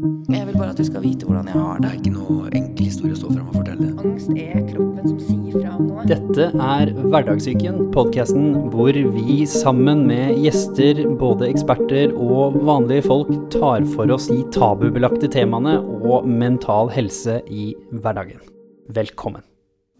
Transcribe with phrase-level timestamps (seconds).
[0.00, 1.88] Jeg vil bare at du skal vite hvordan jeg har Det det.
[1.90, 3.88] er ikke noe enkel historie å stå frem og fortelle.
[4.00, 6.04] Angst er kroppen som sier fra om noe.
[6.08, 13.84] Dette er Hverdagssyken, podkasten hvor vi sammen med gjester, både eksperter og vanlige folk, tar
[13.92, 18.40] for oss de tabubelagte temaene og mental helse i hverdagen.
[18.88, 19.44] Velkommen.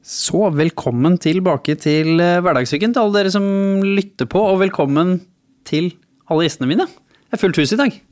[0.01, 3.45] Så velkommen tilbake til eh, Hverdagssyken til alle dere som
[3.85, 5.19] lytter på, og velkommen
[5.69, 5.93] til
[6.30, 6.89] alle gjestene mine.
[7.29, 8.07] Det er fullt hus i dag.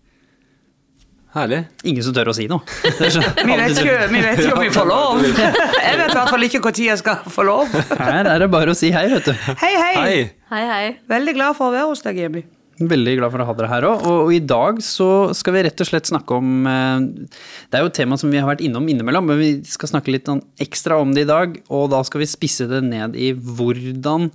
[1.39, 1.61] Herlig.
[1.88, 2.60] Ingen som tør å si noe.
[2.98, 5.24] Er så- Vi vet ikke, vi vet ikke om vi får lov.
[5.88, 7.74] Jeg vet i hvert fall ikke når jeg skal få lov.
[7.98, 9.34] Her er det bare å si hei, vet du.
[9.62, 9.95] Hei, hei.
[9.98, 10.20] Hei.
[10.52, 10.87] Hei, hei.
[11.11, 12.45] Veldig glad for å være hos deg, Jemmy.
[12.78, 14.02] Veldig glad for å ha dere her òg.
[14.06, 17.06] Og, og i dag så skal vi rett og slett snakke om eh,
[17.66, 20.14] Det er jo et tema som vi har vært innom innimellom, men vi skal snakke
[20.14, 21.56] litt sånn ekstra om det i dag.
[21.75, 24.28] Og da skal vi spisse det ned i hvordan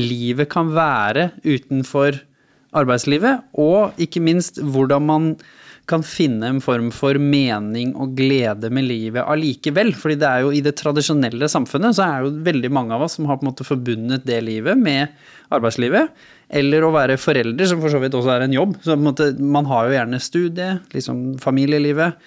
[0.00, 2.16] livet kan være utenfor
[2.72, 3.44] arbeidslivet.
[3.60, 5.28] Og ikke minst hvordan man
[5.90, 9.92] kan finne en form for mening og glede med livet allikevel.
[9.98, 13.18] Fordi det er jo i det tradisjonelle samfunnet så er jo veldig mange av oss
[13.18, 15.10] som har på en måte forbundet det livet med
[15.52, 16.12] arbeidslivet.
[16.52, 18.76] Eller å være forelder, som for så vidt også er en jobb.
[18.82, 22.20] Så på en måte, man har jo gjerne studie, liksom familielivet,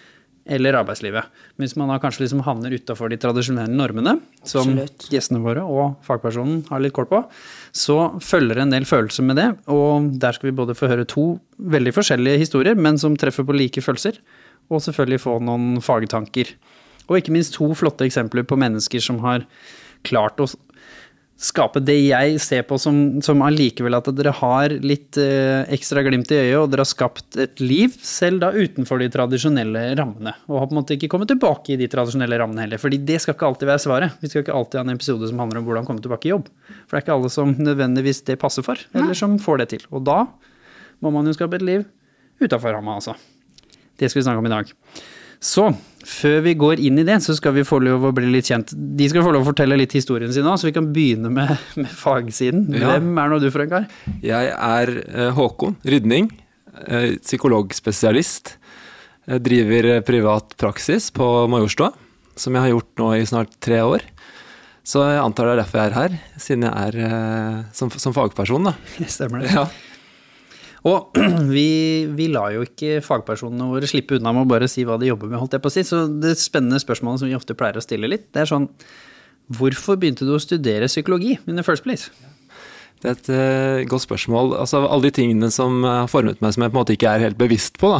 [0.46, 1.26] eller arbeidslivet.
[1.56, 5.08] Men hvis man da kanskje liksom havner utafor de tradisjonelle normene, som Absolutt.
[5.14, 7.22] gjestene våre og fagpersonen har litt kål på,
[7.76, 9.50] så følger en del følelser med det.
[9.72, 11.26] Og der skal vi både få høre to
[11.60, 14.22] veldig forskjellige historier, men som treffer på like følelser.
[14.72, 16.54] Og selvfølgelig få noen fagtanker.
[17.10, 19.44] Og ikke minst to flotte eksempler på mennesker som har
[20.08, 20.48] klart å
[21.36, 26.32] skape det jeg ser på som, som allikevel at dere har litt eh, ekstra glimt
[26.32, 30.32] i øyet, og dere har skapt et liv, selv da utenfor de tradisjonelle rammene.
[30.48, 33.20] Og har på en måte ikke kommet tilbake i de tradisjonelle rammene heller, fordi det
[33.24, 34.16] skal ikke alltid være svaret.
[34.22, 36.48] Vi skal ikke alltid ha en episode som handler om hvordan komme tilbake i jobb.
[36.86, 39.86] For det er ikke alle som nødvendigvis det passer for, eller som får det til.
[39.92, 40.24] Og da
[41.04, 41.84] må man jo skape et liv
[42.40, 43.16] utafor ramma, altså.
[43.96, 44.72] Det skal vi snakke om i dag.
[45.46, 45.70] Så
[46.06, 48.72] før vi går inn i det, så skal vi få lov å bli litt kjent.
[48.74, 51.54] De skal få lov å fortelle litt historien sin òg, så vi kan begynne med,
[51.82, 52.68] med fagsiden.
[52.74, 52.96] Ja.
[52.96, 53.88] Hvem er nå du for en kar?
[54.26, 56.30] Jeg er eh, Håkon Rydning,
[56.86, 58.56] eh, psykologspesialist.
[59.26, 61.92] Jeg driver eh, privat praksis på Majorstua,
[62.38, 64.06] som jeg har gjort nå i snart tre år.
[64.86, 68.70] Så jeg antar det er derfor jeg er her, siden jeg er som, som fagperson,
[68.70, 68.78] da.
[69.18, 69.56] Stemmer det.
[69.58, 69.66] Ja.
[70.86, 71.18] Og
[71.56, 71.70] vi,
[72.14, 75.32] vi lar jo ikke fagpersonene våre slippe unna med å bare si hva de jobber
[75.32, 75.86] med, holdt jeg på å si.
[75.88, 78.70] Så det spennende spørsmålet som vi ofte pleier å stille litt, det er sånn
[79.54, 82.10] Hvorfor begynte du å studere psykologi in the first place?
[82.98, 84.56] Det er et eh, godt spørsmål.
[84.58, 87.26] Altså, alle de tingene som har formet meg som jeg på en måte ikke er
[87.28, 87.92] helt bevisst på.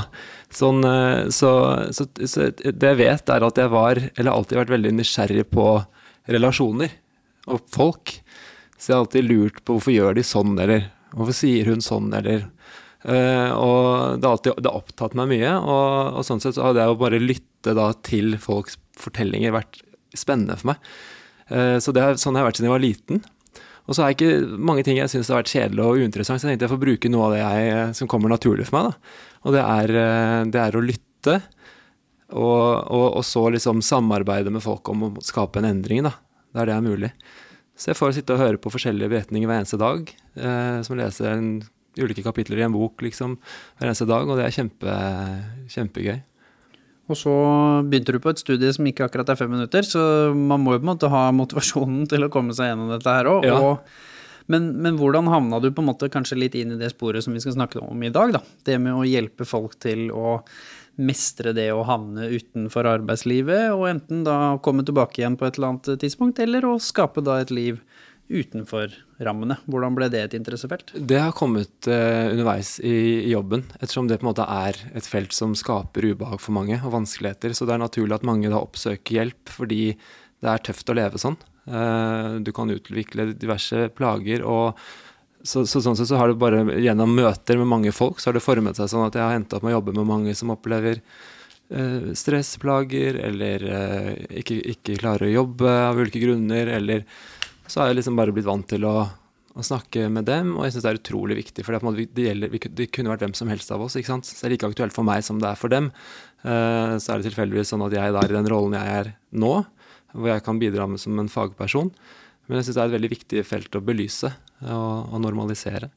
[0.50, 1.52] Sånn, eh, så,
[1.94, 5.68] så, så det jeg vet, er at jeg var, eller alltid vært veldig nysgjerrig på
[6.34, 6.98] relasjoner
[7.54, 8.16] og folk.
[8.80, 12.10] Så jeg har alltid lurt på hvorfor gjør de sånn, eller hvorfor sier hun sånn,
[12.18, 12.55] eller eh,
[13.06, 16.82] Og det har alltid det har opptatt meg mye, og, og sånn sett så hadde
[16.82, 19.84] jeg jo bare lytte da til folks fortellinger vært
[20.18, 20.92] spennende for meg.
[21.54, 23.24] Eh, så det er, sånn jeg har vært siden jeg var liten.
[23.86, 26.48] Og så er det ikke mange ting jeg syns har vært kjedelig og uinteressant, så
[26.48, 28.88] jeg tenkte jeg får bruke noe av det jeg, som kommer naturlig for meg.
[28.90, 29.24] Da.
[29.46, 31.40] Og det er, eh, det er å lytte,
[32.34, 36.16] og, og, og så liksom samarbeide med folk om å skape en endring, da.
[36.56, 37.12] Der det er mulig.
[37.76, 40.10] Så jeg får sitte og høre på forskjellige beretninger hver eneste dag.
[40.40, 41.50] Eh, som leser en,
[42.00, 43.38] ulike kapitler i en bok liksom,
[43.80, 44.96] hver eneste dag, og det er kjempe,
[45.72, 46.18] kjempegøy.
[47.06, 47.36] Og så
[47.86, 50.82] begynte du på et studie som ikke akkurat er fem minutter, så man må jo
[50.82, 53.46] på en måte ha motivasjonen til å komme seg gjennom dette her òg.
[53.46, 53.76] Ja.
[54.52, 57.34] Men, men hvordan havna du på en måte kanskje litt inn i det sporet som
[57.34, 58.44] vi skal snakke om i dag, da?
[58.66, 60.42] Det med å hjelpe folk til å
[61.02, 65.74] mestre det å havne utenfor arbeidslivet, og enten da komme tilbake igjen på et eller
[65.74, 67.82] annet tidspunkt, eller å skape da et liv
[68.26, 69.58] utenfor rammene.
[69.70, 70.92] Hvordan ble det et interessefelt?
[70.98, 75.36] Det har kommet eh, underveis i, jobben, ettersom det på en måte er et felt
[75.36, 77.54] som skaper ubehag for mange og vanskeligheter.
[77.54, 81.22] Så det er naturlig at mange da oppsøker hjelp, fordi det er tøft å leve
[81.22, 81.38] sånn.
[81.70, 84.82] Eh, du kan utvikle diverse plager, og
[85.46, 88.40] så, så sånn sett så har det bare gjennom møter med mange folk, så har
[88.40, 90.50] det formet seg sånn at jeg har endt opp med å jobbe med mange som
[90.56, 91.04] opplever
[91.70, 93.70] eh, stressplager, eller
[94.42, 97.06] ikke, ikke klarer å jobbe av ulike grunner, eller
[97.68, 98.96] så har jeg liksom bare blitt vant til å,
[99.56, 101.66] å snakke med dem, og jeg syns det er utrolig viktig.
[101.66, 103.98] For det, det, gjelder, det kunne vært hvem som helst av oss.
[104.00, 104.28] ikke sant?
[104.30, 105.92] Så det er like aktuelt for meg som det er for dem.
[106.46, 109.54] Uh, så er det tilfeldigvis sånn at jeg er i den rollen jeg er nå,
[110.16, 111.92] hvor jeg kan bidra med som en fagperson.
[112.46, 114.30] Men jeg syns det er et veldig viktig felt å belyse
[114.62, 115.90] og, og normalisere.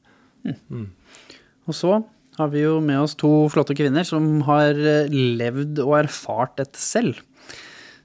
[1.69, 1.99] Og så
[2.39, 6.79] har vi jo med oss to flotte kvinner som har eh, levd og erfart dette
[6.81, 7.19] selv.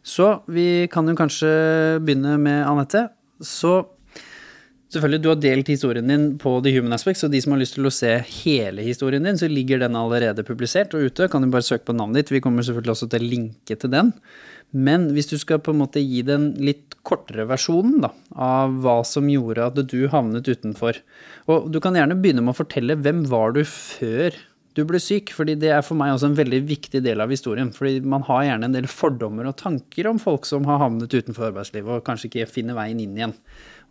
[0.05, 1.50] Så vi kan jo kanskje
[2.05, 3.06] begynne med Anette.
[3.43, 3.83] Så
[4.95, 7.75] Selvfølgelig, du har delt historien din på The Human Aspects, og de som har lyst
[7.75, 8.13] til å se
[8.45, 11.27] hele historien din, så ligger den allerede publisert og ute.
[11.33, 12.31] Kan du bare søke på navnet ditt.
[12.37, 14.13] Vi kommer selvfølgelig også til å linke til den.
[14.71, 19.01] Men hvis du skal på en måte gi den litt kortere versjonen da, av hva
[19.07, 20.99] som gjorde at du havnet utenfor
[21.53, 24.35] Og du kan gjerne begynne med å fortelle hvem var du før
[24.75, 25.32] du ble syk?
[25.35, 27.73] fordi det er for meg også en veldig viktig del av historien.
[27.73, 31.50] fordi man har gjerne en del fordommer og tanker om folk som har havnet utenfor
[31.50, 33.37] arbeidslivet og kanskje ikke finner veien inn igjen.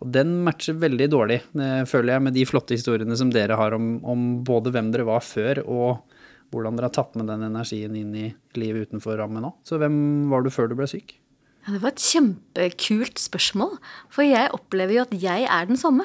[0.04, 1.40] Og den matcher veldig dårlig,
[1.88, 5.24] føler jeg, med de flotte historiene som dere har om, om både hvem dere var
[5.24, 6.16] før og
[6.54, 8.26] hvordan dere har tatt med den energien inn i
[8.58, 9.54] livet utenfor rammen nå.
[9.66, 9.96] Så hvem
[10.30, 11.16] var du før du ble syk?
[11.64, 13.78] Ja, det var et kjempekult spørsmål.
[14.12, 16.04] For jeg opplever jo at jeg er den samme.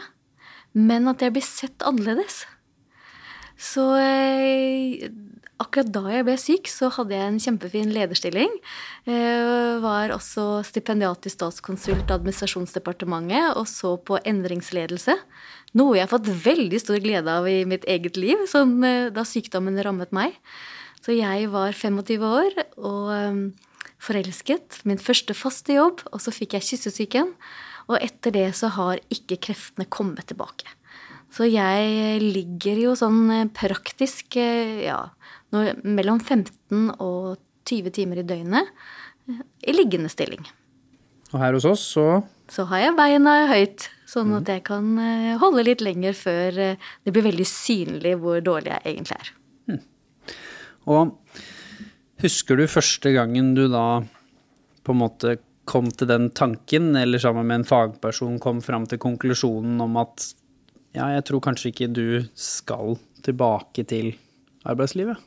[0.78, 2.46] Men at jeg blir sett annerledes.
[3.60, 5.10] Så eh,
[5.60, 8.54] akkurat da jeg ble syk, så hadde jeg en kjempefin lederstilling.
[9.04, 15.18] Eh, var også stipendiat i Statskonsult administrasjonsdepartementet og så på endringsledelse.
[15.78, 19.28] Noe jeg har fått veldig stor glede av i mitt eget liv, sånn, eh, da
[19.28, 20.40] sykdommen rammet meg.
[21.04, 23.44] Så jeg var 25 år og eh,
[24.00, 24.82] forelsket.
[24.88, 27.36] Min første faste jobb, og så fikk jeg kyssesyken.
[27.90, 30.79] Og etter det så har ikke kreftene kommet tilbake.
[31.34, 35.02] Så jeg ligger jo sånn eh, praktisk ja,
[35.52, 37.38] mellom 15 og
[37.70, 38.74] 20 timer i døgnet
[39.30, 40.42] i liggende stilling.
[41.30, 43.90] Og her hos oss så Så har jeg beina høyt.
[44.10, 48.40] Sånn at jeg kan eh, holde litt lenger før eh, det blir veldig synlig hvor
[48.42, 49.30] dårlig jeg egentlig er.
[49.70, 49.84] Mm.
[50.90, 51.12] Og
[52.24, 54.02] husker du første gangen du da
[54.82, 55.36] på en måte
[55.70, 60.32] kom til den tanken, eller sammen med en fagperson kom fram til konklusjonen om at
[60.96, 64.14] ja, jeg tror kanskje ikke du skal tilbake til
[64.68, 65.20] arbeidslivet?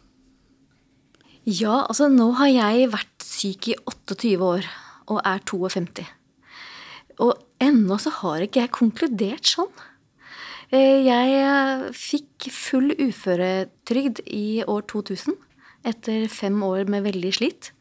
[1.42, 4.66] Ja, altså nå har jeg vært syk i 28 år
[5.10, 6.04] og er 52.
[7.22, 7.32] Og
[7.62, 9.72] ennå så har ikke jeg konkludert sånn.
[10.72, 15.36] Eh, jeg eh, fikk full uføretrygd i år 2000
[15.90, 17.72] etter fem år med veldig slit.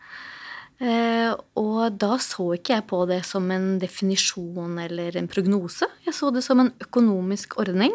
[0.82, 1.32] Eh,
[1.62, 5.86] og da så ikke jeg på det som en definisjon eller en prognose.
[6.08, 7.94] Jeg så det som en økonomisk ordning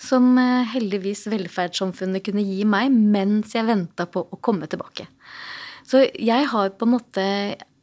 [0.00, 0.36] som
[0.72, 5.08] heldigvis velferdssamfunnet kunne gi meg mens jeg venta på å komme tilbake.
[5.88, 7.24] Så jeg har på en måte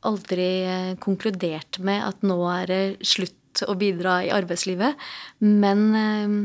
[0.08, 4.98] aldri eh, konkludert med at nå er det slutt å bidra i arbeidslivet.
[5.44, 6.36] Men eh,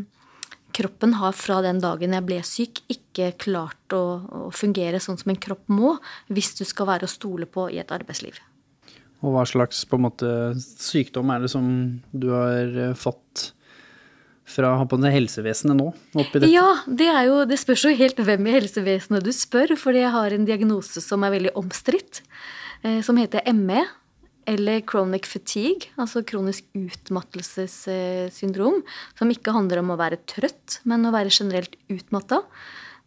[0.75, 5.33] kroppen har fra den dagen jeg ble syk, ikke klart å, å, fungere sånn som
[5.33, 5.97] en kropp må,
[6.33, 8.41] hvis du skal være å stole på i et arbeidsliv.
[9.23, 10.29] Og hva slags måte,
[10.59, 11.67] sykdom er det som
[12.11, 13.53] du har eh, fått
[14.53, 15.93] fra på det helsevesenet nå?
[16.19, 16.51] oppi dette?
[16.51, 20.35] Ja, det, jo, det spørs jo helt hvem i helsevesenet du spør, fordi jeg har
[20.35, 22.25] en diagnose som er veldig omstridt.
[22.83, 23.85] Eh, som heter ME,
[24.49, 28.83] eller chronic fatigue, altså kronisk utmattelsessyndrom,
[29.19, 32.39] som ikke handler om å være trøtt, men å være generelt utmatta.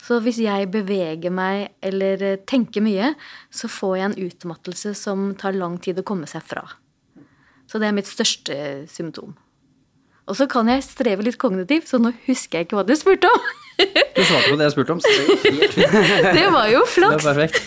[0.06, 3.14] Så hvis jeg beveger meg eller eh, tenker mye,
[3.50, 6.64] så får jeg en utmattelse som tar lang tid å komme seg fra.
[7.66, 8.56] Så det er mitt største
[8.92, 9.34] symptom.
[10.30, 13.28] Og så kan jeg streve litt kognitivt, så nå husker jeg ikke hva du spurte
[13.30, 13.42] om.
[13.78, 15.24] du svarte på det jeg spurte om, så det,
[16.38, 17.18] det var jo flaks.
[17.18, 17.62] Det var perfekt.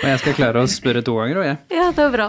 [0.00, 1.58] Og jeg skal klare å spørre to ganger òg, jeg.
[1.76, 2.26] Ja, det er bra.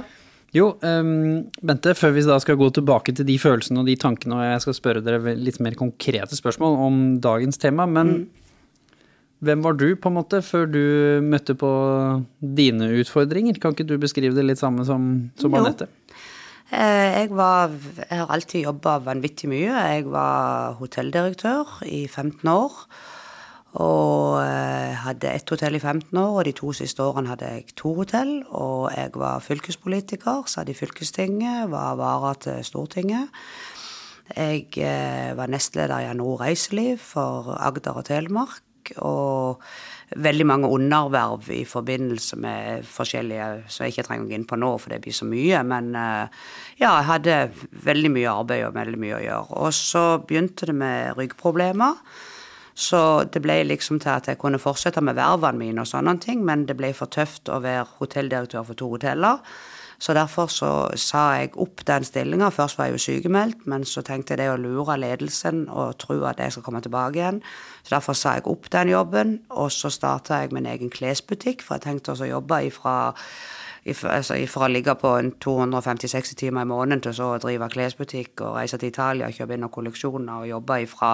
[0.52, 4.36] Jo, um, Bente, før vi da skal gå tilbake til de følelsene og de tankene,
[4.36, 8.26] og jeg skal spørre dere litt mer konkrete spørsmål om dagens tema, men mm.
[9.48, 10.84] hvem var du på en måte før du
[11.24, 11.72] møtte på
[12.60, 13.62] dine utfordringer?
[13.64, 15.08] Kan ikke du beskrive det litt samme som,
[15.40, 15.88] som Anette?
[16.72, 17.72] Eh, jeg, var,
[18.04, 19.72] jeg har alltid jobba vanvittig mye.
[19.72, 22.76] Jeg var hotelldirektør i 15 år.
[23.80, 27.76] Og eh, hadde ett hotell i 15 år, og de to siste årene hadde jeg
[27.80, 28.34] to hotell.
[28.50, 33.32] Og jeg var fylkespolitiker, satt i fylkestinget, var vara til Stortinget.
[34.36, 38.62] Jeg eh, var nestleder i Anor Reiseliv for Agder og Telemark.
[38.98, 39.62] Og
[40.20, 44.58] veldig mange underverv i forbindelse med forskjellige som jeg ikke trenger å gå inn på
[44.60, 45.62] nå, for det blir så mye.
[45.64, 46.44] Men eh,
[46.82, 47.40] ja, jeg hadde
[47.88, 49.62] veldig mye arbeid og veldig mye å gjøre.
[49.64, 52.04] Og så begynte det med ryggproblemer.
[52.76, 56.46] Så det ble liksom til at jeg kunne fortsette med vervene mine og sånne ting,
[56.46, 59.44] men det ble for tøft å være hotelldirektør for to hoteller.
[60.02, 62.50] Så derfor så sa jeg opp den stillinga.
[62.50, 66.18] Først var jeg jo sykemeldt, men så tenkte jeg det å lure ledelsen og tro
[66.26, 67.42] at jeg skal komme tilbake igjen.
[67.84, 71.78] Så derfor sa jeg opp den jobben, og så starta jeg min egen klesbutikk, for
[71.78, 72.96] jeg tenkte også å jobbe ifra
[73.82, 75.10] altså fra å ligge på
[75.42, 79.56] 250-60 timer i måneden til så å drive klesbutikk og reise til Italia, og kjøpe
[79.58, 81.14] inn noen kolleksjoner og jobbe fra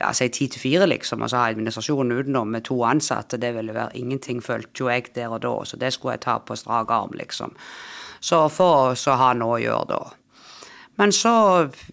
[0.00, 3.52] ja, si ti til fire, liksom, og så ha administrasjonen utenom med to ansatte, det
[3.58, 6.56] ville være ingenting, følte jo jeg der og da, så det skulle jeg ta på
[6.56, 7.52] strak arm, liksom.
[8.22, 10.02] Så for å ha noe å gjøre da.
[11.00, 11.32] Men så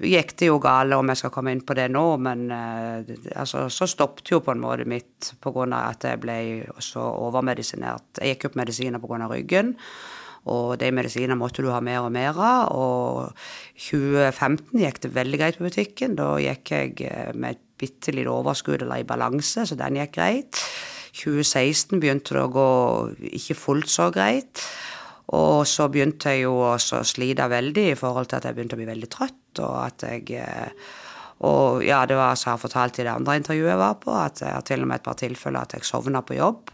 [0.04, 3.68] gikk det jo gale, om jeg skal komme inn på det nå, men eh, altså,
[3.72, 5.66] så stoppet jo på en måte mitt pga.
[5.80, 6.40] at jeg ble
[6.84, 8.20] så overmedisinert.
[8.20, 9.30] Jeg gikk opp medisiner pga.
[9.32, 9.78] ryggen.
[10.50, 12.76] Og de medisinene måtte du ha mer og mer av.
[12.76, 13.34] Og
[13.88, 16.16] 2015 gikk det veldig greit på butikken.
[16.20, 20.18] Da gikk jeg eh, med et bitte lite overskudd eller i balanse, så den gikk
[20.18, 20.60] greit.
[21.20, 22.70] 2016 begynte det å gå
[23.40, 24.64] ikke fullt så greit.
[25.38, 28.82] Og så begynte jeg jo å slite veldig i forhold til at jeg begynte å
[28.82, 30.88] bli veldig trøtt, og at jeg eh,
[31.46, 34.12] Og ja, det var som jeg har fortalt i det andre intervjuet jeg var på,
[34.12, 36.74] at jeg har til og med et par tilfeller at jeg sovna på jobb.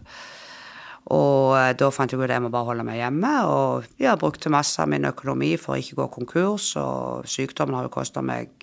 [1.14, 3.34] Og eh, da fant jeg ut at jeg må bare holde meg hjemme.
[3.46, 6.72] Og jeg brukte masse av min økonomi for å ikke gå konkurs.
[6.82, 8.56] Og sykdommen har jo kosta meg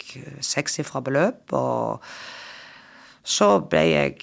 [0.43, 1.55] sekssifra beløp.
[1.55, 2.03] Og
[3.23, 4.17] så ble jeg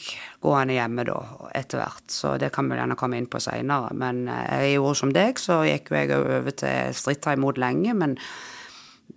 [0.43, 1.17] gående hjemme da,
[1.55, 2.05] etter hvert.
[2.11, 3.93] Så det kan vi gjerne komme inn på seinere.
[3.95, 7.95] Men eh, jeg gjorde som deg, så gikk jo jeg over til stritta imot lenge.
[7.95, 8.17] Men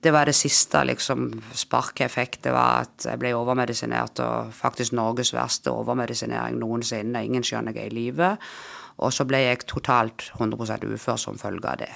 [0.03, 2.39] det var det siste liksom, sparket jeg fikk.
[2.47, 7.27] Det var at jeg ble overmedisinert, og faktisk Norges verste overmedisinering noensinne.
[7.27, 8.33] Ingen skjønner jeg er i live.
[9.03, 11.93] Og så ble jeg totalt 100 ufør som følge av det.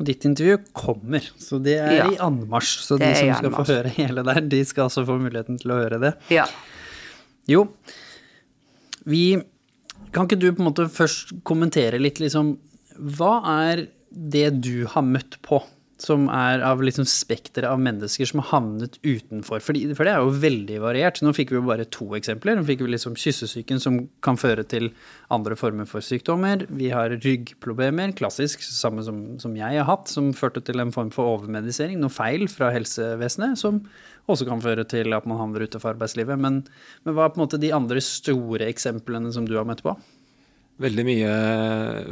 [0.00, 2.78] Og ditt intervju kommer, så det er ja, i anmarsj.
[2.86, 5.80] Så de som skal få høre hele der, de skal altså få muligheten til å
[5.82, 6.14] høre det.
[6.32, 6.46] Ja.
[7.50, 7.66] Jo,
[9.08, 9.40] vi
[10.10, 12.56] Kan ikke du på en måte først kommentere litt, liksom
[12.98, 13.34] Hva
[13.68, 15.60] er det du har møtt på
[16.00, 19.60] som er av liksom spekteret av mennesker som har havnet utenfor.
[19.64, 21.20] Fordi, for det er jo veldig variert.
[21.24, 22.56] Nå fikk vi jo bare to eksempler.
[22.56, 24.90] Nå fikk vi liksom kyssesyken som kan føre til
[25.32, 26.64] andre former for sykdommer.
[26.72, 31.12] Vi har ryggproblemer, klassisk, samme som, som jeg har hatt, som førte til en form
[31.14, 32.00] for overmedisering.
[32.00, 33.84] Noe feil fra helsevesenet som
[34.30, 36.40] også kan føre til at man havner utenfor arbeidslivet.
[36.40, 36.62] Men,
[37.04, 39.98] men hva er på en måte de andre store eksemplene som du har møtt på?
[40.80, 41.32] Veldig mye,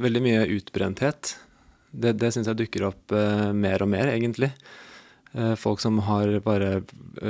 [0.04, 1.38] veldig mye utbrenthet
[1.90, 4.52] det, det syns jeg dukker opp eh, mer og mer, egentlig.
[5.33, 6.83] Eh, folk som har bare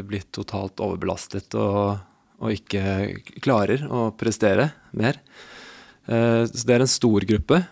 [0.07, 1.99] blitt totalt overbelastet og,
[2.39, 5.21] og ikke klarer å prestere mer.
[6.09, 7.63] Eh, så det er en stor gruppe.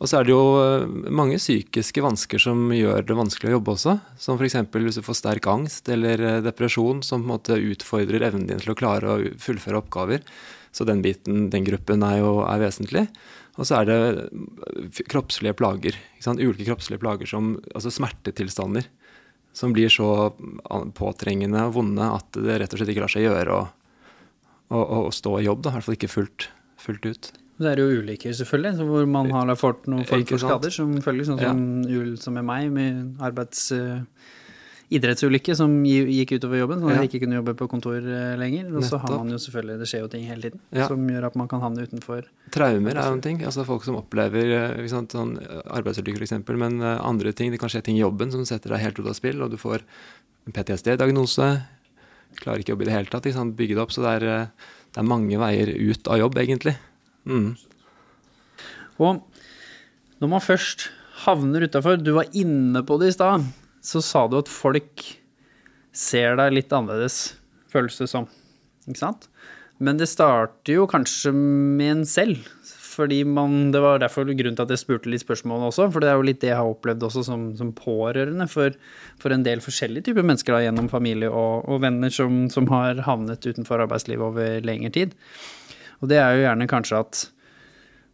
[0.00, 3.74] Og så er det jo eh, mange psykiske vansker som gjør det vanskelig å jobbe
[3.74, 3.96] også.
[4.20, 4.56] Som f.eks.
[4.72, 8.62] hvis du får sterk angst eller eh, depresjon som på en måte utfordrer evnen din
[8.62, 10.24] til å klare å fullføre oppgaver.
[10.72, 13.08] Så den biten, den gruppen, er jo er vesentlig.
[13.58, 15.98] Og så er det eh, kroppslige plager.
[16.26, 18.86] Ulike kroppslige plager som altså smertetilstander.
[19.56, 20.30] Som blir så
[20.94, 23.62] påtrengende og vonde at det rett og slett ikke lar seg gjøre å,
[24.70, 25.64] å, å stå i jobb.
[25.66, 25.72] Da.
[25.72, 26.46] I hvert fall ikke fullt,
[26.78, 27.30] fullt ut.
[27.60, 30.72] Det er jo ulykker, selvfølgelig, hvor man har fått noen form for skader.
[30.72, 32.04] Som følger sånn som, ja.
[32.22, 33.66] som med meg, med arbeids...
[33.74, 34.04] Uh,
[34.90, 36.96] idrettsulykke som gikk utover jobben, så ja.
[36.98, 38.72] jeg ikke kunne jobbe på kontor eh, lenger.
[38.74, 40.88] Og så har man jo selvfølgelig, det skjer jo ting hele tiden ja.
[40.90, 42.26] som gjør at man kan havne utenfor.
[42.54, 43.38] Traumer er jo en ting.
[43.46, 45.36] altså Folk som opplever eh, sant, sånn
[45.78, 47.54] arbeidsulykker f.eks., men eh, andre ting.
[47.54, 49.58] Det kan skje ting i jobben som setter deg helt ut av spill, og du
[49.62, 49.86] får
[50.48, 51.48] en PTSD-diagnose.
[52.42, 53.30] Klarer ikke å jobbe i det hele tatt.
[53.30, 53.94] Ikke Bygge det opp.
[53.94, 54.28] Så det er,
[54.90, 56.74] det er, mange veier ut av jobb, egentlig.
[57.30, 57.52] Mm.
[58.98, 59.22] Og
[60.18, 60.88] når man først
[61.20, 63.44] havner utafor Du var inne på det i stad
[63.80, 65.04] så sa du at folk
[65.96, 67.34] ser deg litt annerledes,
[67.72, 68.28] føles det som.
[68.86, 69.28] Ikke sant?
[69.80, 72.44] Men det starter jo kanskje med en selv.
[72.90, 75.86] Fordi man, Det var derfor grunnen til at jeg spurte litt spørsmål også.
[75.92, 78.74] For det er jo litt det jeg har opplevd også som, som pårørende for,
[79.22, 83.00] for, en del forskjellige typer mennesker da, gjennom familie og, og venner som, som, har
[83.06, 85.14] havnet utenfor arbeidslivet over lengre tid.
[86.02, 87.22] Og det er jo gjerne kanskje at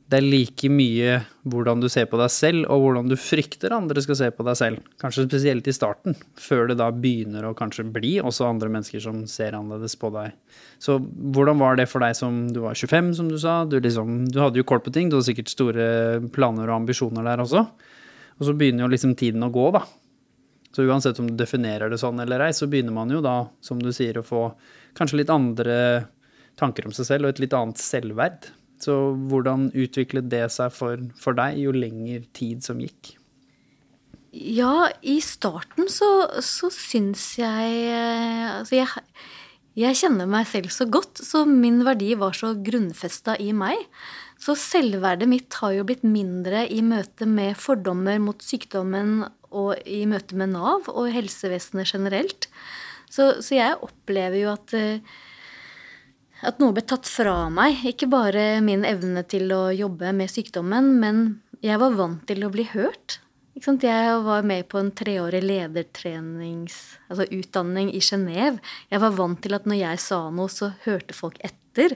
[0.07, 1.17] det er like mye
[1.51, 4.59] hvordan du ser på deg selv, og hvordan du frykter andre skal se på deg
[4.59, 4.85] selv.
[5.03, 9.25] Kanskje spesielt i starten, før det da begynner å kanskje bli også andre mennesker som
[9.31, 10.37] ser annerledes på deg.
[10.79, 13.59] Så hvordan var det for deg som du var 25, som du sa?
[13.67, 15.87] Du, liksom, du hadde jo kort på ting, du hadde sikkert store
[16.35, 17.65] planer og ambisjoner der også.
[18.37, 19.83] Og så begynner jo liksom tiden å gå, da.
[20.77, 23.83] Så uansett om du definerer det sånn eller ei, så begynner man jo da, som
[23.83, 24.51] du sier, å få
[24.95, 25.79] kanskje litt andre
[26.61, 28.51] tanker om seg selv og et litt annet selvverd.
[28.83, 28.95] Så
[29.31, 33.15] hvordan utviklet det seg for, for deg jo lenger tid som gikk?
[34.37, 36.11] Ja, i starten så,
[36.45, 39.15] så syns jeg eh, Altså, jeg,
[39.81, 43.81] jeg kjenner meg selv så godt, så min verdi var så grunnfesta i meg.
[44.41, 49.23] Så selvverdet mitt har jo blitt mindre i møte med fordommer mot sykdommen
[49.57, 52.51] og i møte med Nav og helsevesenet generelt.
[53.09, 55.17] Så, så jeg opplever jo at uh,
[56.45, 57.85] at noe ble tatt fra meg.
[57.89, 61.23] Ikke bare min evne til å jobbe med sykdommen, men
[61.65, 63.21] jeg var vant til å bli hørt.
[63.57, 66.99] Jeg var med på en treårig ledertrenings...
[67.09, 67.25] Altså
[67.89, 68.61] i Genéve.
[68.93, 71.95] Jeg var vant til at når jeg sa noe, så hørte folk etter.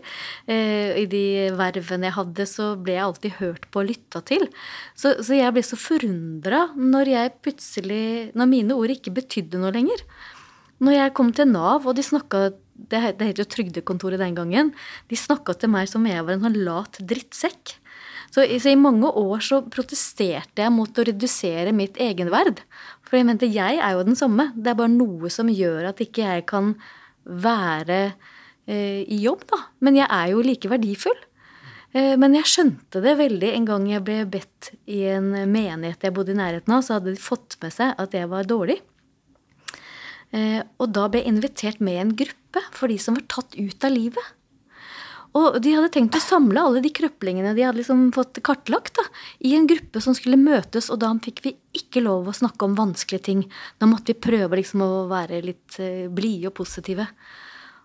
[0.49, 4.49] Eh, I de vervene jeg hadde, så ble jeg alltid hørt på og lytta til.
[4.97, 7.13] Så, så jeg ble så forundra når
[8.33, 10.01] Når mine ord ikke betydde noe lenger.
[10.81, 12.55] Når jeg kom til Nav, og de snakka
[12.89, 14.73] det, det het jo Trygdekontoret den gangen.
[15.11, 17.77] De snakka til meg som om jeg var en sånn lat drittsekk.
[18.31, 22.63] Så, så, i mange år så protesterte jeg mot å redusere mitt egenverd.
[23.07, 24.53] For jeg mente jeg er jo den samme.
[24.55, 26.77] Det er bare noe som gjør at ikke jeg kan
[27.27, 27.99] være
[28.71, 29.65] eh, i jobb, da.
[29.83, 31.19] Men jeg er jo like verdifull.
[31.91, 36.15] Eh, men jeg skjønte det veldig en gang jeg ble bedt i en menighet jeg
[36.15, 38.79] bodde i nærheten av, så hadde de fått med seg at jeg var dårlig.
[40.37, 43.57] Eh, og da ble jeg invitert med i en gruppe for de som var tatt
[43.59, 44.37] ut av livet.
[45.39, 49.05] Og de hadde tenkt å samle alle de krøplingene de hadde liksom fått kartlagt, da,
[49.47, 52.75] i en gruppe som skulle møtes, og da fikk vi ikke lov å snakke om
[52.79, 53.45] vanskelige ting.
[53.79, 57.07] Da måtte vi prøve liksom å være litt uh, blide og positive.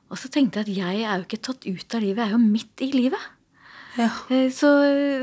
[0.09, 2.33] Og så tenkte jeg at jeg er jo ikke tatt ut av livet, jeg er
[2.33, 3.29] jo midt i livet.
[3.95, 4.09] Ja.
[4.29, 4.71] Eh, så,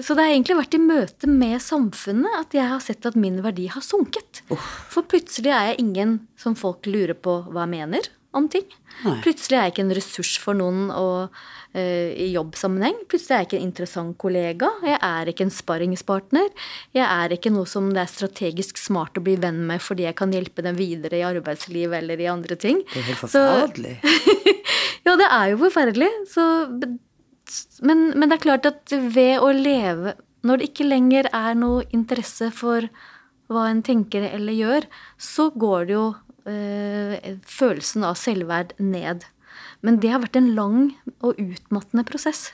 [0.02, 3.42] så, det har egentlig vært i møte med samfunnet at jeg har sett at min
[3.44, 4.42] verdi har sunket.
[4.52, 4.72] Oh.
[4.92, 8.64] For plutselig er jeg ingen som folk lurer på hva jeg mener om ting.
[9.04, 9.18] Nei.
[9.24, 11.34] Plutselig er jeg ikke en ressurs for noen og,
[11.76, 13.02] uh, i jobbsammenheng.
[13.10, 14.70] Plutselig er jeg ikke en interessant kollega.
[14.88, 16.48] Jeg er ikke en sparringspartner.
[16.96, 20.16] Jeg er ikke noe som det er strategisk smart å bli venn med fordi jeg
[20.16, 22.80] kan hjelpe dem videre i arbeidsliv eller i andre ting.
[22.88, 23.96] Det er helt forferdelig.
[25.06, 26.12] ja, det er jo forferdelig.
[26.32, 26.46] Så,
[27.82, 31.84] men, men det er klart at ved å leve Når det ikke lenger er noe
[31.94, 32.88] interesse for
[33.52, 34.86] hva en tenker eller gjør,
[35.20, 36.06] så går det jo
[36.42, 39.22] Eh, følelsen av selvverd ned.
[39.86, 40.80] Men det har vært en lang
[41.22, 42.50] og utmattende prosess.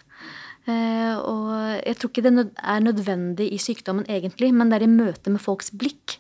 [0.69, 1.49] Eh, og
[1.81, 5.41] jeg tror ikke det er nødvendig i sykdommen egentlig, men det er i møte med
[5.41, 6.19] folks blikk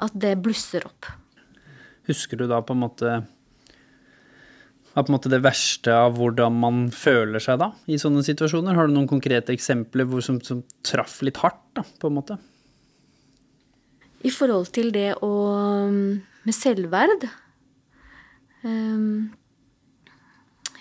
[0.00, 1.10] at det blusser opp.
[2.08, 3.18] Husker du da på en måte
[5.00, 8.76] på en måte det verste av hvordan man føler seg da, i sånne situasjoner?
[8.76, 12.36] Har du noen konkrete eksempler hvor, som, som traff litt hardt, da, på en måte?
[14.22, 15.32] I forhold til det å
[16.42, 17.26] med selvverd.
[18.62, 19.32] Um,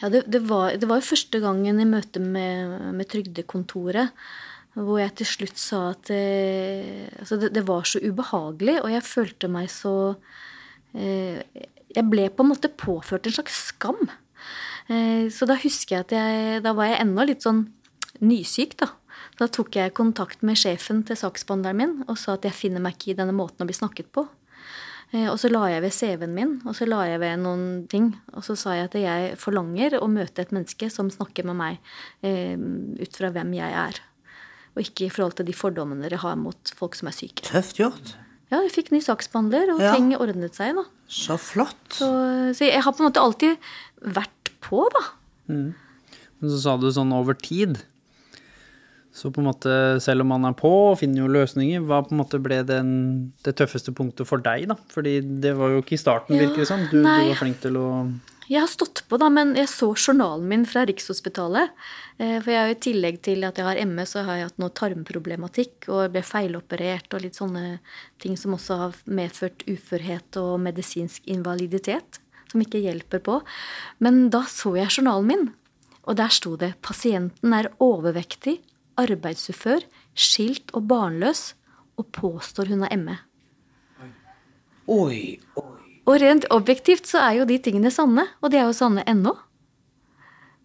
[0.01, 4.13] ja, det, det, var, det, var, første gangen i møte med, med Trygdekontoret
[4.71, 9.03] hvor jeg til slutt sa at eh, altså det, det, var så ubehagelig, og jeg
[9.03, 10.13] følte meg så
[10.95, 11.41] eh,
[11.95, 13.99] Jeg ble på en måte påført en slags skam.
[14.87, 17.67] Eh, så da husker jeg at jeg Da var jeg ennå litt sånn
[18.21, 18.91] nysyk, da.
[19.39, 22.97] Da tok jeg kontakt med sjefen til saksbehandleren min og sa at jeg finner meg
[22.97, 24.27] ikke i denne måten å bli snakket på.
[25.11, 28.11] Eh, og så la jeg ved CV-en min, og så la jeg ved noen ting.
[28.35, 31.93] Og så sa jeg at jeg forlanger å møte et menneske som snakker med meg
[32.23, 34.01] eh, ut fra hvem jeg er.
[34.71, 37.43] Og ikke i forhold til de fordommene dere har mot folk som er syke.
[37.47, 38.15] Tøft gjort.
[38.51, 39.93] Ja, jeg fikk ny saksbehandler, og ja.
[39.95, 40.83] ting ordnet seg, da.
[41.11, 41.79] Så flott.
[41.95, 42.09] Så,
[42.57, 43.71] så, jeg har på en måte alltid
[44.17, 45.05] vært på, da.
[45.51, 45.69] Mm.
[46.41, 47.79] Men så sa du sånn over tid.
[49.15, 49.71] Så på en måte,
[50.03, 52.91] selv om man er på og finner jo løsninger, hva på en måte ble den,
[53.43, 54.77] det tøffeste punktet for deg, da?
[54.91, 56.85] Fordi det var jo ikke i starten, ja, virker det som.
[56.87, 57.87] Du, du, var flink til å
[58.51, 61.71] Jeg har stått på, da, men jeg så journalen min fra Rikshospitalet.
[62.19, 64.73] Eh, for jeg i tillegg til at jeg har ME, så har jeg hatt noe
[64.75, 67.79] tarmproblematikk og ble feiloperert og litt sånne
[68.19, 72.19] ting som også har medført uførhet og medisinsk invaliditet.
[72.51, 73.39] Som ikke hjelper på.
[74.03, 75.47] Men da så jeg journalen min,
[76.03, 78.59] og der sto det 'Pasienten er overvektig
[78.99, 81.53] arbeidsufør, skilt og barnløs,
[81.95, 83.17] og påstår hun har ME.
[84.87, 85.80] Oi, oi.
[86.09, 89.35] Og rent objektivt så er jo de tingene sanne, og de er jo sanne ennå.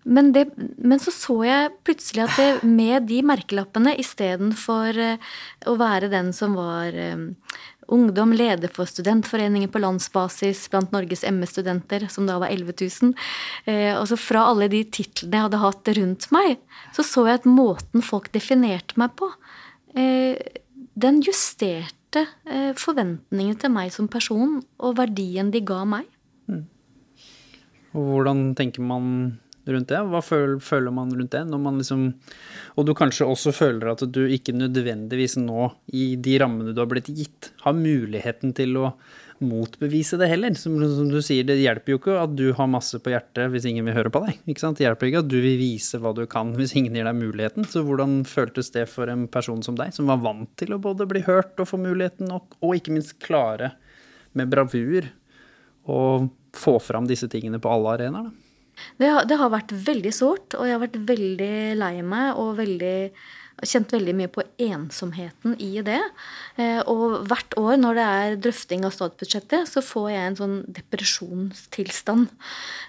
[0.06, 0.44] Men, det,
[0.78, 5.32] men så så jeg plutselig at det, med de merkelappene istedenfor uh,
[5.66, 7.32] å være den som var um,
[7.92, 13.12] ungdom, leder for studentforeninger på landsbasis blant Norges ME-studenter, som da var 11 000.
[13.70, 16.56] Eh, altså fra alle de titlene jeg hadde hatt rundt meg,
[16.96, 19.30] så så jeg at måten folk definerte meg på,
[19.94, 20.38] eh,
[20.98, 26.06] den justerte eh, forventningene til meg som person og verdien de ga meg.
[26.50, 26.64] Mm.
[27.96, 29.10] Og hvordan tenker man
[29.66, 30.00] rundt det?
[30.10, 31.42] Hva føler, man rundt det?
[31.50, 32.06] Når man liksom,
[32.76, 36.90] og du kanskje også føler at du ikke nødvendigvis nå, i de rammene du har
[36.90, 38.90] blitt gitt, har muligheten til å
[39.44, 40.54] motbevise det heller.
[40.58, 43.66] Som, som, du sier, det hjelper jo ikke at du har masse på hjertet hvis
[43.68, 44.38] ingen vil høre på deg.
[44.46, 44.78] ikke sant?
[44.78, 47.68] Det hjelper ikke at du vil vise hva du kan hvis ingen gir deg muligheten.
[47.68, 51.08] Så hvordan føltes det for en person som deg, som var vant til å både
[51.10, 53.74] bli hørt og få muligheten, og, og ikke minst klare
[54.36, 55.08] med bravur
[55.86, 56.00] å
[56.56, 58.34] få fram disse tingene på alle arenaer?
[59.00, 62.96] Det det har vært veldig sårt, og jeg har vært veldig lei meg og veldig
[63.64, 66.00] kjent veldig mye på ensomheten i det.
[66.60, 70.56] Eh, og hvert år når det er drøfting av statsbudsjettet, så får jeg en sånn
[70.76, 72.28] depresjonstilstand.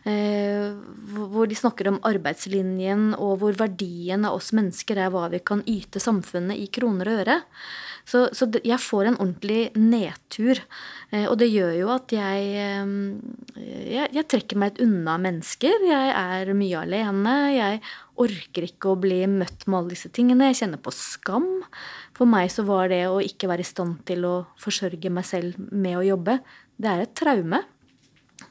[0.10, 0.76] Eh,
[1.16, 5.64] hvor de snakker om arbeidslinjen, og hvor verdien av oss mennesker er hva vi kan
[5.68, 7.42] yte samfunnet i kroner og øre.
[8.08, 10.62] Så, så jeg får en ordentlig nedtur.
[11.12, 12.46] Eh, og det gjør jo at jeg,
[13.60, 15.84] jeg, jeg trekker meg unna mennesker.
[15.90, 17.36] Jeg er mye alene.
[17.52, 17.82] Jeg
[18.24, 20.48] orker ikke å bli møtt med alle disse tingene.
[20.54, 21.50] Jeg kjenner på skam.
[22.16, 25.60] For meg så var det å ikke være i stand til å forsørge meg selv
[25.70, 26.40] med å jobbe,
[26.78, 27.62] det er et traume.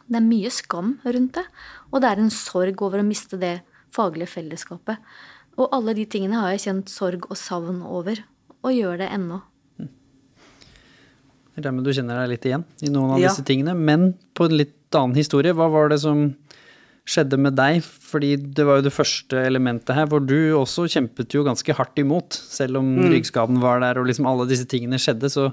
[0.06, 1.46] Det er mye skam rundt det.
[1.90, 3.56] Og det er en sorg over å miste det
[3.94, 5.00] faglige fellesskapet.
[5.56, 8.20] Og alle de tingene har jeg kjent sorg og savn over
[8.66, 9.40] og gjør det ennå.
[11.56, 13.30] Jeg regner med du kjenner deg litt igjen i noen av ja.
[13.30, 13.72] disse tingene.
[13.78, 16.28] Men på en litt annen historie, hva var det som
[17.08, 17.80] skjedde med deg?
[17.80, 22.02] Fordi det var jo det første elementet her, hvor du også kjempet jo ganske hardt
[22.02, 22.36] imot.
[22.36, 23.08] Selv om mm.
[23.14, 25.48] ryggskaden var der og liksom alle disse tingene skjedde, så,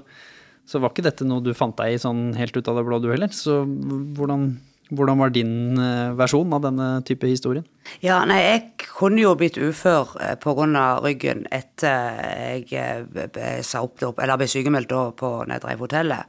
[0.68, 3.00] så var ikke dette noe du fant deg i sånn helt ut av det blå,
[3.00, 3.32] du heller.
[3.32, 4.50] Så hvordan
[4.96, 7.64] hvordan var din eh, versjon av denne type historien?
[8.04, 11.00] Ja, nei, Jeg kunne jo blitt ufør eh, pga.
[11.04, 16.24] ryggen etter jeg eh, sa opp, eller ble sykemeldt på Nedreiv hotellet.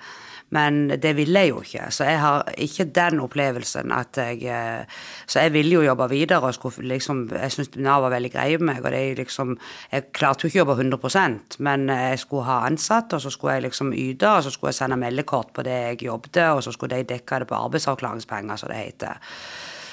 [0.55, 1.89] Men det ville jeg jo ikke.
[1.91, 6.49] Så jeg har ikke den opplevelsen at jeg eh, Så jeg ville jo jobbe videre
[6.49, 9.57] og skulle liksom Jeg syns Nav var veldig greie med meg, og det liksom
[9.91, 13.57] Jeg klarte jo ikke å jobbe 100% men jeg skulle ha ansatte, og så skulle
[13.57, 16.73] jeg liksom yte, og så skulle jeg sende meldekort på det jeg jobbet, og så
[16.73, 19.21] skulle de dekke det på arbeidsavklaringspenger, som det heter.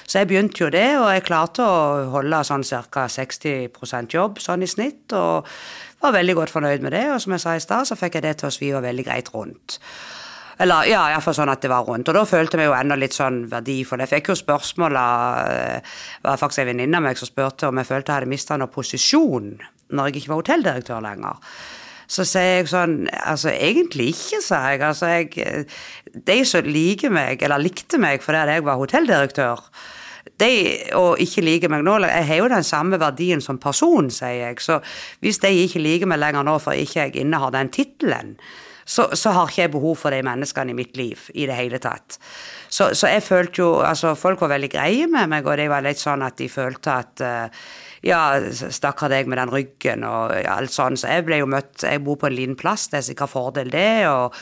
[0.07, 1.77] Så jeg begynte jo det, og jeg klarte å
[2.13, 3.07] holde sånn ca.
[3.09, 5.49] 60% jobb sånn i snitt, og
[6.03, 7.07] var veldig godt fornøyd med det.
[7.15, 9.31] Og som jeg sa i stad, så fikk jeg det til å svive veldig greit
[9.35, 9.79] rundt.
[10.61, 12.09] Eller ja, iallfall sånn at det var rundt.
[12.11, 14.03] Og da følte vi jo enda litt sånn verdifull.
[14.05, 17.81] Jeg fikk jo spørsmål av eh, var faktisk en venninne av meg som spurte om
[17.81, 19.55] jeg følte jeg hadde mista noe posisjon
[19.93, 21.55] når jeg ikke var hotelldirektør lenger.
[22.13, 24.83] Så sier jeg sånn Altså, egentlig ikke, sa jeg.
[24.85, 25.67] Altså, jeg
[26.13, 29.67] De som liker meg, eller likte meg fordi jeg var hotelldirektør,
[30.39, 30.51] de,
[30.95, 34.61] og ikke liker meg nå Jeg har jo den samme verdien som person, sier jeg.
[34.61, 34.81] Så
[35.21, 38.37] hvis de ikke liker meg lenger nå for ikke jeg innehar den tittelen,
[38.85, 41.81] så, så, har ikke jeg behov for de menneskene i mitt liv i det hele
[41.83, 42.19] tatt.
[42.69, 45.85] Så, så, jeg følte jo Altså, folk var veldig greie med meg, og det var
[45.85, 47.65] litt sånn at de følte at uh,
[48.03, 50.99] ja, stakkar deg med den ryggen og alt sånn.
[50.99, 53.71] Så jeg ble jo møtt Jeg bor på en liten plass, det er sikkert fordel,
[53.73, 54.07] det.
[54.11, 54.35] og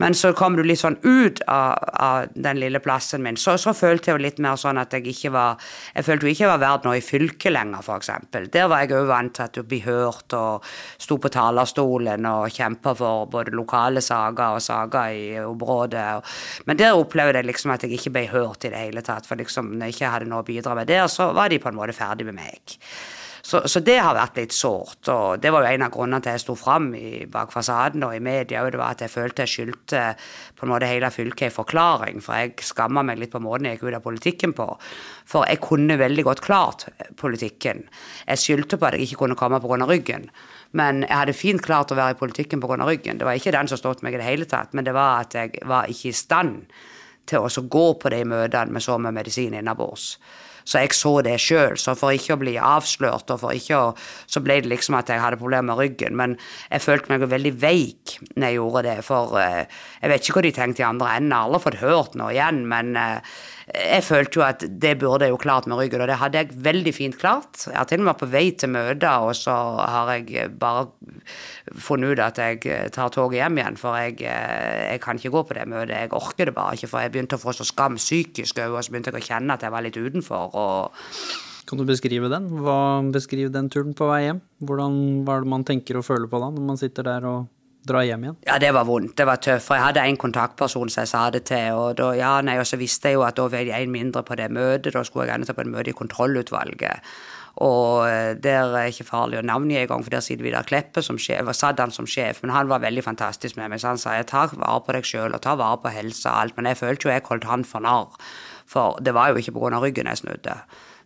[0.00, 3.36] men så kom du litt sånn ut av, av den lille plassen min.
[3.36, 5.60] Så, så, følte jeg jo litt mer sånn at jeg ikke var
[5.94, 8.10] Jeg følte jo ikke jeg var verdt noe i fylket lenger, f.eks.
[8.54, 10.66] Der var jeg òg vant til at du ble hørt og
[11.00, 16.08] sto på talerstolen og kjempa for både lokale saker og saker i området.
[16.66, 19.28] Men der opplevde jeg liksom at jeg ikke ble hørt i det hele tatt.
[19.28, 21.68] For liksom når jeg ikke hadde noe å bidra med der, så var de på
[21.68, 22.78] en måte ferdig med meg.
[23.42, 25.08] Så, så, det har vært litt sårt.
[25.12, 26.90] Og det var jo en av grunnene til jeg sto fram
[27.32, 28.64] bak fasaden og i media.
[28.64, 30.04] Og det var at jeg følte jeg skyldte
[30.58, 32.20] på en måte hele fylket en forklaring.
[32.24, 34.68] For jeg skamma meg litt på måten jeg gikk ut av politikken på.
[35.30, 36.86] For jeg kunne veldig godt klart
[37.20, 37.86] politikken.
[38.26, 39.80] Jeg skyldte på at jeg ikke kunne komme pga.
[39.90, 40.30] ryggen.
[40.76, 42.78] Men jeg hadde fint klart å være i politikken pga.
[42.86, 43.18] ryggen.
[43.18, 45.34] Det var ikke den som stod meg i det hele tatt, men det var at
[45.34, 46.66] jeg var ikke i stand
[47.26, 50.18] til å gå på de møtene med så mye medisin innabords.
[50.64, 51.78] Så jeg så det sjøl.
[51.80, 53.86] Så for ikke å bli avslørt, og for ikke å
[54.30, 56.16] Så ble det liksom at jeg hadde problemer med ryggen.
[56.16, 56.36] Men
[56.70, 58.98] jeg følte meg veldig veik når jeg gjorde det.
[59.04, 59.64] For uh,
[60.00, 61.34] jeg vet ikke hva de tenkte i andre enden.
[61.34, 62.62] Jeg har fått hørt noe igjen.
[62.70, 63.18] Men uh,
[63.70, 66.56] jeg følte jo at det burde jeg jo klart med ryggen, og det hadde jeg
[66.64, 67.66] veldig fint klart.
[67.66, 70.88] Jeg har til og med på vei til møter, og så har jeg bare
[71.78, 75.58] funnet ut at jeg tar toget hjem igjen, for jeg, jeg, kan ikke gå på
[75.58, 75.94] det møtet.
[75.94, 78.84] Jeg orker det bare ikke, for jeg begynte å få så skam psykisk òg, og
[78.84, 80.49] så begynte jeg å kjenne at jeg var litt utenfor.
[80.56, 80.94] Og
[81.70, 82.48] kan du beskrive den?
[82.64, 84.40] Hva, beskriv den turen på vei hjem.
[84.66, 87.44] Hvordan hva er det man tenker og føler på da, når man sitter der og
[87.86, 88.38] drar hjem igjen?
[88.48, 89.14] Ja, det var vondt.
[89.20, 89.68] Det var tøft.
[89.68, 91.78] For jeg hadde en kontaktperson som jeg sa det til.
[91.78, 94.24] Og, da, ja, nei, og så visste jeg jo at da var jeg en mindre
[94.26, 94.96] på det møtet.
[94.96, 97.14] Da skulle jeg gjerne ta på et møte i kontrollutvalget.
[97.60, 101.18] Og eh, der er ikke farlig å navngi engang, for der sitter Vidar Kleppe som
[101.20, 102.42] sjef, og satt han som sjef.
[102.42, 103.82] Men han var veldig fantastisk med meg.
[103.82, 106.44] Så han sa jeg tar vare på deg sjøl og tar vare på helsa og
[106.44, 106.58] alt.
[106.58, 108.18] Men jeg følte jo jeg holdt han for narr.
[108.70, 109.80] For det var jo ikke pga.
[109.82, 110.56] ryggen jeg snudde.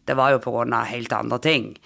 [0.04, 0.84] Det var jo pga.
[0.84, 1.76] helt andre ting.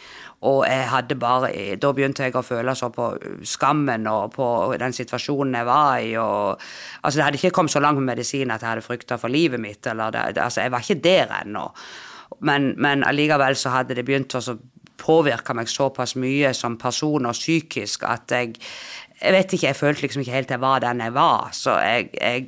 [0.40, 3.10] Og jeg hadde bare Da begynte jeg å føle så på
[3.42, 6.16] skammen og på den situasjonen jeg var i.
[6.16, 6.60] Og,
[7.02, 9.60] altså, det hadde ikke kommet så langt med medisin at jeg hadde frykta for livet
[9.60, 9.86] mitt.
[9.86, 11.68] Eller det, altså, jeg var ikke der ennå.
[12.40, 14.42] Men, men allikevel så hadde det begynt å
[14.98, 18.56] påvirke meg såpass mye som person og psykisk at jeg
[19.18, 21.48] jeg vet ikke, jeg følte liksom ikke helt jeg var den jeg var.
[21.52, 22.46] Så jeg, jeg,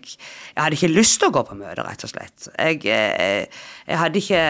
[0.55, 2.51] jeg hadde ikke lyst til å gå på møte, rett og slett.
[2.55, 3.47] Jeg, jeg,
[3.89, 4.45] jeg hadde ikke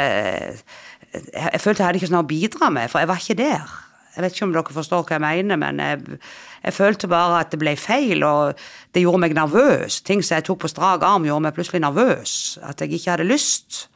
[1.11, 3.73] jeg følte jeg hadde ikke sånn å bidra med, for jeg var ikke der.
[4.15, 7.61] Jeg vet ikke om dere forstår hva jeg mener, men jeg følte bare at det
[7.63, 8.59] ble feil, og
[8.95, 10.01] det gjorde meg nervøs.
[10.07, 12.35] Ting som jeg tok på strak arm, gjorde meg plutselig nervøs.
[12.67, 13.87] At jeg ikke hadde lyst.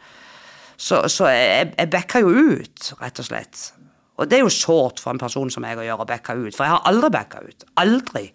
[0.77, 3.67] Så, så jeg, jeg backa jo ut, rett og slett.
[4.15, 6.55] Og det er jo sårt for en person som meg å gjøre å backe ut,
[6.55, 7.67] for jeg har aldri backa ut.
[7.83, 8.29] Aldri.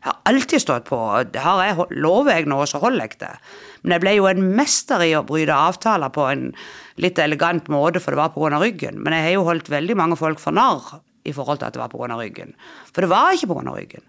[0.00, 0.98] Jeg har alltid stått på.
[1.44, 3.34] Har jeg, lover jeg noe, så holder jeg det.
[3.82, 6.46] Men jeg ble jo en mester i å bryte avtaler på en
[7.00, 8.62] litt elegant måte, for det var pga.
[8.62, 9.02] ryggen.
[9.04, 10.96] Men jeg har jo holdt veldig mange folk for narr
[11.28, 12.16] i forhold til at det var pga.
[12.16, 12.56] ryggen.
[12.90, 13.76] For det var ikke pga.
[13.76, 14.06] ryggen.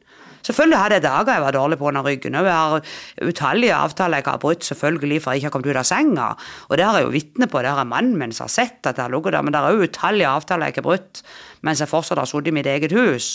[0.47, 2.37] Selvfølgelig hadde jeg dager jeg var dårlig på under ryggen.
[2.39, 5.81] Og jeg har utallige avtaler jeg har brutt selvfølgelig for jeg ikke har kommet ut
[5.81, 6.27] av senga.
[6.69, 8.95] Og det har jeg jo vitne på, det har mannen min som har sett at
[8.97, 9.45] jeg har ligget der.
[9.45, 11.25] Men det er jo utallige avtaler jeg ikke har brutt
[11.61, 13.33] mens jeg fortsatt har sittet i mitt eget hus.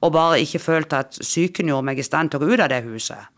[0.00, 2.70] Og bare ikke følt at psyken gjorde meg i stand til å gå ut av
[2.72, 3.34] det huset.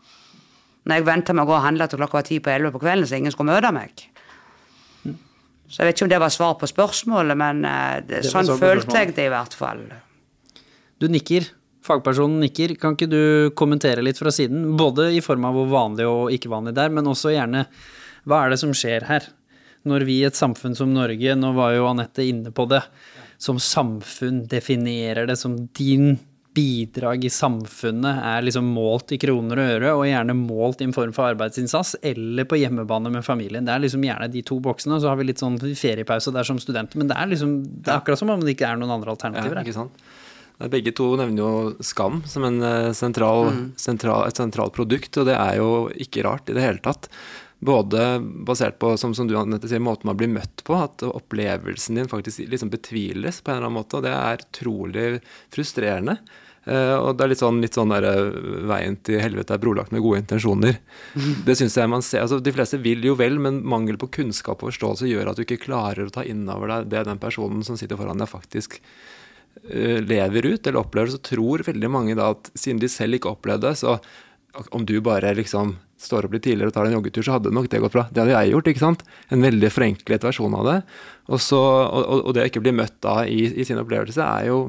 [0.85, 2.81] Når jeg venta med å gå og handle til klokka var ti på elleve på
[2.81, 4.05] kvelden, så ingen skulle møte meg.
[5.71, 9.03] Så jeg vet ikke om det var svar på spørsmålet, men det, det, sånn følte
[9.03, 9.85] jeg det i hvert fall.
[10.99, 11.47] Du nikker.
[11.85, 12.75] Fagpersonen nikker.
[12.81, 13.21] Kan ikke du
[13.57, 14.75] kommentere litt fra siden?
[14.77, 17.65] Både i form av hvor vanlig og ikke vanlig det er, men også gjerne
[18.29, 19.29] hva er det som skjer her?
[19.89, 22.83] Når vi i et samfunn som Norge, nå var jo Anette inne på det,
[23.41, 26.19] som samfunn definerer det som din
[26.53, 30.95] bidrag i samfunnet er liksom målt i kroner og øre, og gjerne målt i en
[30.95, 33.65] form for arbeidsinnsats, eller på hjemmebane med familien.
[33.65, 36.47] Det er liksom gjerne de to boksene, og så har vi litt sånn feriepause der
[36.47, 36.99] som studenter.
[36.99, 39.61] Men det er liksom, det er akkurat som om det ikke er noen andre alternativer.
[39.61, 40.03] Ja, ikke sant?
[40.69, 41.51] Begge to nevner jo
[41.85, 43.63] skam som en eh, sentral, mm.
[43.79, 45.71] sentral, et sentralt produkt, og det er jo
[46.03, 47.09] ikke rart i det hele tatt.
[47.61, 51.99] Både basert på, som, som du Annette sier, måten man blir møtt på, at opplevelsen
[51.99, 53.99] din faktisk liksom betviles på en eller annen måte.
[53.99, 55.09] Og det er utrolig
[55.53, 56.17] frustrerende.
[56.61, 59.93] Uh, og det er litt sånn, litt sånn der, uh, veien til helvete er brolagt
[59.93, 60.75] med gode intensjoner.
[61.47, 64.61] Det synes jeg man ser, altså De fleste vil jo vel, men mangel på kunnskap
[64.61, 67.65] og forståelse gjør at du ikke klarer å ta inn over deg det den personen
[67.65, 68.77] som sitter foran deg, faktisk
[69.61, 71.13] lever ut eller opplever.
[71.13, 73.99] Så tror veldig mange da at siden de selv ikke opplevde det, så
[74.75, 77.69] om du bare liksom står opp litt tidligere og tar en joggetur, så hadde nok
[77.71, 78.07] det gått bra.
[78.09, 79.03] Det hadde jeg gjort, ikke sant.
[79.31, 80.77] En veldig forenklet versjon av det.
[81.29, 84.49] Og, så, og, og det å ikke bli møtt da i, i sin opplevelse er
[84.49, 84.63] jo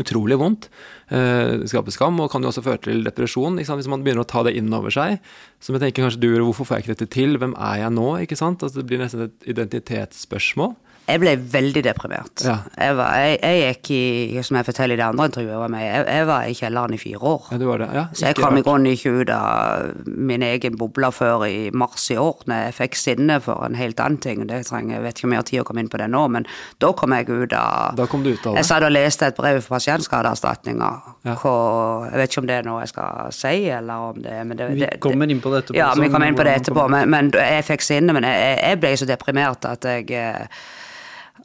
[0.00, 0.68] utrolig vondt.
[1.14, 4.42] Eh, skaper skam og kan jo også føre til depresjon hvis man begynner å ta
[4.46, 5.18] det inn over seg.
[5.62, 7.94] Som jeg tenker kanskje du gjør, hvorfor får jeg ikke dette til, hvem er jeg
[7.98, 8.08] nå?
[8.24, 8.62] ikke sant?
[8.64, 10.74] Altså, det blir nesten et identitetsspørsmål.
[11.04, 12.42] Jeg ble veldig deprimert.
[12.46, 12.56] Ja.
[12.78, 16.04] Jeg, var, jeg, jeg, gikk i som jeg forteller i det andre intervjuet var jeg,
[16.08, 17.48] jeg var i kjelleren i fire år.
[17.52, 17.88] Ja, var det.
[17.92, 22.06] Ja, så jeg kom i grunnen ikke ut av min egen boble før i mars
[22.12, 24.46] i år, når jeg fikk sinne for en helt annen ting.
[24.48, 26.22] Det trenger, Jeg vet ikke om jeg har tid å komme inn på det nå,
[26.32, 26.48] men
[26.80, 28.62] da kom jeg ut av Da kom du ut av det?
[28.62, 30.90] Jeg satt og leste et brev fra Pasientskadeerstatninga.
[31.26, 34.54] Jeg vet ikke om det er noe jeg skal si, eller om det, er...
[34.54, 35.78] det, Vi kommer inn på det etterpå.
[35.82, 38.16] Ja, vi kommer inn på det etterpå, men, men jeg fikk sinne.
[38.16, 40.64] Men jeg, jeg ble så deprimert at jeg eh,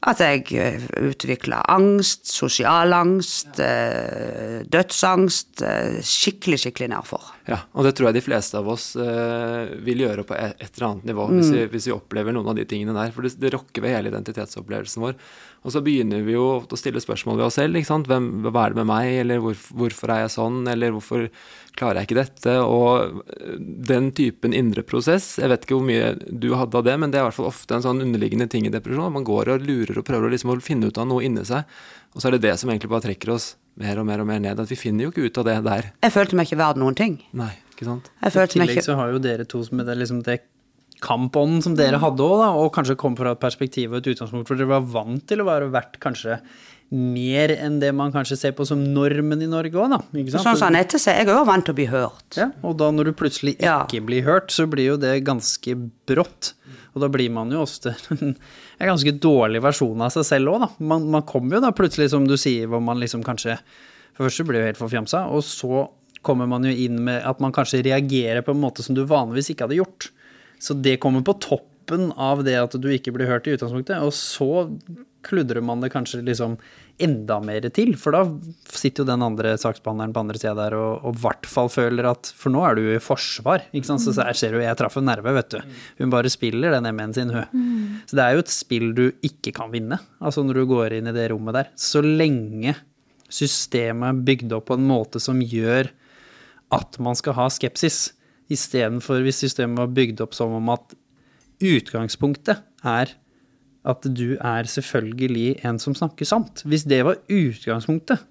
[0.08, 5.60] at jeg eh, utvikla angst, sosial angst, eh, dødsangst.
[5.66, 7.26] Eh, skikkelig, skikkelig nedfor.
[7.50, 11.10] Ja, og det tror jeg de fleste av oss vil gjøre på et, eller annet
[11.10, 11.40] nivå, mm.
[11.40, 13.12] hvis, vi, hvis, vi, opplever noen av de tingene der.
[13.16, 15.18] For det, det rokker ved hele identitetsopplevelsen vår.
[15.68, 17.76] Og så begynner vi jo å stille spørsmål ved oss selv.
[17.76, 18.08] ikke sant?
[18.08, 21.26] Hvem, hva er det med meg, eller hvor, hvorfor er jeg sånn, eller hvorfor
[21.80, 22.56] klarer jeg ikke dette?
[22.64, 23.24] Og
[23.92, 27.20] den typen indre prosess, jeg vet ikke hvor mye du hadde av det, men det
[27.20, 29.12] er i hvert fall ofte en sånn underliggende ting i depresjon.
[29.16, 31.68] Man går og lurer og prøver liksom å finne ut av noe inni seg,
[32.16, 34.40] og så er det det som egentlig bare trekker oss mer og mer og mer
[34.44, 34.60] ned.
[34.60, 35.92] At vi finner jo ikke ut av det der.
[36.04, 37.20] Jeg følte meg ikke verd noen ting.
[37.38, 38.10] Nei, ikke sant?
[38.24, 40.40] I tillegg så har jo dere to som det, liksom det
[41.04, 44.60] kampånden som dere hadde òg, og kanskje kom fra et perspektiv og et utgangspunkt hvor
[44.60, 46.40] dere var vant til å være verdt kanskje
[46.90, 50.00] mer enn det man kanskje ser på som normen i Norge òg, da.
[50.10, 50.48] Ikke sant?
[50.48, 52.40] Sånn som Anette sier, jeg er jo vant til å bli hørt.
[52.40, 54.06] Ja, og da når du plutselig ikke ja.
[54.08, 55.76] blir hørt, så blir jo det ganske
[56.10, 56.56] brått.
[56.98, 58.34] Og da blir man jo ofte en
[58.82, 60.72] ganske dårlig versjon av seg selv òg, da.
[60.82, 63.60] Man, man kommer jo da plutselig, som du sier, hvor man liksom kanskje
[64.18, 65.86] For først så blir jo helt forfjamsa, og så
[66.26, 69.54] kommer man jo inn med at man kanskje reagerer på en måte som du vanligvis
[69.54, 70.10] ikke hadde gjort.
[70.60, 74.14] Så det kommer på toppen av det at du ikke blir hørt i utgangspunktet, og
[74.14, 74.68] så
[75.26, 76.56] kludrer man det kanskje liksom
[77.00, 78.22] enda mer til, for da
[78.68, 82.32] sitter jo den andre saksbehandleren på andre sida der og i hvert fall føler at
[82.36, 84.04] For nå er du i forsvar, ikke sant.
[84.04, 85.60] Så her ser du, jeg traff en nerve, vet du.
[86.00, 88.04] Hun bare spiller den M-en sin, hun.
[88.10, 91.12] Så det er jo et spill du ikke kan vinne, altså når du går inn
[91.12, 91.72] i det rommet der.
[91.80, 92.76] Så lenge
[93.30, 95.92] systemet er bygd opp på en måte som gjør
[96.76, 98.12] at man skal ha skepsis,
[98.50, 100.96] Istedenfor hvis systemet var bygd opp som om at
[101.60, 103.14] utgangspunktet er
[103.90, 106.64] at du er selvfølgelig en som snakker sant.
[106.68, 108.26] Hvis det var utgangspunktet,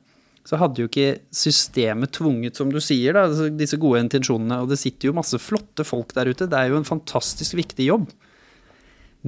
[0.49, 4.63] så hadde jo ikke systemet tvunget, som du sier, da, altså disse gode intensjonene.
[4.63, 6.49] Og det sitter jo masse flotte folk der ute.
[6.49, 8.07] Det er jo en fantastisk viktig jobb.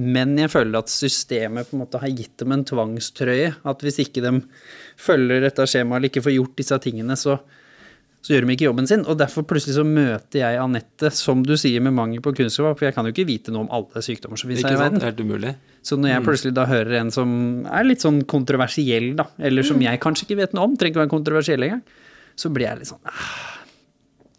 [0.01, 3.51] Men jeg føler at systemet på en måte har gitt dem en tvangstrøye.
[3.67, 4.39] At hvis ikke de
[4.97, 7.37] følger dette skjemaet eller ikke får gjort disse tingene, så,
[8.21, 9.03] så gjør de ikke jobben sin.
[9.09, 12.77] Og derfor plutselig så møter jeg Anette, som du sier, med mangel på kunnskap.
[12.77, 15.01] For jeg kan jo ikke vite noe om alle sykdommer som finnes her i verden.
[15.01, 15.55] Helt umulig.
[15.81, 17.33] Så når jeg plutselig da hører en som
[17.65, 21.03] er litt sånn kontroversiell, da, eller som jeg kanskje ikke vet noe om, trenger ikke
[21.07, 21.81] være kontroversiell engang,
[22.37, 23.57] så blir jeg litt sånn ah,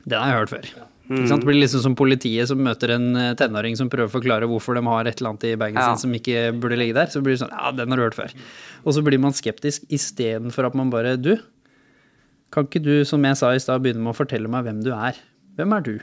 [0.07, 0.71] Den har jeg hørt før.
[1.13, 1.25] Mm.
[1.29, 4.79] Det blir liksom som politiet som møter en eh, tenåring som prøver å forklare hvorfor
[4.79, 5.91] de har et eller annet i bagen Ja.
[5.91, 7.11] sin som ikke burde ligge der.
[7.11, 8.31] Så blir det sånn Ja, den har du hørt før.
[8.87, 11.35] Og så blir man skeptisk istedenfor at man bare Du,
[12.53, 14.93] kan ikke du, som jeg sa i stad, begynne med å fortelle meg hvem du
[14.95, 15.19] er?
[15.57, 15.95] Hvem er du?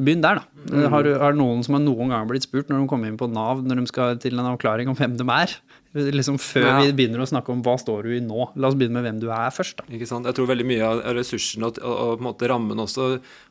[0.00, 0.86] Begynn der, da.
[0.92, 3.60] Har, har noen som har noen gang blitt spurt når de kommer inn på Nav
[3.64, 5.54] når de skal til en avklaring om hvem de er?
[5.90, 6.74] Liksom Før Ja.
[6.86, 8.44] vi begynner å snakke om hva står du i nå.
[8.62, 9.88] La oss begynne med hvem du er først, da.
[9.90, 10.28] Ikke sant?
[10.28, 13.08] Jeg tror veldig mye av ressursene og, og, og på en måte rammen også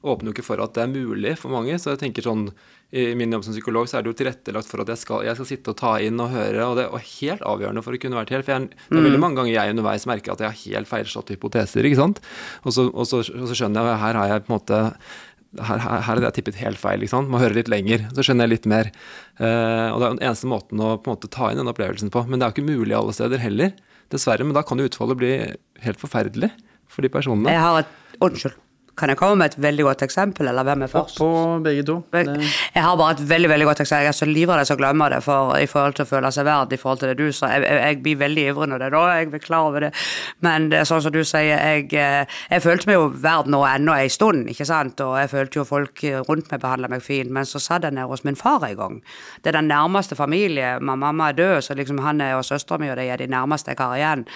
[0.08, 1.76] åpner jo ikke for at det er mulig for mange.
[1.82, 2.48] Så jeg tenker sånn,
[2.96, 5.36] I min jobb som psykolog så er det jo tilrettelagt for at jeg skal, jeg
[5.38, 6.64] skal sitte og ta inn og høre.
[6.72, 8.48] Og det er helt avgjørende for å kunne være til hjelp.
[8.48, 11.36] For jeg, det er veldig mange ganger jeg underveis merker at jeg har helt feilslåtte
[11.36, 11.86] hypoteser.
[11.92, 12.24] ikke sant?
[12.64, 14.80] Og så, og, så, og så skjønner jeg at her har jeg på en måte
[15.58, 17.02] her, her, her hadde jeg tippet helt feil.
[17.02, 17.32] ikke sant?
[17.32, 18.92] Må høre litt lenger, så skjønner jeg litt mer.
[19.42, 22.14] Eh, og Det er den eneste måten å på en måte ta inn den opplevelsen
[22.14, 22.26] på.
[22.30, 23.74] Men det er jo ikke mulig alle steder heller,
[24.14, 24.46] dessverre.
[24.46, 25.32] Men da kan jo utfallet bli
[25.86, 26.52] helt forferdelig
[26.90, 27.54] for de personene.
[27.54, 28.58] Jeg har et Unnskyld.
[29.00, 31.20] Kan jeg komme med et veldig godt eksempel, eller hvem er først?
[31.22, 31.30] På
[31.64, 31.96] begge to.
[32.14, 34.04] Jeg, har bare et veldig veldig godt eksempel.
[34.04, 36.48] Jeg er så livredd jeg skal glemme det for, i forhold til å føle seg
[36.50, 37.54] verd i forhold til det du sa.
[37.54, 39.92] Jeg, jeg, jeg blir veldig ivrig når det er da, jeg blir klar over det.
[40.46, 43.64] Men det er sånn som du sier, jeg, eh, jeg følte meg jo verd nå
[43.70, 45.00] ennå ei stund, ikke sant.
[45.06, 47.32] Og jeg følte jo folk rundt meg behandla meg fint.
[47.32, 49.00] Men så satt jeg nede hos min far en gang.
[49.44, 50.76] Det er den nærmeste familie.
[50.84, 53.72] Mamma er død, så liksom han er og søstera mi, og de er de nærmeste
[53.72, 54.28] jeg har igjen.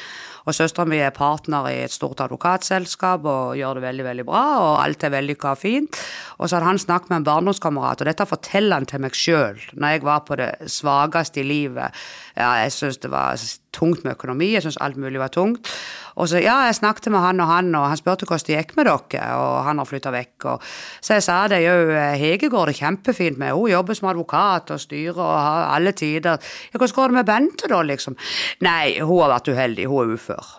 [0.44, 4.44] Og søstera mi er partner i et stort advokatselskap og gjør det veldig, veldig bra,
[4.60, 6.00] og alt er vellykka og fint.
[6.40, 9.62] Og så hadde han snakket med en barndomskamerat, og dette forteller han til meg sjøl,
[9.74, 12.04] når jeg var på det svakeste i livet.
[12.36, 13.40] Ja, jeg syntes det var
[13.74, 15.72] tungt med økonomi, jeg syntes alt mulig var tungt.
[16.20, 18.76] Og så, ja, jeg snakket med han og han, og han spurte hvordan det gikk
[18.78, 20.48] med dere, og han har flytta vekk.
[20.54, 21.76] Og, så jeg sa det jo,
[22.22, 26.52] Hege går det kjempefint med, hun jobber som advokat og styrer og har alle tider.
[26.72, 28.20] Ja, hvordan går det med Bente da, liksom?
[28.66, 30.54] Nei, hun har vært uheldig, hun er ufør.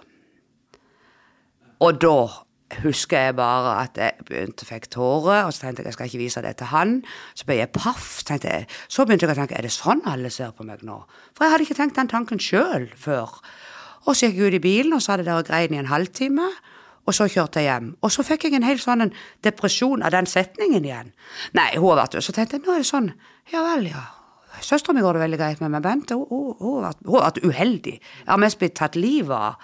[1.85, 2.17] Og da
[2.83, 6.23] husker jeg bare at jeg begynte fikk tårer, og så tenkte jeg jeg skal ikke
[6.23, 6.97] vise det til han.
[7.39, 8.25] Så ble jeg paff.
[8.27, 8.67] tenkte jeg.
[8.89, 11.03] Så begynte jeg å tenke er det sånn alle ser på meg nå?
[11.37, 13.39] For jeg hadde ikke tenkt den tanken sjøl før.
[14.05, 16.49] Og så gikk jeg ut i bilen, og så hadde jeg greien i en halvtime.
[17.05, 17.93] Og så kjørte jeg hjem.
[18.05, 19.11] Og så fikk jeg en helt sånn
[19.45, 21.13] depresjon av den setningen igjen.
[21.57, 23.11] Nei, hun har vært Så tenkte jeg nå er det sånn.
[23.53, 24.05] Ja vel, ja.
[24.65, 27.99] Søstera mi går det veldig greit med, men Bente hun, hun, hun har vært uheldig.
[27.99, 29.59] Jeg har mest blitt tatt livet av.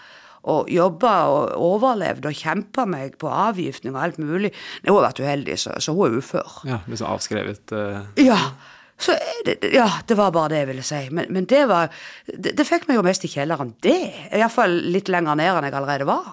[0.50, 4.52] Og jobba og overlevd og kjempa meg på avgiftning og alt mulig.
[4.82, 6.60] Nei, hun har vært uheldig, så, så hun er ufør.
[6.68, 8.00] Ja, liksom avskrevet Uh...
[8.20, 8.40] Ja.
[9.00, 9.14] Så
[9.72, 10.98] ja, det var bare det jeg ville si.
[11.10, 11.88] Men, men det var
[12.28, 13.96] det, det fikk meg jo mest i kjelleren, det.
[14.36, 16.28] Iallfall litt lenger ned enn jeg allerede var.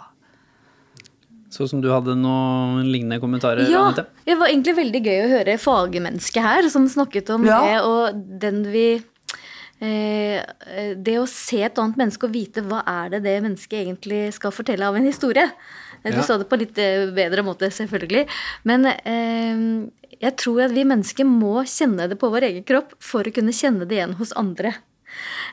[1.49, 4.03] så som du hadde noen lignende kommentarer, Ja, Anette?
[4.27, 7.61] det var egentlig veldig gøy å høre fagmennesket her som snakket om Ja.
[7.63, 8.87] det, og den vi
[9.79, 10.43] eh,
[10.97, 14.51] Det å se et annet menneske og vite hva er det det mennesket egentlig skal
[14.51, 15.47] fortelle av en historie.
[16.03, 16.23] Eh, Du Ja.
[16.23, 18.27] sa det på litt eh, bedre måte, selvfølgelig.
[18.65, 19.87] Men eh,
[20.23, 23.55] jeg tror at vi mennesker må kjenne det på vår egen kropp for å kunne
[23.55, 24.75] kjenne det igjen hos andre.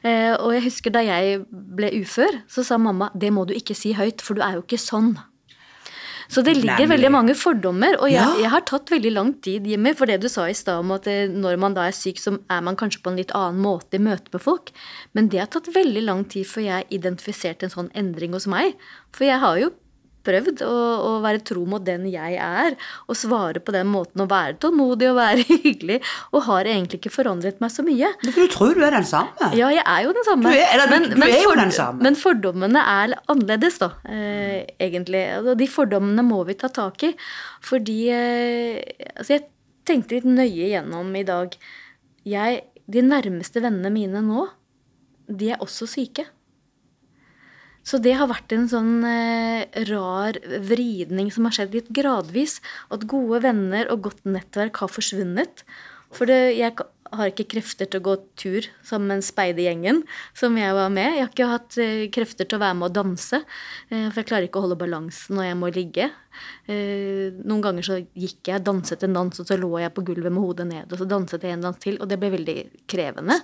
[0.04, 3.76] Eh, og jeg husker da jeg ble ufør, så sa mamma det må du ikke
[3.76, 5.14] si høyt, for du er jo ikke sånn.
[6.32, 8.34] Så det ligger veldig mange fordommer, og jeg, Ja.
[8.40, 11.06] jeg har tatt veldig lang tid, Jimmy, for det du sa i stad om at
[11.06, 13.94] eh, når man da er syk, så er man kanskje på en litt annen måte
[13.94, 14.72] i møte med folk.
[15.14, 18.74] Men det har tatt veldig lang tid før jeg identifiserte en sånn endring hos meg.
[19.12, 19.70] For jeg har jo
[20.24, 20.72] prøvd å,
[21.08, 22.76] å være tro mot den jeg er,
[23.08, 26.00] og svare på den måten å være tålmodig og være hyggelig,
[26.32, 28.10] og har egentlig ikke forandret meg så mye.
[28.30, 29.50] For du tror du er den samme.
[29.58, 30.50] Ja, jeg er jo den samme.
[30.50, 32.02] Du er- eller du- du er jo den samme.
[32.02, 35.24] men fordommene er annerledes, da, eh, egentlig.
[35.44, 37.14] Og de fordommene må vi ta tak i.
[37.64, 38.80] Fordi eh,
[39.16, 39.44] Altså, jeg
[39.86, 41.54] tenkte litt nøye igjennom i dag.
[42.24, 44.46] Jeg, de nærmeste vennene mine nå,
[45.28, 46.24] de er også syke.
[47.84, 52.58] Så det har vært en sånn eh, rar vridning som har skjedd litt gradvis.
[52.94, 55.66] At gode venner og godt nettverk har forsvunnet.
[56.14, 56.76] For det, jeg
[57.18, 60.02] har ikke krefter til å gå tur sammen med speidergjengen
[60.36, 61.16] som jeg var med.
[61.16, 63.40] Jeg har ikke hatt eh, krefter til å være med og danse,
[63.90, 66.08] eh, for jeg klarer ikke å holde balansen når jeg må ligge.
[66.66, 70.34] Eh, noen ganger så gikk jeg, danset en dans, og så lå jeg på gulvet
[70.34, 72.58] med hodet ned, og så danset jeg en dans til, og det ble veldig
[72.90, 73.38] krevende.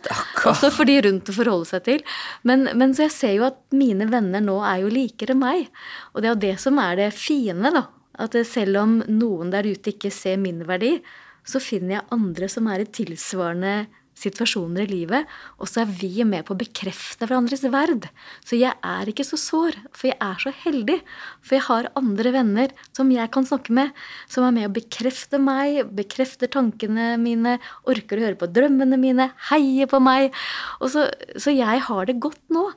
[0.50, 2.04] Også for de rundt å forholde seg til.
[2.48, 5.70] Men, men så jeg ser jo at mine venner nå er jo likere meg.
[6.14, 7.86] Og det er jo det som er det fine, da.
[8.20, 10.98] At selv om noen der ute ikke ser min verdi,
[11.46, 13.74] så finner jeg andre som er i tilsvarende
[14.20, 15.28] situasjoner i livet,
[15.60, 18.08] og så er vi med på å bekrefte hverandres verd.
[18.44, 20.98] Så jeg er ikke så sår, for jeg er så heldig.
[21.40, 23.94] For jeg har andre venner som jeg kan snakke med,
[24.30, 29.30] som er med å bekrefte meg, bekrefter tankene mine, orker å høre på drømmene mine,
[29.50, 30.36] heier på meg.
[30.84, 31.08] Så,
[31.40, 32.68] så jeg har det godt nå.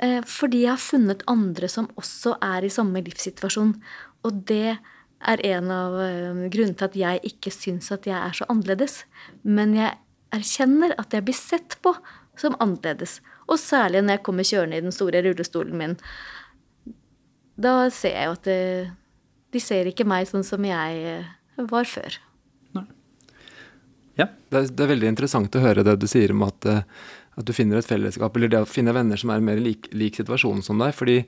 [0.00, 3.74] Eh, fordi jeg har funnet andre som også er i samme livssituasjon.
[4.24, 4.80] Og det er
[5.20, 9.02] en av eh, grunnene til at jeg ikke syns at jeg er så annerledes.
[9.42, 9.92] Men jeg
[10.32, 11.92] erkjenner at jeg blir sett på
[12.40, 13.18] som annerledes.
[13.50, 15.98] Og særlig når jeg kommer kjørende i den store rullestolen min.
[17.60, 18.96] Da ser jeg jo at det, eh,
[19.50, 21.30] de ser ikke meg sånn som jeg eh,
[21.68, 22.20] var før.
[24.18, 24.26] Ja.
[24.50, 27.52] Det, er, det, er, veldig interessant å høre det du sier om at, at du
[27.56, 30.80] finner et fellesskap, eller det å finne venner som er mer lik, lik situasjonen som
[30.82, 30.92] deg.
[30.96, 31.22] fordi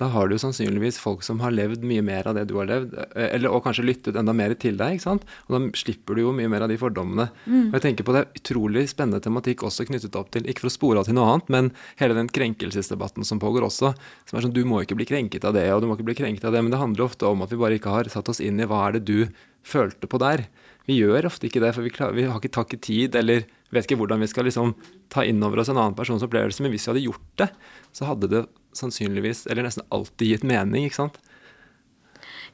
[0.00, 2.92] da har du sannsynligvis folk som har levd mye mer av det du har levd,
[2.98, 4.96] eh, eller, og kanskje lyttet enda mer til deg.
[4.96, 5.24] ikke sant?
[5.48, 7.30] Og da slipper du jo mye mer av de fordommene.
[7.46, 7.70] Mm.
[7.70, 10.72] Og jeg tenker på det er utrolig spennende tematikk også knyttet opp til, ikke for
[10.72, 11.72] å spore av til noe annet, men
[12.02, 13.94] hele den krenkelsesdebatten som pågår også.
[14.28, 16.20] Som er sånn, Du må ikke bli krenket av det, og du må ikke bli
[16.20, 16.62] krenket av det.
[16.62, 18.88] Men det handler ofte om at vi bare ikke har satt oss inn i hva
[18.88, 19.28] er det du
[19.64, 20.46] følte på der.
[20.86, 23.88] Vi gjør ofte ikke det, for vi, klar, vi har ikke takket tid, eller vet
[23.88, 24.76] ikke hvordan vi skal liksom
[25.10, 26.62] ta inn over oss en annen persons opplevelse.
[26.62, 27.48] Men hvis vi hadde gjort det,
[27.96, 28.44] så hadde det
[28.78, 31.18] sannsynligvis, eller nesten alltid gitt mening, ikke sant?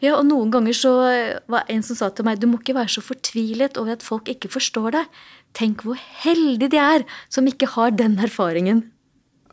[0.03, 0.93] Ja, og noen ganger så
[1.51, 4.31] var en som sa til meg du må ikke være så fortvilet over at folk
[4.31, 5.21] ikke forstår deg.
[5.55, 8.89] Tenk hvor heldige de er som ikke har den erfaringen.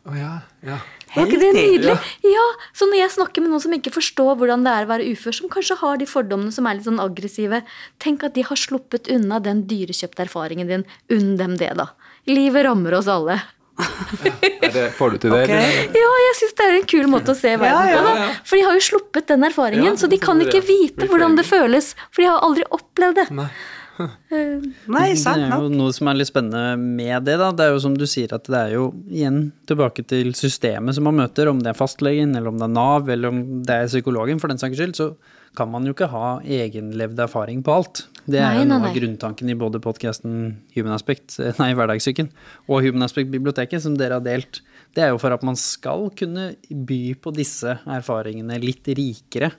[0.00, 0.32] Å oh, ja,
[0.64, 0.80] ja.
[1.12, 1.94] Var ikke det nydelig?
[2.24, 2.46] Ja.
[2.74, 5.36] Så når jeg snakker med noen som ikke forstår hvordan det er å være ufør,
[5.36, 7.60] som kanskje har de fordommene som er litt sånn aggressive,
[8.02, 10.86] tenk at de har sluppet unna den dyrekjøpte erfaringen din.
[11.12, 11.90] Unn dem det, da.
[12.30, 13.40] Livet rammer oss alle.
[14.74, 15.42] Det, får du til det?
[15.46, 15.88] Okay.
[15.96, 18.04] Ja, jeg syns det er en kul måte å se verden på.
[18.06, 18.30] Da.
[18.44, 21.94] For de har jo sluppet den erfaringen, så de kan ikke vite hvordan det føles.
[22.10, 23.28] For de har aldri opplevd det.
[23.40, 23.50] Nei.
[24.94, 27.50] Nei, sant Det er jo noe som er litt spennende med det, da.
[27.56, 31.06] Det er jo som du sier at det er jo igjen tilbake til systemet som
[31.08, 33.90] man møter, om det er fastlegen, eller om det er Nav, eller om det er
[33.90, 34.96] psykologen, for den saks skyld.
[34.96, 35.12] så
[35.58, 38.04] kan man jo ikke ha egenlevd erfaring på alt.
[38.30, 40.34] Det er jo noe av grunntanken i både podkasten
[40.76, 42.30] Human Aspect, nei, Hverdagssyken
[42.68, 44.62] og Human Aspect-biblioteket, som dere har delt.
[44.94, 49.52] Det er jo for at man skal kunne by på disse erfaringene litt rikere.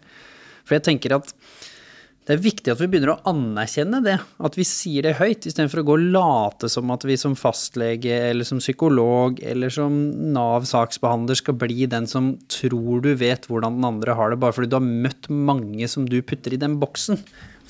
[0.63, 1.33] For jeg tenker at
[2.21, 5.81] det er viktig at vi begynner å anerkjenne det, at vi sier det høyt, istedenfor
[5.81, 9.95] å gå og late som at vi som fastlege eller som psykolog eller som
[10.35, 14.69] Nav-saksbehandler skal bli den som tror du vet hvordan den andre har det, bare fordi
[14.69, 17.17] du har møtt mange som du putter i den boksen.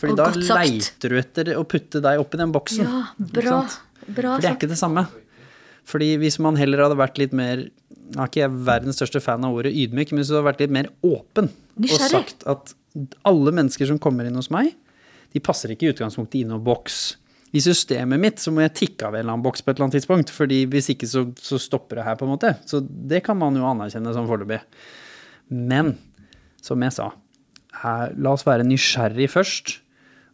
[0.02, 2.88] Fordi da leiter du etter å putte deg opp i den boksen.
[2.88, 3.02] Ja,
[3.38, 3.62] bra.
[4.08, 5.06] bra For det er ikke det samme.
[5.88, 7.68] Fordi hvis man heller hadde vært litt mer
[8.12, 10.62] jeg er ikke jeg verdens største fan av ordet ydmyk, men hvis du hadde vært
[10.66, 11.48] litt mer åpen
[11.80, 12.74] og sagt at
[13.28, 14.74] alle mennesker som kommer inn hos meg,
[15.32, 16.98] de passer ikke i utgangspunktet i noen boks.
[17.56, 19.88] I systemet mitt så må jeg tikke av en eller annen boks på et eller
[19.88, 22.54] annet tidspunkt, fordi hvis ikke så, så stopper det her, på en måte.
[22.68, 24.60] Så det kan man jo anerkjenne som foreløpig.
[25.56, 25.96] Men
[26.64, 27.10] som jeg sa,
[27.82, 29.78] her, la oss være nysgjerrig først.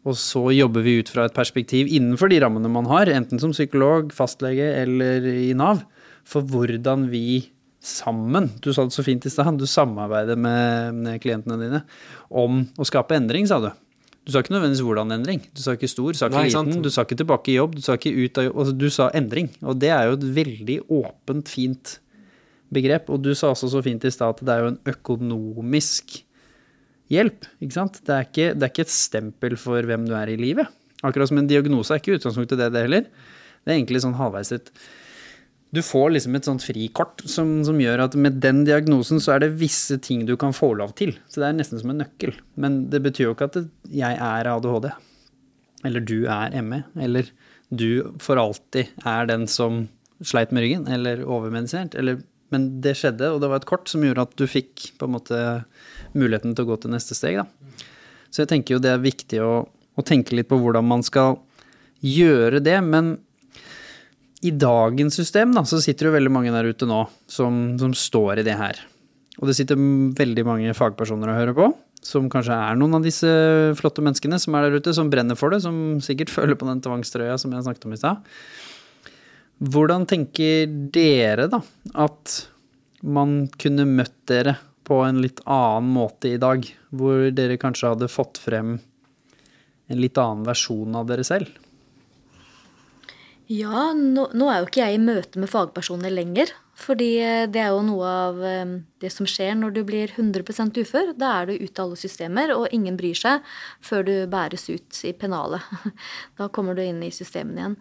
[0.06, 3.56] Og så jobber vi ut fra et perspektiv innenfor de rammene man har, enten som
[3.56, 5.82] psykolog, fastlege eller i Nav,
[6.28, 7.50] for hvordan vi
[7.84, 11.84] sammen, du sa det så fint i stad, du samarbeider med, klientene dine
[12.30, 13.70] om å skape endring, sa du.
[14.28, 15.40] Du sa ikke nødvendigvis hvordan endring.
[15.56, 16.84] Du sa ikke stor, du sa ikke Nei, liten, sant?
[16.84, 18.58] du sa ikke tilbake i jobb, du sa ikke ut av jobb.
[18.60, 19.48] Altså, du sa endring.
[19.64, 21.94] Og det er jo et veldig åpent, fint
[22.76, 23.08] begrep.
[23.14, 26.18] Og du sa også så fint i stad at det er jo en økonomisk
[27.14, 28.00] hjelp, ikke sant.
[28.06, 30.70] Det er ikke, det er ikke et stempel for hvem du er i livet.
[31.06, 33.10] Akkurat som en diagnose er ikke utgangspunktet det, det heller.
[33.64, 34.72] Det er egentlig sånn halvveis et
[35.76, 39.44] du får liksom et sånt frikort som, som, gjør at med den diagnosen så er
[39.44, 41.12] det visse ting du kan få lov til.
[41.28, 42.32] Så det er nesten som en nøkkel.
[42.56, 44.90] Men det betyr jo ikke at det, jeg er ADHD.
[45.88, 46.82] Eller du er ME.
[47.04, 47.30] Eller
[47.68, 49.86] du for alltid er den som
[50.24, 50.88] sleit med ryggen.
[50.88, 52.00] Eller overmedisinert.
[52.00, 55.08] Eller, men det skjedde, og det var et kort som gjorde at du fikk på
[55.08, 55.42] en måte
[56.18, 57.42] muligheten til å gå til neste steg.
[57.42, 57.86] Da.
[58.32, 61.40] Så jeg tenker jo det er viktig å, å tenke litt på hvordan man skal
[62.06, 62.80] gjøre det.
[62.86, 63.18] men
[64.46, 68.42] i dagens system da, så sitter jo veldig mange der ute nå som, som, står
[68.42, 68.80] i det her.
[69.42, 69.80] Og det sitter
[70.18, 71.70] veldig mange fagpersoner og hører på,
[72.06, 73.30] som kanskje er noen av disse
[73.80, 76.84] flotte menneskene som er der ute, som brenner for det, som sikkert føler på den
[76.86, 78.22] tvangstrøya som jeg snakket om i stad.
[79.58, 81.64] Hvordan tenker dere da
[81.98, 82.34] at
[83.02, 86.64] man kunne møtt dere på en litt annen måte i dag,
[86.96, 88.78] hvor dere kanskje hadde fått frem
[89.88, 91.50] en litt annen versjon av dere selv?
[93.48, 96.52] Ja, nå, nå, er jo ikke jeg i møte med fagpersoner lenger.
[96.78, 100.78] Fordi eh, det er jo noe av eh, det som skjer når du blir 100%
[100.84, 101.14] ufør.
[101.18, 103.48] Da er du ute av alle systemer, og ingen bryr seg
[103.88, 105.64] før du bæres ut i pennalet.
[106.38, 107.80] Da kommer du inn i systemene igjen.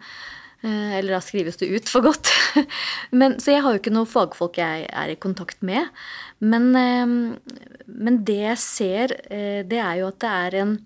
[0.65, 2.31] Eh, eller da skrives det ut for godt.
[3.19, 5.91] Men, så jeg har jo ikke noen fagfolk jeg er i kontakt med.
[6.39, 10.77] Men, eh, men det jeg ser, eh, det er jo at det er en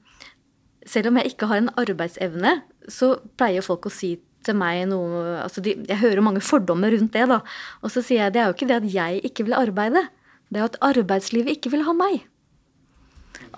[0.81, 2.51] Selv om jeg ikke har en arbeidsevne,
[2.89, 7.13] så pleier folk å si til meg noe altså de, Jeg hører mange fordommer rundt
[7.13, 7.37] det, da.
[7.85, 10.07] Og så sier jeg det er jo ikke det at jeg ikke vil arbeide.
[10.49, 12.25] Det er jo at arbeidslivet ikke vil ha meg.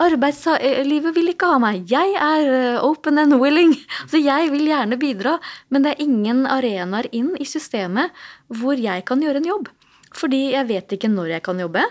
[0.01, 1.83] Arbeidslivet vil ikke ha meg.
[1.91, 3.75] Jeg er eh, open and willing.
[4.09, 5.37] Så jeg vil gjerne bidra,
[5.69, 8.13] men det er ingen arenaer inn i systemet
[8.49, 9.71] hvor jeg kan gjøre en jobb.
[10.13, 11.83] Fordi jeg vet ikke når jeg kan jobbe.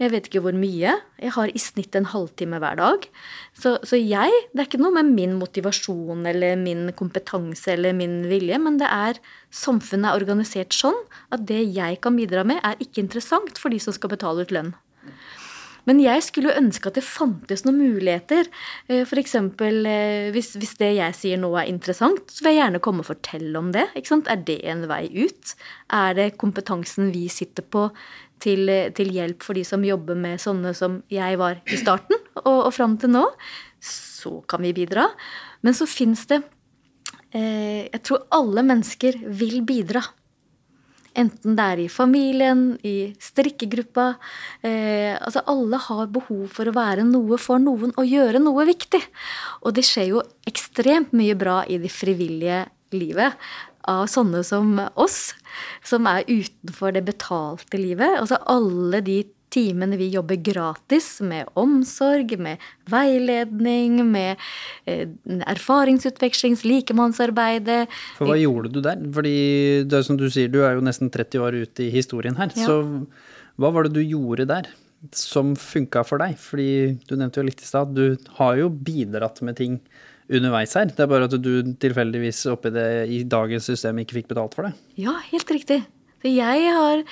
[0.00, 0.94] Jeg vet ikke hvor mye.
[1.20, 3.04] Jeg har i snitt en halvtime hver dag.
[3.56, 8.22] Så, så, jeg Det er ikke noe med min motivasjon eller min kompetanse eller min
[8.30, 9.20] vilje, men det er
[9.52, 10.96] samfunnet er organisert sånn
[11.32, 14.52] at det jeg kan bidra med, er ikke interessant for de som skal betale ut
[14.52, 14.74] lønn.
[15.86, 18.48] Men jeg skulle jo ønske at det fantes noen muligheter.
[18.90, 19.36] Eh, F.eks.
[19.38, 23.10] Eh, hvis, hvis det jeg sier nå er interessant, så vil jeg gjerne komme og
[23.10, 23.86] fortelle om det.
[23.94, 25.54] Er det en vei ut?
[25.94, 27.88] Er det kompetansen vi sitter på
[28.42, 32.66] til, til, hjelp for de som jobber med sånne som jeg var i starten og,
[32.66, 33.24] og fram til nå?
[33.80, 35.06] Så kan vi bidra.
[35.62, 36.42] Men så fins det
[37.30, 40.02] eh, Jeg tror alle mennesker vil bidra.
[41.16, 44.08] Enten det er i familien, i strikkegruppa.
[44.60, 49.00] Eh, altså alle har behov for å være noe for noen og gjøre noe viktig.
[49.64, 53.34] Og det skjer jo ekstremt mye bra i det frivillige livet
[53.86, 55.30] av sånne som oss,
[55.86, 58.18] som er utenfor det betalte livet.
[58.18, 59.20] Altså alle de
[59.52, 64.42] timene vi jobber gratis med omsorg, med veiledning, med
[64.88, 65.06] eh,
[65.52, 67.86] erfaringsutveksling, likemannsarbeidet.
[68.18, 69.04] For hva gjorde du der?
[69.16, 69.36] Fordi
[69.86, 72.52] det er som du sier, du er jo nesten 30 år ute i historien her.
[72.56, 72.68] Ja.
[72.68, 72.80] Så
[73.56, 74.68] hva var det du gjorde der?
[75.16, 76.36] Som funka for deg?
[76.40, 79.80] Fordi du nevnte jo litt i stad, du har jo bidratt med ting
[80.26, 80.90] underveis her.
[80.90, 84.68] Det er bare at du tilfeldigvis oppi det i dagens system ikke fikk betalt for
[84.68, 84.74] det.
[85.00, 85.84] Ja, helt riktig.
[86.26, 87.02] Jeg, har,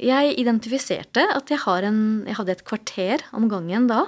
[0.00, 4.06] jeg identifiserte at jeg, en, jeg, hadde et kvarter om gangen da.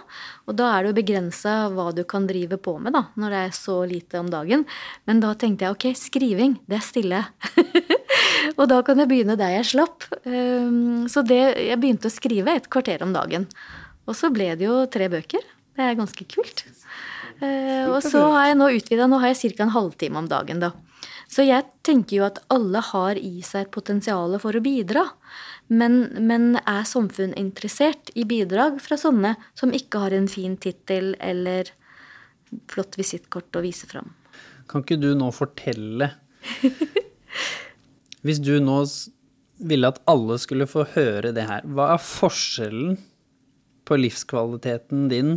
[0.49, 3.43] Og da er det jo begrensa hva du kan drive på med da, når det
[3.43, 4.67] er så lite om dagen.
[5.09, 7.25] Men da tenkte jeg ok, skriving, det er stille.
[8.59, 10.09] og da kan jeg begynne der jeg slapp.
[10.25, 13.49] Ehm, så det, jeg begynte å skrive et kvarter om dagen.
[14.05, 15.45] Og så ble det jo tre bøker.
[15.75, 16.67] Det er ganske kult.
[17.43, 19.65] Eh, og så har jeg nå utvida, nå har jeg ca.
[19.65, 20.71] en halvtime om dagen, da.
[21.35, 25.03] Så jeg tenker jo at alle har i seg et potensial for å bidra.
[25.67, 31.15] Men, men er samfunn interessert i bidrag fra sånne som ikke har en fin tittel
[31.19, 31.73] eller
[32.71, 34.13] flott visittkort å vise fram?
[34.71, 36.13] Kan ikke du nå fortelle
[38.25, 38.79] Hvis du nå
[39.65, 42.97] ville at alle skulle få høre det her, hva er forskjellen
[43.89, 45.35] på livskvaliteten din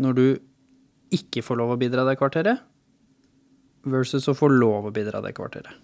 [0.00, 0.26] når du
[1.12, 2.60] ikke får lov å bidra det kvarteret,
[3.84, 5.78] versus å få lov å bidra det kvarteret?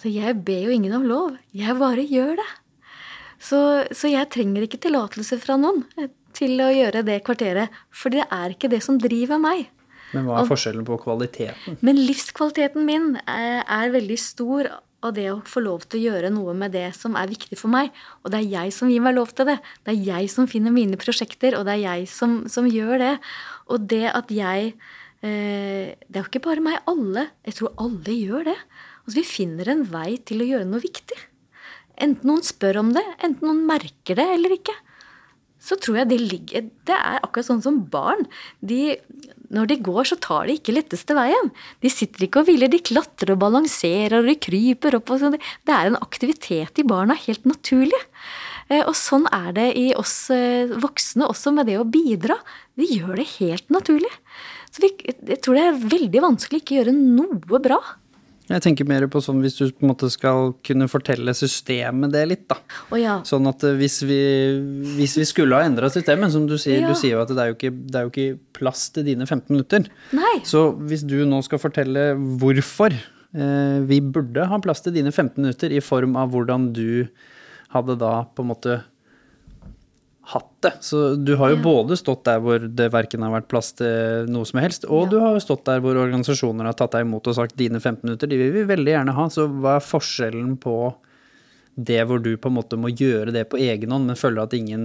[0.00, 1.38] Så jeg ber jo ingen om lov.
[1.56, 2.50] Jeg bare gjør det.
[3.40, 3.58] Så,
[3.92, 7.72] så jeg trenger ikke tillatelse fra noen eh, til å gjøre det kvarteret.
[7.94, 9.68] For det er ikke det som driver meg.
[10.14, 11.78] Men hva er forskjellen på kvaliteten?
[11.84, 14.70] Men livskvaliteten min er, er veldig stor
[15.04, 17.72] av det å få lov til å gjøre noe med det som er viktig for
[17.72, 17.90] meg.
[18.22, 19.58] Og det er jeg som gir meg lov til det.
[19.84, 23.14] Det er jeg som finner mine prosjekter, og det er jeg som, som gjør det.
[23.72, 26.80] Og det at jeg Eh, det er jo ikke bare meg.
[26.90, 27.28] Alle.
[27.46, 28.58] Jeg tror alle gjør det.
[29.04, 31.20] Altså, vi finner en vei til å gjøre noe viktig.
[32.04, 34.74] Enten noen spør om det, enten noen merker det eller ikke.
[35.64, 38.26] Så tror jeg det ligger Det er akkurat sånn som barn.
[38.60, 38.96] De,
[39.54, 41.48] når de går, så tar de ikke letteste veien.
[41.80, 45.14] De sitter ikke og hviler, de klatrer og balanserer og de kryper opp.
[45.14, 45.38] og sånn.
[45.38, 48.02] Det er en aktivitet i barna helt naturlig.
[48.70, 52.38] Eh, og sånn er det i oss eh, voksne også med det å bidra.
[52.78, 54.12] Vi gjør det helt naturlig.
[54.74, 57.82] Så vi, jeg tror det er veldig vanskelig ikke å gjøre noe bra.
[58.44, 62.24] Jeg tenker mer på sånn hvis du på en måte skal kunne fortelle systemet det
[62.28, 62.58] litt, da.
[62.90, 63.16] Oh, ja.
[63.24, 64.20] Sånn at eh, hvis vi,
[64.98, 66.90] hvis vi skulle ha endra systemet, som du sier, ja.
[66.92, 69.24] du sier jo at det er jo, ikke, det er jo ikke plass til dine
[69.24, 69.88] 15 minutter.
[70.16, 70.36] Nei.
[70.48, 72.10] Så hvis du nå skal fortelle
[72.42, 77.06] hvorfor eh, vi burde ha plass til dine 15 minutter i form av hvordan du
[77.74, 78.80] hadde da på en måte
[80.24, 80.72] hatt det.
[80.80, 81.62] Så du har jo ja.
[81.62, 85.10] både stått der hvor det verken har vært plass til noe som helst, og ja.
[85.12, 88.06] du har jo stått der hvor organisasjoner har tatt deg imot og sagt dine 15
[88.06, 89.26] minutter, de vil vi veldig gjerne ha.
[89.32, 90.78] Så hva er forskjellen på
[91.74, 94.54] det hvor du på en måte må gjøre det på egen hånd, men føler at
[94.54, 94.84] ingen,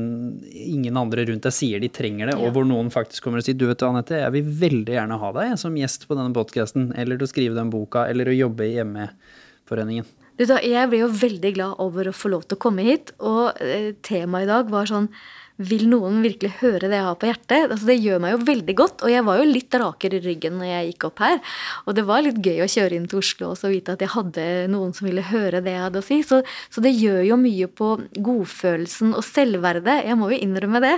[0.49, 2.41] ingen andre rundt deg sier de trenger det, ja.
[2.41, 5.29] og hvor noen faktisk kommer og sier du vet Anette, jeg vil veldig gjerne ha
[5.37, 8.65] deg som gjest på denne podkasten, eller til å skrive den boka, eller å jobbe
[8.65, 8.79] i
[10.39, 10.71] ME-foreningen.
[10.71, 13.91] Jeg ble jo veldig glad over å få lov til å komme hit, og eh,
[14.01, 15.11] temaet i dag var sånn
[15.59, 17.65] vil noen virkelig høre det jeg har på hjertet?
[17.67, 19.01] Altså, det gjør meg jo veldig godt.
[19.03, 21.41] Og jeg var jo litt rakere i ryggen når jeg gikk opp her.
[21.83, 24.47] Og det var litt gøy å kjøre inn til Oslo og vite at jeg hadde
[24.71, 26.21] noen som ville høre det jeg hadde å si.
[26.23, 26.39] Så,
[26.71, 30.05] så det gjør jo mye på godfølelsen og selvverdet.
[30.07, 30.95] Jeg må jo innrømme det.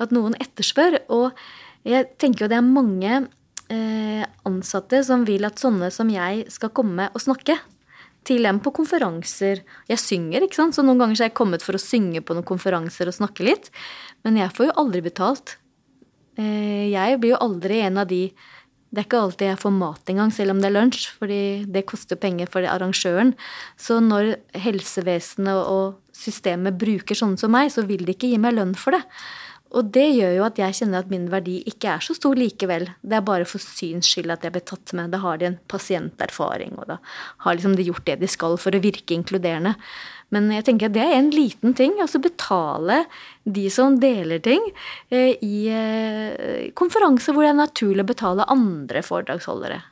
[0.00, 1.02] At noen etterspør.
[1.12, 1.36] Og
[1.84, 3.24] jeg tenker jo det er mange
[3.68, 7.60] eh, ansatte som vil at sånne som jeg skal komme og snakke
[8.28, 9.62] til dem på konferanser.
[9.88, 12.46] Jeg synger, ikke sant, så noen ganger har jeg kommet for å synge på noen
[12.48, 13.72] konferanser og snakke litt.
[14.26, 15.56] Men jeg får jo aldri betalt.
[16.38, 18.28] Eh, jeg blir jo aldri en av de
[18.88, 21.82] Det er ikke alltid jeg får mat engang, selv om det er lunsj, fordi det
[21.84, 23.34] koster penger for arrangøren.
[23.76, 28.56] Så når helsevesenet og systemet bruker sånne som meg, så vil de ikke gi meg
[28.56, 29.02] lønn for det.
[29.76, 32.86] Og det gjør jo at jeg kjenner at min verdi ikke er så stor likevel.
[33.04, 35.12] Det er bare for syns skyld at jeg ble tatt med.
[35.12, 36.96] Da har de en pasienterfaring, og da
[37.44, 39.74] har liksom de gjort det de skal for å virke inkluderende.
[40.34, 41.98] Men jeg tenker at det er en liten ting.
[42.00, 43.02] Altså betale
[43.44, 44.64] de som deler ting
[45.12, 49.82] eh, i eh, konferanser hvor det er naturlig å betale andre foredragsholdere.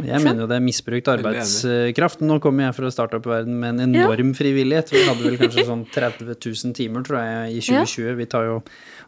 [0.00, 2.22] Jeg mener jo det er misbrukt arbeidskraft.
[2.24, 4.36] Nå kommer jeg fra startup-verden med en enorm ja.
[4.38, 4.92] frivillighet.
[4.94, 8.06] Vi hadde vel kanskje sånn 30 000 timer, tror jeg, i 2020.
[8.06, 8.14] Ja.
[8.20, 8.56] Vi tar jo,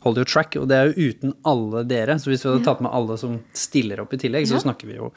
[0.04, 2.18] holder jo track, og det er jo uten alle dere.
[2.20, 4.98] Så hvis vi hadde tatt med alle som stiller opp i tillegg, så snakker vi
[4.98, 5.12] jo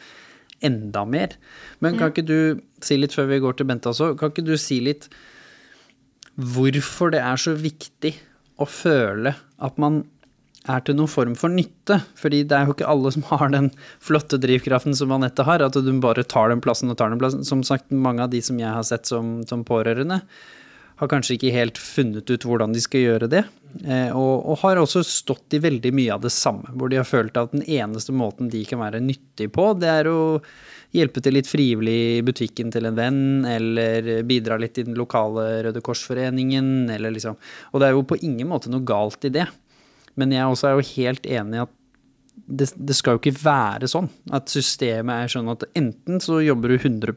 [0.66, 1.36] enda mer.
[1.84, 2.38] Men kan ikke du
[2.84, 5.10] si litt før vi går til Bente også, kan ikke du si litt
[6.38, 8.14] hvorfor det er så viktig
[8.62, 9.34] å føle
[9.66, 10.04] at man
[10.68, 12.00] er til noen form for nytte.
[12.20, 13.72] Fordi det er jo ikke alle som har den
[14.04, 17.46] flotte drivkraften som Anette har, at du bare tar den plassen og tar den plassen.
[17.48, 20.22] Som sagt, mange av de som jeg har sett som, som pårørende,
[20.98, 23.44] har kanskje ikke helt funnet ut hvordan de skal gjøre det.
[23.86, 27.06] Eh, og, og, har også stått i veldig mye av det samme, hvor de har
[27.06, 30.40] følt at den eneste måten de kan være nyttig på, det er å
[30.96, 35.46] hjelpe til litt frivillig i butikken til en venn, eller bidra litt i den lokale
[35.68, 37.38] Røde Kors-foreningen, eller liksom
[37.74, 39.46] Og det er jo på ingen måte noe galt i det.
[40.18, 41.74] Men jeg også er jo helt enig i at
[42.48, 44.08] det, det, skal jo ikke være sånn.
[44.34, 47.14] At systemet er sånn at enten så jobber du 100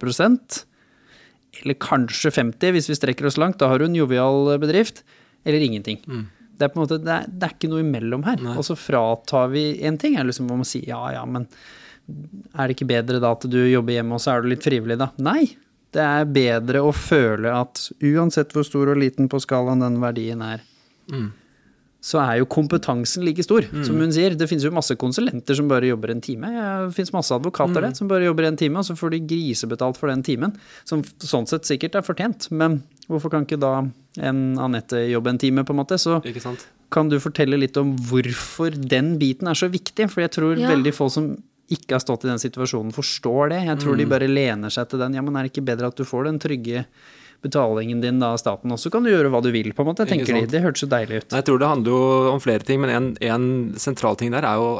[1.60, 3.58] eller kanskje 50 hvis vi strekker oss langt.
[3.60, 5.02] Da har du en jovial bedrift.
[5.44, 6.00] Eller ingenting.
[6.06, 6.26] Mm.
[6.56, 8.40] Det er på en måte, det er, det er ikke noe imellom her.
[8.44, 8.54] Nei.
[8.60, 10.18] Og så fratar vi en ting.
[10.20, 11.48] er liksom om å si ja, ja, men
[12.52, 14.98] er det ikke bedre da at du jobber hjemme og så er du litt frivillig,
[15.00, 15.10] da?
[15.22, 15.52] Nei.
[15.90, 20.42] Det er bedre å føle at uansett hvor stor og liten på skalaen den verdien
[20.46, 20.62] er,
[21.10, 21.30] mm
[22.00, 23.66] så er jo kompetansen like stor.
[23.68, 23.82] Mm.
[23.84, 26.48] Som hun sier, det finnes jo masse konsulenter som bare jobber en time.
[26.48, 27.84] Det finnes masse advokater mm.
[27.84, 30.56] det, som bare jobber en time, og så får de grisebetalt for den timen.
[30.88, 32.80] Som sånn sett sikkert er fortjent, men
[33.10, 33.74] hvorfor kan ikke da
[34.24, 36.00] en Anette jobbe en time, på en måte?
[36.00, 36.22] Så
[36.90, 40.08] kan du fortelle litt om hvorfor den biten er så viktig?
[40.08, 40.72] For jeg tror ja.
[40.72, 41.34] veldig få som
[41.70, 43.60] ikke har stått i den situasjonen, forstår det.
[43.68, 44.00] Jeg tror mm.
[44.00, 45.20] de bare lener seg til den.
[45.20, 46.88] Ja, men er det ikke bedre at du får den trygge
[47.44, 50.36] betalingen din av staten, også, kan du gjøre hva du vil, på en måte, tenker
[50.36, 50.44] de.
[50.50, 51.36] Det hørtes så deilig ut.
[51.38, 53.48] Jeg tror det handler jo om flere ting, men en, en
[53.80, 54.70] sentral ting der er jo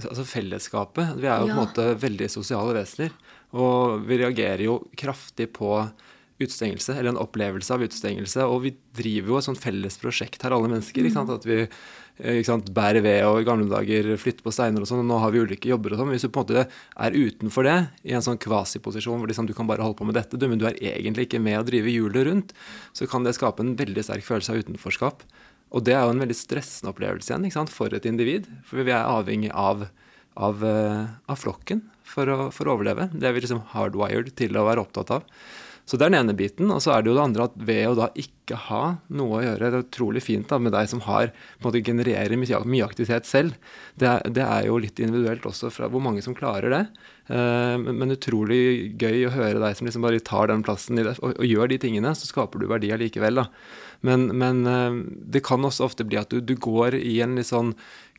[0.00, 1.16] altså fellesskapet.
[1.18, 1.54] Vi er jo ja.
[1.54, 3.14] på en måte veldig sosiale vesener.
[3.54, 5.76] Og vi reagerer jo kraftig på
[6.42, 8.46] utestengelse, eller en opplevelse av utestengelse.
[8.50, 11.06] Og vi driver jo et sånt felles prosjekt her, alle mennesker.
[11.06, 11.30] ikke sant?
[11.30, 11.38] Mm.
[11.38, 11.60] At vi
[12.22, 15.02] Eh, sant, bære ved og i gamle dager flytte på steiner og sånn.
[15.02, 16.12] og Nå har vi ulike jobber og sånn.
[16.14, 19.54] Hvis du på en måte er utenfor det, i en sånn kvasiposisjon hvor liksom du
[19.56, 21.90] kan bare holde på med dette, du, men du er egentlig ikke med å drive
[21.90, 22.54] hjulet rundt,
[22.94, 25.26] så kan det skape en veldig sterk følelse av utenforskap.
[25.74, 28.46] Og det er jo en veldig stressende opplevelse igjen ikke sant, for et individ.
[28.68, 29.88] For vi er avhengig av,
[30.38, 33.08] av, uh, av flokken for å, for å, overleve.
[33.10, 35.26] Det er vi liksom hardwired til å være opptatt av.
[35.84, 36.70] Så det er den ene biten.
[36.72, 38.82] Og så er det jo det andre at ved å da ikke ha
[39.16, 41.82] noe å gjøre Det er utrolig fint da med deg som har på en måte
[41.84, 43.58] genererer mye, aktivitet selv.
[44.00, 46.82] Det er, det er, jo litt individuelt også fra hvor mange som klarer det.
[47.28, 51.18] Uh, men, utrolig gøy å høre deg som liksom bare tar den plassen i det,
[51.20, 52.14] og, og gjør de tingene.
[52.16, 53.48] Så skaper du verdi allikevel, da.
[54.04, 57.52] Men, men uh, det kan også ofte bli at du, du går i en litt
[57.52, 57.74] sånn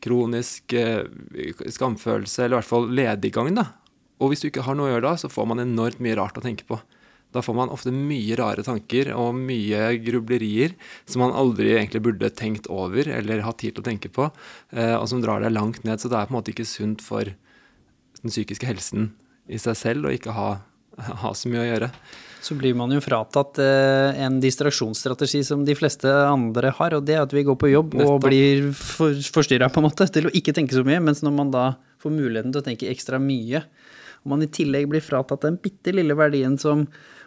[0.06, 1.02] kronisk uh,
[1.34, 3.72] skamfølelse, eller i hvert fall lediggang, da.
[4.22, 6.38] Og hvis du ikke har noe å gjøre da, så får man enormt mye rart
[6.38, 6.78] å tenke på.
[7.36, 12.32] Da får man ofte mye rare tanker og mye grublerier som man aldri egentlig burde
[12.32, 14.30] tenkt over eller hatt tid til å tenke på,
[14.72, 16.00] eh, og som drar deg langt ned.
[16.00, 19.12] Så det er på en måte ikke sunt for den psykiske helsen
[19.52, 20.48] i seg selv å ikke ha,
[20.96, 21.92] ha så mye å gjøre.
[22.46, 27.18] Så blir man jo fratatt eh, en distraksjonsstrategi som de fleste andre har, og det
[27.18, 28.12] er at vi går på jobb Nettopp.
[28.14, 31.36] og blir for, forstyrra på en måte til å ikke tenke så mye, mens når
[31.36, 31.66] man da
[32.04, 33.64] får muligheten til å tenke ekstra mye,
[34.24, 36.86] og man i tillegg blir fratatt den bitte lille verdien som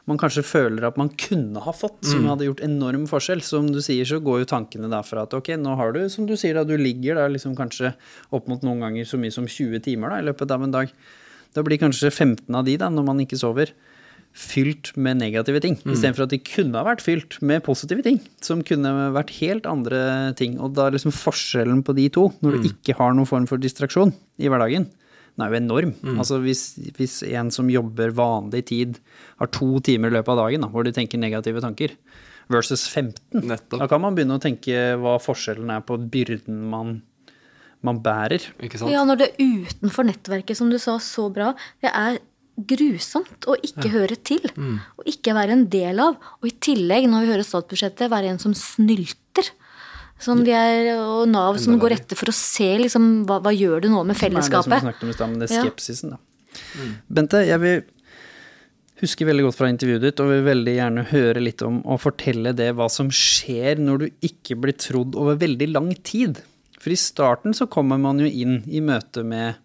[0.08, 2.28] man kanskje føler at man kunne ha fått, som mm.
[2.32, 3.42] hadde gjort enorm forskjell.
[3.44, 6.34] Som du sier, så går jo tankene derfra at ok, nå har du, som du
[6.38, 7.92] sier, da du ligger da liksom kanskje
[8.34, 10.94] opp mot noen ganger så mye som 20 timer da, i løpet av en dag.
[11.56, 13.74] Da blir kanskje 15 av de, da, når man ikke sover,
[14.38, 15.92] fylt med negative ting, mm.
[15.92, 18.20] istedenfor at de kunne ha vært fylt med positive ting.
[18.44, 20.58] Som kunne vært helt andre ting.
[20.62, 22.68] Og da liksom forskjellen på de to, når du mm.
[22.70, 24.86] ikke har noen form for distraksjon i hverdagen,
[25.38, 25.92] den er jo enorm.
[26.02, 26.16] Mm.
[26.18, 26.62] Altså hvis,
[26.98, 28.96] hvis, en som jobber vanlig tid,
[29.38, 31.94] har to timer i løpet av dagen da, hvor de tenker negative tanker,
[32.50, 33.78] versus 15, Nettopp.
[33.82, 36.96] da kan man begynne å tenke hva forskjellen er på byrden man,
[37.84, 38.48] man bærer.
[38.88, 41.52] Ja, når det er utenfor nettverket, som du sa så bra.
[41.84, 42.18] Det er
[42.58, 43.94] grusomt å ikke ja.
[43.94, 44.42] høre til.
[44.56, 44.80] Mm.
[44.98, 46.18] Og ikke være en del av.
[46.40, 49.52] Og i tillegg, når vi hører statsbudsjettet, være en som snylter.
[50.22, 53.84] Som de er, og Nav som går etter for å se liksom, hva, hva gjør
[53.84, 54.72] det nå med fellesskapet.
[54.72, 56.22] Det er det som vi snakket om i stad, med det skepsisen, da.
[56.58, 56.92] Mm.
[57.18, 57.78] Bente, jeg vil
[58.98, 62.54] huske veldig godt fra intervjuet ditt, og vil veldig gjerne høre litt om å fortelle
[62.58, 66.42] det hva som skjer når du ikke blir trodd over veldig lang tid.
[66.78, 69.58] For i starten så kommer man jo inn i møte med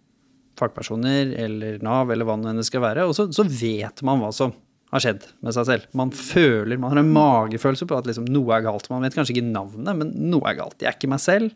[0.58, 4.54] fagpersoner eller Nav eller hva det skal være, og så, så, vet man hva som
[4.94, 5.86] har skjedd med seg selv.
[5.98, 8.88] Man føler, man har en magefølelse på at liksom noe er galt.
[8.92, 10.78] Man vet kanskje ikke navnet, men noe er galt.
[10.80, 11.54] Jeg er ikke meg selv,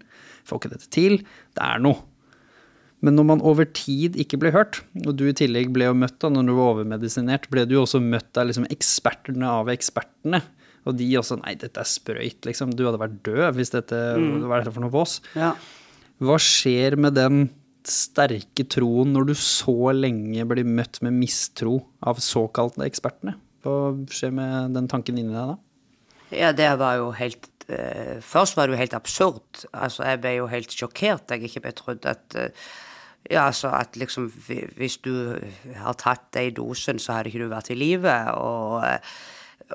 [0.48, 1.20] får ikke dette til.
[1.54, 2.02] Det er noe.
[3.04, 6.16] Men når man over tid ikke ble hørt, og du i tillegg ble jo møtt
[6.22, 10.42] da når du var overmedisinert, ble du jo også møtt av liksom ekspertene av ekspertene.
[10.88, 12.72] Og de også Nei, dette er sprøyt, liksom.
[12.74, 14.46] Du hadde vært død hvis dette mm.
[14.46, 15.18] Hva er dette for noe vås?
[15.38, 15.52] Ja.
[16.24, 17.48] Hva skjer med den
[17.92, 23.36] sterke troen når du så lenge blir møtt med mistro av såkalte ekspertene?
[23.64, 25.56] Hva skjer med den tanken inni deg da?
[26.34, 29.64] Ja, det var jo helt uh, Først var det jo helt absurd.
[29.72, 31.32] Altså, jeg ble jo helt sjokkert.
[31.32, 32.68] Jeg ikke ble trodd at uh,
[33.28, 34.30] ja, altså at liksom
[34.76, 35.36] Hvis du
[35.76, 38.14] har tatt de dosen, så hadde ikke du vært i live.
[38.36, 38.84] Og,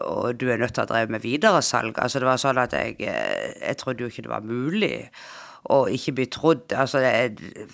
[0.01, 1.97] og du er nødt til å drive med videresalg.
[1.97, 4.95] Altså, det var sånn at jeg, jeg trodde jo ikke det var mulig
[5.72, 6.74] og ikke bli trodd.
[6.76, 6.99] Altså,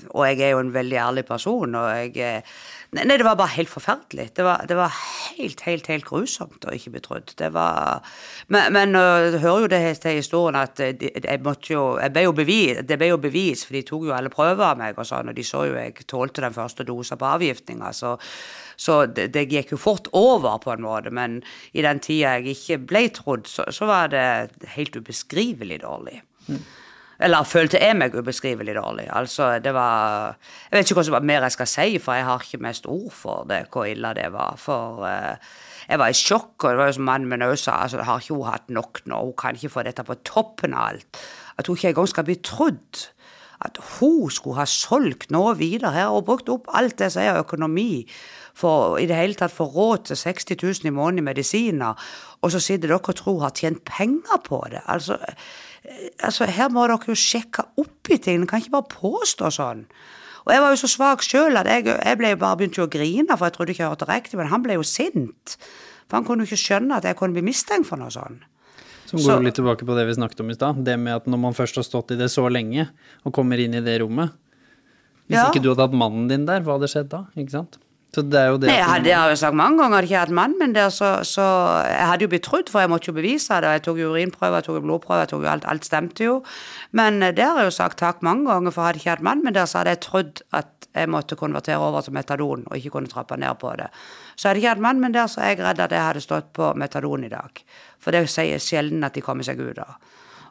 [0.09, 2.43] og jeg er jo en veldig ærlig person, og jeg
[2.89, 4.31] Nei, det var bare helt forferdelig.
[4.33, 7.33] Det var, det var helt, helt, helt grusomt å ikke bli trodd.
[7.37, 8.01] Det var
[8.47, 12.33] Men, men du hører jo det til historien at jeg måtte jo jeg ble jo
[12.33, 15.29] bevis, Det ble jo bevis, for de tok jo alle prøver av meg og sånn,
[15.29, 18.17] og de så jo jeg tålte den første dosen på avgiftninga, så
[18.79, 21.11] så det, det, gikk jo fort over, på en måte.
[21.11, 21.41] Men
[21.75, 24.23] i den tida jeg ikke ble trodd, så, så var det
[24.77, 26.21] helt ubeskrivelig dårlig.
[26.47, 26.61] Mm.
[27.19, 29.09] Eller følte jeg meg ubeskrivelig dårlig.
[29.11, 30.37] Altså, det var
[30.71, 33.47] Jeg vet ikke hva mer jeg skal si, for jeg har ikke mest ord for
[33.49, 34.55] det, hvor ille det var.
[34.57, 35.35] For uh,
[35.89, 38.23] jeg var i sjokk, og det var jo som mannen min også sa, altså, har
[38.23, 39.21] ikke hun hatt nok nå?
[39.25, 41.23] Hun kan ikke få dette på toppen av alt.
[41.57, 43.05] At hun ikke engang skal bli trodd.
[43.59, 47.41] At hun skulle ha solgt noe videre her og brukt opp alt det som er
[47.41, 48.05] økonomi
[48.59, 52.07] for i det hele tatt få råd til 60 000 i måneden i medisiner,
[52.43, 54.81] og så sitter dere og tror har tjent penger på det.
[54.87, 55.17] Altså,
[56.19, 58.41] altså, her må dere jo sjekke opp i ting.
[58.41, 59.85] Dere kan ikke bare påstå sånn.
[60.45, 63.35] Og jeg var jo så svak sjøl at jeg, jeg ble bare begynte å grine,
[63.35, 65.57] for jeg trodde ikke jeg hørte riktig, men han ble jo sint.
[66.07, 68.47] For han kunne jo ikke skjønne at jeg kunne bli mistenkt for noe sånt.
[69.09, 70.79] Som går så, litt tilbake på det vi snakket om i stad.
[70.85, 72.87] Det med at når man først har stått i det så lenge,
[73.25, 74.35] og kommer inn i det rommet
[75.29, 75.47] Hvis ja.
[75.49, 77.23] ikke du hadde hatt mannen din der, hva hadde skjedd da?
[77.37, 77.79] Ikke sant?
[78.09, 80.09] Så det er jo det Nei, jeg, hadde, jeg har jo sagt mange ganger jeg
[80.09, 81.43] ikke hatt mannen det er så, så,
[81.85, 83.73] jeg hadde jo blitt trodd, for jeg måtte jo bevise det.
[83.77, 86.39] Jeg tok jo urinprøver, jeg tok jo blodprøver, jeg tok jo alt, alt stemte jo.
[86.97, 89.45] Men eh, det har jeg jo sagt takk mange ganger, for hadde ikke hatt mann,
[89.45, 92.95] men der, så hadde jeg trodd at jeg måtte konvertere over til metadon og ikke
[92.95, 93.91] kunne trappe ned på det.
[94.33, 96.25] Så hadde jeg ikke hatt mann, men der, så er jeg redd at jeg hadde
[96.25, 97.61] stått på metadon i dag.
[98.01, 99.99] For det sier sjelden at de kommer seg ut av.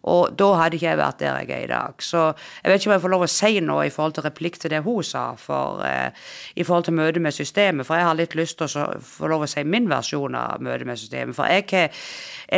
[0.03, 2.03] Og da hadde ikke jeg vært der jeg er i dag.
[2.03, 2.25] Så
[2.63, 4.73] jeg vet ikke om jeg får lov å si noe i forhold til replikk til
[4.73, 6.11] det hun sa, for eh,
[6.57, 7.87] i forhold til møtet med systemet.
[7.87, 10.87] For jeg har litt lyst til å få lov å si min versjon av møtet
[10.89, 11.37] med systemet.
[11.37, 11.91] For jeg har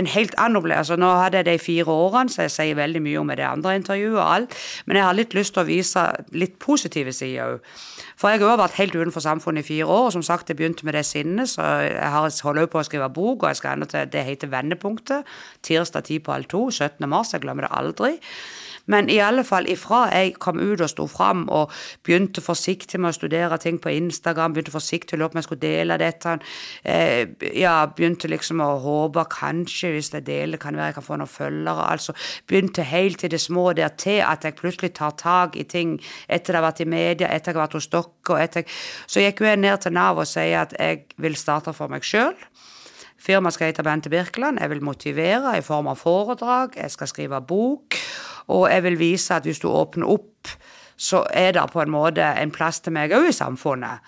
[0.01, 0.81] en helt annen opplevelse.
[0.81, 3.75] Altså, nå hadde jeg de fire årene, så jeg sier veldig mye om det andre
[3.81, 4.61] intervjuet og alt.
[4.87, 7.75] Men jeg har litt lyst til å vise litt positive sider òg.
[8.21, 10.11] For jeg har jo vært helt utenfor samfunnet i fire år.
[10.11, 13.43] og Som sagt, jeg begynte med det sinnet, så jeg holder på å skrive bok,
[13.43, 15.25] og jeg skal ende til Det heter Vendepunktet.
[15.65, 17.09] Tirsdag ti på halv to, 17.
[17.09, 17.33] mars.
[17.33, 18.19] Jeg glemmer det aldri.
[18.91, 21.73] Men i alle fall ifra jeg kom ut og sto fram og
[22.07, 25.49] begynte forsiktig med å studere ting på Instagram, begynte forsiktig å lure på om jeg
[25.49, 26.37] skulle dele dette,
[26.85, 27.27] eh,
[27.57, 31.31] ja, begynte liksom å håpe kanskje hvis jeg deler, kan være jeg kan få noen
[31.31, 31.89] følgere.
[31.91, 32.15] Altså
[32.49, 36.53] begynte helt i det små der til at jeg plutselig tar tak i ting etter
[36.53, 38.65] det har vært i media, etter jeg har vært hos dere, etter
[39.07, 42.35] Så gikk jeg ned til Nav og sier at jeg vil starte for meg sjøl.
[43.21, 44.61] Firmaet skal hete Bente Birkeland.
[44.61, 47.99] Jeg vil motivere i form av foredrag, jeg skal skrive bok.
[48.51, 50.51] Og jeg vil vise at hvis du åpner opp,
[51.01, 54.03] så er det på en måte en plass til meg òg i samfunnet.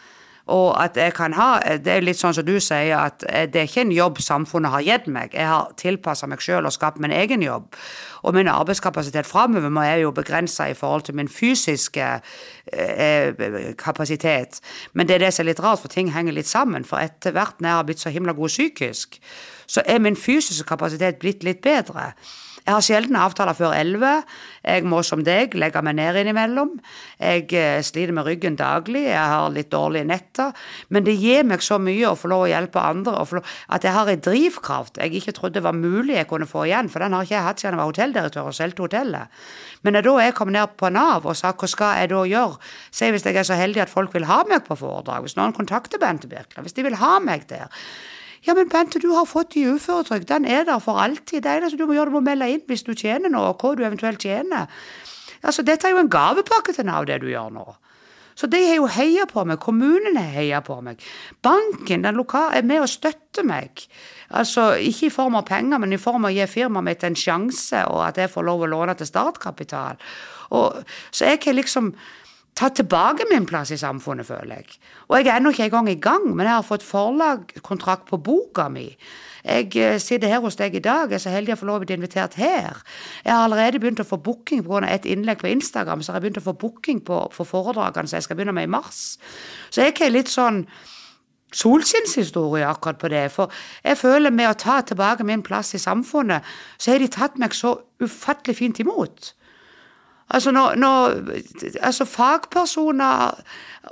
[0.50, 3.68] Og at jeg kan ha Det er litt sånn som du sier, at det er
[3.68, 5.34] ikke en jobb samfunnet har gitt meg.
[5.34, 7.76] Jeg har tilpassa meg sjøl og skapt min egen jobb.
[8.26, 12.08] Og min arbeidskapasitet framover må jeg jo begrense i forhold til min fysiske
[12.72, 14.60] eh, kapasitet.
[14.92, 16.84] Men det er det som er litt rart, for ting henger litt sammen.
[16.84, 19.20] For etter hvert når jeg har blitt så himla god psykisk,
[19.66, 22.12] så er min fysiske kapasitet blitt litt bedre.
[22.62, 24.12] Jeg har sjelden avtaler før elleve.
[24.62, 26.76] Jeg må som deg legge meg ned innimellom.
[27.18, 30.52] Jeg eh, sliter med ryggen daglig, jeg har litt dårlige netter.
[30.94, 33.42] Men det gir meg så mye å få lov å hjelpe andre,
[33.74, 37.02] at jeg har en drivkraft jeg ikke trodde var mulig jeg kunne få igjen, for
[37.02, 39.44] den har ikke jeg hatt siden jeg var hotelldirektør og solgte hotellet.
[39.82, 43.10] Men da jeg kom ned på Nav og sa hva skal jeg da gjøre, si
[43.10, 46.02] hvis jeg er så heldig at folk vil ha meg på foredrag, hvis noen kontakter
[46.02, 47.66] Bente Birkeland, hvis de vil ha meg der
[48.46, 50.26] ja, men Bente, du har fått i uføretrygd.
[50.30, 51.44] Den er der for alltid.
[51.44, 53.76] Det eneste du må gjøre, du må melde inn hvis du tjener noe, og hva
[53.78, 54.66] du eventuelt tjener.
[55.42, 57.66] Altså, Dette er jo en gavepakke til Nav, det du gjør nå.
[58.34, 59.60] Så de har jo heia på meg.
[59.60, 61.02] Kommunen har heia på meg.
[61.44, 63.84] Banken den lokale, er med og støtter meg.
[64.30, 67.18] Altså, Ikke i form av penger, men i form av å gi firmaet mitt en
[67.18, 70.00] sjanse, og at jeg får lov å låne til startkapital.
[70.56, 71.92] Og, så jeg har liksom
[72.58, 74.78] tatt tilbake min plass i samfunnet, føler jeg.
[75.08, 78.68] Og jeg er ennå ikke engang i gang, men jeg har fått forlagskontrakt på boka
[78.68, 78.90] mi.
[79.42, 81.80] Jeg eh, sitter her hos deg i dag, jeg er så heldig å få lov
[81.80, 82.78] å bli invitert her.
[83.24, 84.86] Jeg har allerede begynt å få booking pga.
[84.86, 88.16] et innlegg på Instagram, så har jeg begynt å få booking på, for foredragene som
[88.16, 89.18] jeg skal begynne med i mars.
[89.70, 90.66] Så jeg er litt sånn
[91.52, 93.26] solskinnshistorie akkurat på det.
[93.32, 93.52] For
[93.84, 96.44] jeg føler med å ta tilbake min plass i samfunnet,
[96.78, 99.34] så har de tatt meg så ufattelig fint imot.
[100.32, 101.18] Altså, når, når,
[101.84, 103.42] altså fagpersoner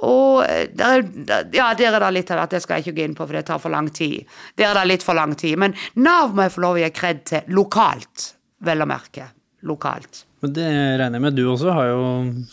[0.06, 0.46] og
[0.78, 1.04] der,
[1.52, 3.36] Ja, der er det litt av at det skal jeg ikke gå inn på, for
[3.36, 4.24] det tar for lang tid.
[4.56, 5.58] Der er det litt for lang tid.
[5.60, 8.32] Men Nav må jeg få lov å gi kred til lokalt,
[8.64, 9.28] vel å merke.
[9.68, 10.24] Lokalt.
[10.40, 11.36] Men det regner jeg med.
[11.36, 12.04] Du også har jo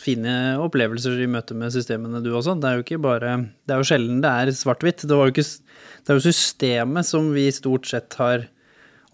[0.02, 2.58] fine opplevelser i møte med systemene, du også.
[2.60, 5.06] Det er jo ikke bare Det er jo sjelden det er svart-hvitt.
[5.08, 8.50] Det, det er jo systemet som vi stort sett har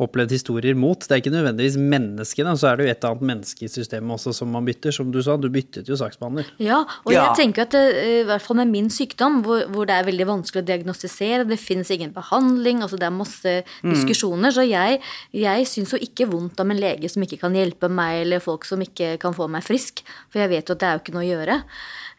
[0.02, 0.98] opplevd historier mot.
[0.98, 4.34] Det er ikke nødvendigvis menneskene, så er det jo et annet menneske i systemet også
[4.34, 4.96] som man bytter.
[4.96, 6.50] Som du sa, du byttet jo saksbehandler.
[6.64, 7.28] Ja, og ja.
[7.28, 10.08] jeg tenker at det, eh, i hvert fall med min sykdom, hvor, hvor, det er
[10.10, 13.91] veldig vanskelig å diagnostisere, det finnes ingen behandling, altså det er masse mm.
[13.91, 15.02] diskusjoner, så jeg,
[15.38, 18.66] jeg syns jo ikke vondt om en lege som ikke kan hjelpe meg, eller folk
[18.70, 20.02] som ikke kan få meg frisk,
[20.34, 21.60] for jeg vet jo at det er jo ikke noe å gjøre.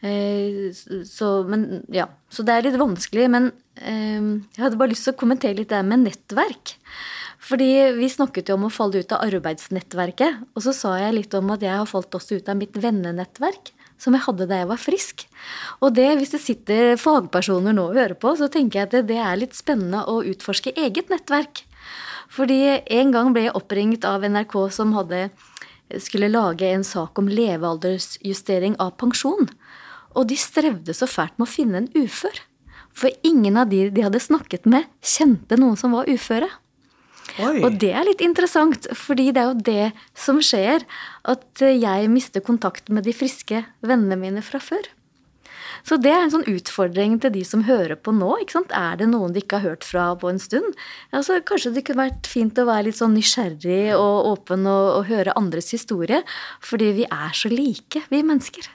[0.05, 2.07] Eh, så, men, ja.
[2.31, 3.51] så det er litt vanskelig, men
[3.81, 6.77] eh, jeg hadde bare lyst til å kommentere litt det med nettverk.
[7.45, 10.47] Fordi vi snakket jo om å falle ut av arbeidsnettverket.
[10.57, 13.69] Og så sa jeg litt om at jeg har falt også ut av mitt vennenettverk.
[14.01, 15.23] Som jeg hadde da jeg var frisk.
[15.85, 19.19] Og det, hvis det sitter fagpersoner nå og hører på, så tenker jeg at det
[19.21, 21.61] er litt spennende å utforske eget nettverk.
[22.33, 25.29] Fordi en gang ble jeg oppringt av NRK som hadde,
[26.01, 29.47] skulle lage en sak om levealdersjustering av pensjon.
[30.17, 32.41] Og de strevde så fælt med å finne en ufør.
[32.95, 36.49] For ingen av de de hadde snakket med, kjente noen som var uføre.
[37.41, 37.63] Oi.
[37.65, 40.85] Og det er litt interessant, fordi det er jo det som skjer.
[41.27, 44.85] At jeg mister kontakt med de friske vennene mine fra før.
[45.85, 48.31] Så det er en sånn utfordring til de som hører på nå.
[48.41, 48.73] ikke sant?
[48.73, 50.73] Er det noen de ikke har hørt fra på en stund?
[51.13, 55.07] Altså, kanskje det kunne vært fint å være litt sånn nysgjerrig og åpen og, og
[55.11, 56.23] høre andres historie.
[56.65, 58.71] Fordi vi er så like, vi mennesker.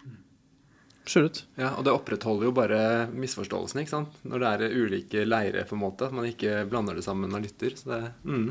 [1.03, 1.45] Absolutt.
[1.59, 2.81] Ja, og det opprettholder jo bare
[3.11, 4.19] misforståelsene, ikke sant.
[4.29, 6.09] Når det er ulike leirer, på en måte.
[6.11, 7.75] At man ikke blander det sammen og lytter.
[7.79, 8.51] Så det mm.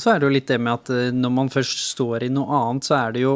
[0.00, 2.48] Så er det jo litt det med at eh, når man først står i noe
[2.62, 3.34] annet, så er det jo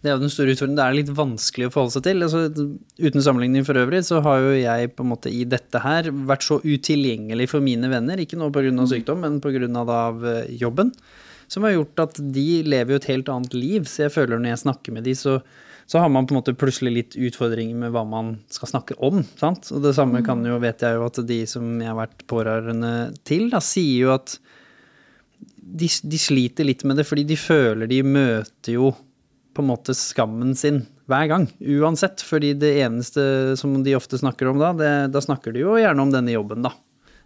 [0.00, 0.78] det er jo den store utfordringen.
[0.78, 2.24] Det er litt vanskelig å forholde seg til.
[2.24, 6.08] Altså, uten sammenligning for øvrig, så har jo jeg på en måte i dette her
[6.08, 8.22] vært så utilgjengelig for mine venner.
[8.22, 8.72] Ikke nå pga.
[8.88, 9.60] sykdom, men pga.
[9.60, 10.94] Eh, jobben.
[11.50, 13.88] Som har gjort at de lever jo et helt annet liv.
[13.90, 15.40] Så jeg føler når jeg snakker med de, så
[15.90, 19.24] så har man på en måte plutselig litt utfordringer med hva man skal snakke om.
[19.40, 19.72] sant?
[19.74, 22.90] Og det samme kan jo, vet jeg jo at de som jeg har vært pårørende
[23.26, 24.36] til, da sier jo at
[25.58, 28.92] de, de sliter litt med det, fordi de føler de møter jo
[29.50, 32.22] på en måte skammen sin hver gang, uansett.
[32.22, 36.06] Fordi det eneste som de ofte snakker om da, det, da snakker de jo gjerne
[36.06, 36.70] om denne jobben, da.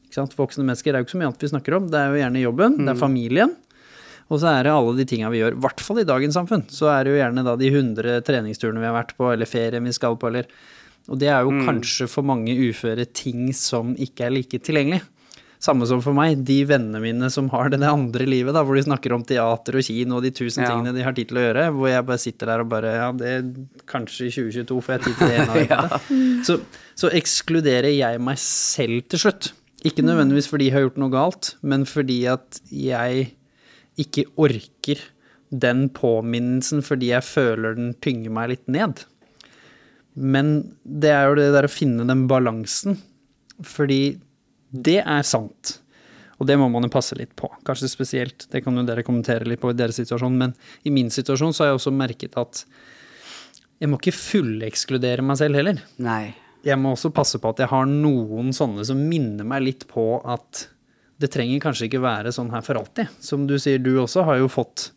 [0.06, 0.38] Ikke sant?
[0.40, 1.92] Voksne mennesker er jo ikke så mye annet vi snakker om.
[1.92, 3.04] Det er jo gjerne jobben, det er mm.
[3.04, 3.54] familien.
[4.32, 6.64] Og så er det alle de tinga vi gjør, i hvert fall i dagens samfunn.
[6.72, 9.84] Så er det jo gjerne da de 100 treningsturene vi har vært på, eller ferien
[9.84, 10.48] vi skal på, eller
[11.12, 11.66] Og det er jo mm.
[11.66, 15.02] kanskje for mange uføre ting som ikke er like tilgjengelig.
[15.64, 18.84] Samme som for meg, de vennene mine som har det, andre livet, da, hvor de
[18.84, 20.72] snakker om teater og kino og de tusen ja.
[20.72, 23.06] tingene de har tid til å gjøre, hvor jeg bare sitter der og bare Ja,
[23.16, 23.46] det er
[23.88, 26.00] kanskje i 2022 får jeg tid til det ene og ja.
[26.44, 26.58] så,
[27.00, 29.54] så ekskluderer jeg meg selv til slutt.
[29.88, 33.30] Ikke nødvendigvis fordi jeg har gjort noe galt, men fordi at jeg
[34.00, 35.00] ikke orker
[35.54, 39.04] den påminnelsen fordi jeg føler den tynger meg litt ned.
[40.14, 42.98] Men det er jo det der å finne den balansen.
[43.62, 44.16] Fordi
[44.74, 45.78] det er sant.
[46.38, 47.50] Og det må man jo passe litt på.
[47.66, 51.10] Kanskje spesielt, det kan jo dere kommentere litt på i deres situasjon, men i min
[51.14, 52.64] situasjon så har jeg også merket at
[53.82, 55.82] jeg må ikke fullekskludere meg selv heller.
[56.02, 56.34] Nei.
[56.64, 60.06] Jeg må også passe på at jeg har noen sånne som minner meg litt på
[60.24, 60.66] at
[61.24, 63.12] det trenger kanskje ikke være sånn her for alltid.
[63.24, 64.90] Som du sier, du også har jo fått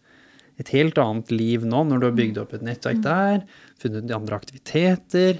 [0.59, 3.43] et helt annet liv nå når du har bygd opp et nettverk der,
[3.80, 5.39] funnet andre aktiviteter.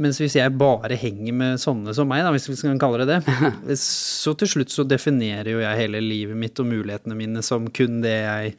[0.00, 3.18] Mens hvis jeg bare henger med sånne som meg, da, hvis vi kan kalle det
[3.26, 7.68] det, så til slutt så definerer jo jeg hele livet mitt og mulighetene mine som
[7.76, 8.56] kun det jeg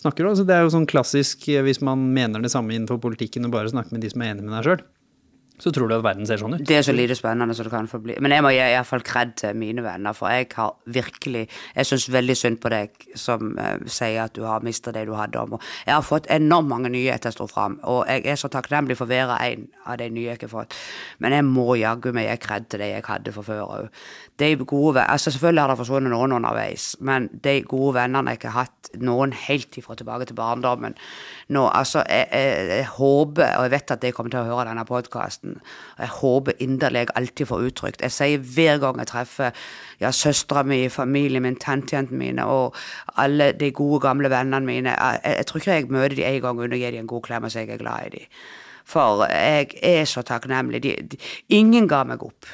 [0.00, 0.36] snakker om.
[0.38, 3.72] Så det er jo sånn klassisk hvis man mener det samme innenfor politikken og bare
[3.72, 4.86] snakker med de som er enig med deg sjøl
[5.58, 6.64] så tror du at verden ser sånn ut?
[6.68, 8.16] Det er så lite spennende som det kan få bli.
[8.20, 11.46] Men jeg må gi iallfall kred til mine venner, for jeg har virkelig
[11.76, 15.14] Jeg syns veldig synd på deg som uh, sier at du har mista det du
[15.16, 15.38] hadde.
[15.38, 15.58] om.
[15.86, 18.96] Jeg har fått enormt mange nye etter jeg sto fram, og jeg er så takknemlig
[18.96, 20.76] for hver en av de nye jeg har fått.
[21.18, 23.88] Men jeg må jaggu meg gi kred til de jeg hadde fra før òg.
[24.38, 28.66] De gode altså Selvfølgelig har det forsvunnet noen underveis, men de gode vennene jeg har
[28.66, 30.94] hatt, noen helt ifra tilbake til barndommen
[31.48, 34.66] nå, altså, jeg, jeg, jeg håper, og jeg vet at de kommer til å høre
[34.66, 35.60] denne podkasten.
[35.98, 38.02] Jeg håper inderlig alltid får uttrykt.
[38.02, 39.66] Jeg sier hver gang jeg treffer
[40.02, 42.76] ja, søstera mi, familien min, tantejentene mine og
[43.22, 46.62] alle de gode, gamle vennene mine jeg, jeg, tror ikke jeg møter dem en gang
[46.62, 48.38] uten å gi dem en god klem og si jeg er glad i dem.
[48.86, 50.82] For jeg er så takknemlig.
[50.82, 51.18] De, de,
[51.54, 52.46] ingen ga meg opp.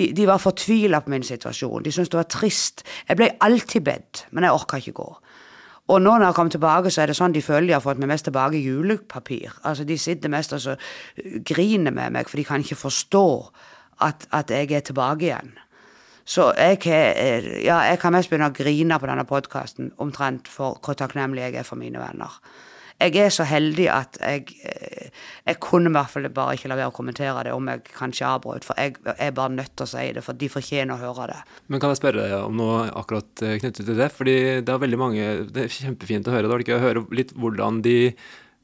[0.00, 1.84] De, de var fortvila på min situasjon.
[1.84, 2.84] De syntes det var trist.
[3.08, 5.08] Jeg ble alltid bedt, men jeg orka ikke gå.
[5.90, 7.98] Og nå når jeg kommer tilbake, så er det sånn de føler de har fått
[8.00, 9.56] meg mest tilbake julepapir.
[9.66, 10.76] Altså De sitter mest og så
[11.46, 13.26] griner med meg, for de kan ikke forstå
[14.06, 15.52] at, at jeg er tilbake igjen.
[16.30, 16.84] Så jeg,
[17.64, 21.58] ja, jeg kan mest begynne å grine på denne podkasten omtrent for hvor takknemlig jeg
[21.58, 22.38] er for mine venner
[23.00, 25.08] jeg er så heldig at jeg, eh,
[25.46, 28.28] jeg kunne i hvert fall bare ikke la være å kommentere det om jeg kanskje
[28.28, 31.30] avbrøt, for jeg er bare nødt til å si det, for de fortjener å høre
[31.32, 31.40] det.
[31.72, 34.10] Men kan jeg spørre deg om noe akkurat eh, knyttet til det?
[34.14, 37.06] Fordi det er veldig mange Det er kjempefint å høre, det var ikke å høre
[37.16, 37.98] litt hvordan de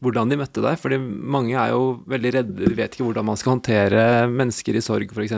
[0.04, 0.76] hvordan de møtte deg.
[0.76, 4.84] fordi mange er jo veldig redde, de vet ikke hvordan man skal håndtere mennesker i
[4.84, 5.32] sorg, f.eks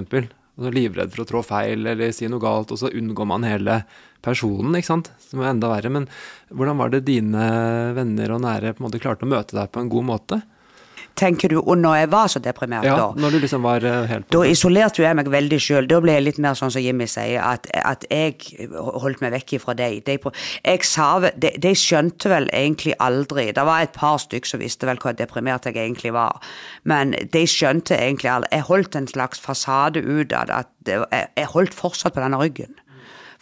[0.58, 3.80] og livredd for å trå feil eller si noe galt, og så unngår man hele
[4.24, 5.92] personen, ikke sant, som er enda verre.
[5.92, 6.08] Men
[6.50, 7.48] hvordan var det dine
[7.96, 10.42] venner og nære på en måte klarte å møte deg på en god måte?
[11.18, 14.06] tenker du, og når jeg var så deprimert ja, da når du liksom var eh,
[14.10, 15.88] helt Da isolerte jeg meg veldig sjøl.
[15.90, 19.56] Da ble jeg litt mer sånn som Jimmy sier, at, at jeg holdt meg vekk
[19.62, 20.00] fra deg.
[20.06, 20.18] De,
[20.62, 25.00] jeg de, de, skjønte vel egentlig aldri Det var et par stykker som visste vel
[25.02, 26.38] hvor deprimert jeg egentlig var,
[26.88, 30.58] men de skjønte egentlig aldri Jeg holdt en slags fasade ut av det.
[30.58, 32.76] At jeg holdt fortsatt på denne ryggen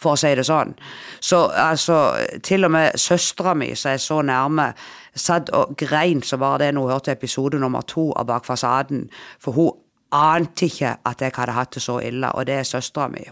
[0.01, 0.75] for å si det sånn.
[1.19, 1.97] Så altså,
[2.45, 4.71] til og med søstera mi, som er så nærme,
[5.17, 9.07] satt og grein så var det når hun hørte episode nummer to av Bak fasaden.
[9.41, 9.71] For hun
[10.15, 13.25] ante ikke at jeg hadde hatt det så ille, og det er søstera mi.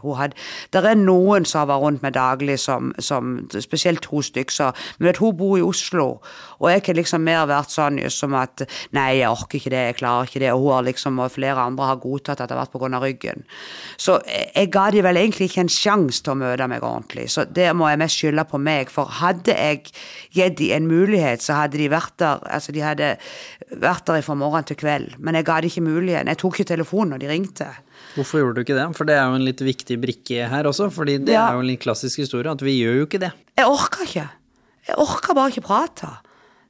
[0.74, 5.08] Det er noen som har vært rundt meg daglig, som, som, spesielt to stykker, men
[5.08, 6.20] vet, hun bor i Oslo,
[6.60, 8.66] og jeg har liksom mer vært sånn som at
[8.96, 11.64] nei, jeg orker ikke det, jeg klarer ikke det, og hun har liksom, og flere
[11.64, 13.46] andre har godtatt at det har vært av ryggen.
[13.98, 17.48] Så jeg ga de vel egentlig ikke en sjanse til å møte meg ordentlig, så
[17.48, 19.84] det må jeg mest skylde på meg, for hadde jeg
[20.36, 23.16] gitt dem en mulighet, så hadde de vært der, altså de hadde
[23.80, 26.30] vært der fra morgen til kveld, men jeg ga de ikke muligheten.
[26.32, 27.68] Jeg tok ikke telefonen når de ringte.
[28.16, 28.88] Hvorfor gjorde du ikke det?
[28.98, 30.90] For det er jo en litt viktig brikke her også.
[30.94, 31.50] fordi det ja.
[31.50, 33.32] er jo en litt klassisk historie at vi gjør jo ikke det.
[33.58, 34.30] Jeg orka ikke.
[34.86, 36.12] Jeg orka bare ikke prate.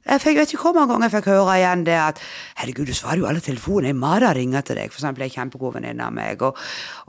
[0.06, 2.20] Jeg fikk, vet ikke hvor mange ganger jeg fikk høre igjen det at
[2.56, 5.74] 'herregud, du svarer jo alle telefoner, jeg Mara ringer til deg', for eksempel ei kjempegod
[5.74, 6.60] venninne av meg, og,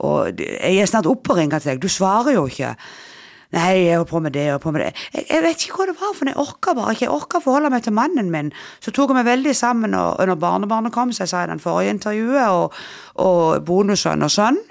[0.02, 2.74] og 'jeg er snart oppe og ringer til deg', du svarer jo ikke'.
[3.56, 4.90] Nei, jeg holdt på med det og på med det.
[5.14, 7.06] Jeg, jeg, vet ikke hva det var, for jeg orka bare ikke.
[7.06, 8.50] Jeg orka forholde meg til mannen min.
[8.84, 11.64] Så tok jeg meg veldig sammen og, når barnebarnet kom, som jeg sa i den
[11.64, 12.76] forrige intervjuet, og,
[13.24, 14.62] og bonussønn og sønn.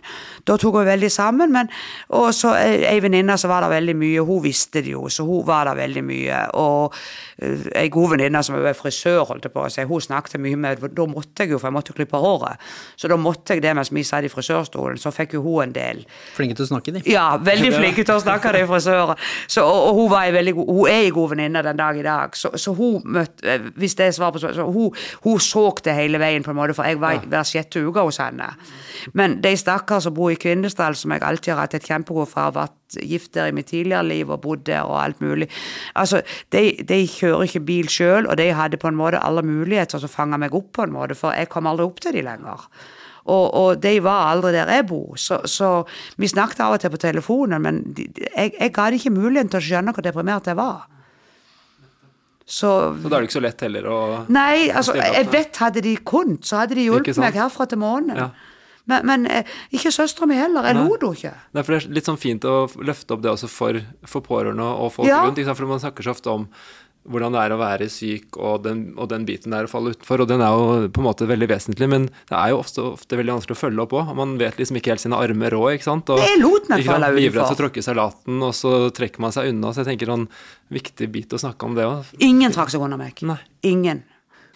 [0.47, 1.53] Da tok hun veldig sammen.
[1.53, 1.71] Men,
[2.15, 5.47] og så ei venninne som var der veldig mye, hun visste det jo, så hun
[5.47, 6.43] var der veldig mye.
[6.61, 10.59] Og uh, ei god venninne som var frisør, holdt på å si, hun snakket mye
[10.61, 12.63] med Da måtte jeg jo, for jeg måtte klippe håret.
[12.97, 15.01] Så da måtte jeg det mens vi satt i frisørstolen.
[15.03, 16.05] Så fikk jo hun en del.
[16.37, 17.03] Flinke til å snakke, de.
[17.11, 19.19] Ja, veldig flinke til å snakke, de frisører.
[19.49, 22.39] Så, og, og, hun, var veldig hun er ei god venninne den dag i dag.
[22.39, 25.95] Så, så hun møtte eh, Hvis det er svar på spørsmålet hun, hun så det
[25.97, 28.36] hele veien, på en måte, for jeg var hver sjette uke hos henne.
[29.14, 32.51] Men de stakkar som bor i Kvinesdal, som jeg alltid har hatt et kjempegodt fra,
[32.55, 35.49] vært gift der i mitt tidligere liv og bodd der og alt mulig
[35.99, 36.20] Altså,
[36.55, 40.09] de, de kjører ikke bil sjøl, og de hadde på en måte alle muligheter til
[40.09, 42.68] å fange meg opp på en måte, for jeg kom aldri opp til de lenger.
[43.26, 45.16] Og, og, de var aldri der jeg bor.
[45.18, 45.70] Så, så
[46.16, 49.62] vi snakket av og til på telefonen, men jeg, jeg ga dem ikke muligheten til
[49.62, 50.87] å skjønne hvor deprimert jeg var.
[52.47, 52.69] Så
[53.03, 53.97] Så da er det ikke så lett heller å
[54.31, 58.15] Nei, altså, jeg vet hadde de kunnet, så hadde de hjulpet meg herfra til månen.
[58.17, 58.29] Ja.
[58.87, 60.63] Men, men eh, ikke søstera mi heller.
[60.69, 61.33] Jeg lot henne ikke.
[61.57, 62.55] Nei, for Det er litt sånn fint å
[62.87, 65.25] løfte opp det også for, for pårørende og folk Ja.
[65.27, 65.43] rundt.
[65.43, 66.47] For man snakker så ofte om
[67.11, 70.25] hvordan det er å være syk og den, og den biten der å falle utenfor.
[70.25, 73.19] Og den er jo på en måte veldig vesentlig, men det er jo ofte, ofte
[73.21, 74.13] veldig vanskelig å følge opp òg.
[74.19, 76.11] Man vet liksom ikke helt sine armer òg, ikke sant.
[76.15, 76.93] Og, det lot meg ikke utenfor.
[76.93, 79.73] falle Livredd for å tråkke salaten, og så trekker man seg unna.
[79.73, 80.29] Så jeg tenker sånn
[80.75, 82.13] viktig bit å snakke om det òg.
[82.27, 83.23] Ingen trakk seg unna meg.
[83.27, 83.41] Nei.
[83.67, 84.05] Ingen.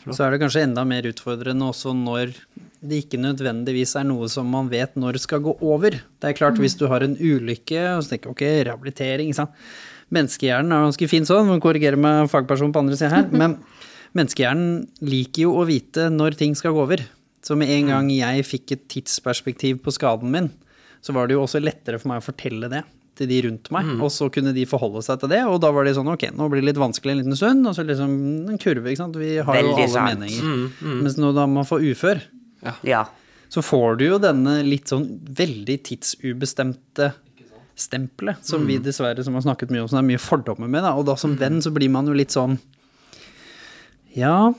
[0.08, 2.32] Så er det kanskje enda mer utfordrende også når
[2.80, 5.98] det ikke nødvendigvis er noe som man vet når skal gå over.
[6.00, 9.58] Det er klart, hvis du har en ulykke og så tenker ok, rehabilitering, ikke sant.
[10.14, 13.58] Menneskehjernen er ganske fin sånn, man korrigerer med fagperson på andre siden her, men
[14.18, 17.04] menneskehjernen liker jo å vite når ting skal gå over.
[17.46, 20.50] Så med en gang jeg fikk et tidsperspektiv på skaden min,
[21.00, 22.82] så var det jo også lettere for meg å fortelle det
[23.20, 25.84] til de rundt meg, og så kunne de forholde seg til det, og da var
[25.84, 28.12] de sånn ok, nå blir det litt vanskelig en liten stund, og så liksom
[28.48, 29.16] en kurve, ikke sant.
[29.20, 30.20] Vi har jo alle sant.
[30.20, 31.00] meninger.
[31.02, 32.22] Mens nå da man får ufør,
[32.86, 33.02] Ja.
[33.52, 35.04] så får du jo denne litt sånn
[35.36, 37.10] veldig tidsubestemte
[37.80, 40.82] stempelet, som vi dessverre, som har snakket mye om, som det er mye fordommer med,
[40.84, 40.92] da.
[41.00, 42.58] Og da som venn så blir man jo litt sånn
[44.16, 44.52] Ja,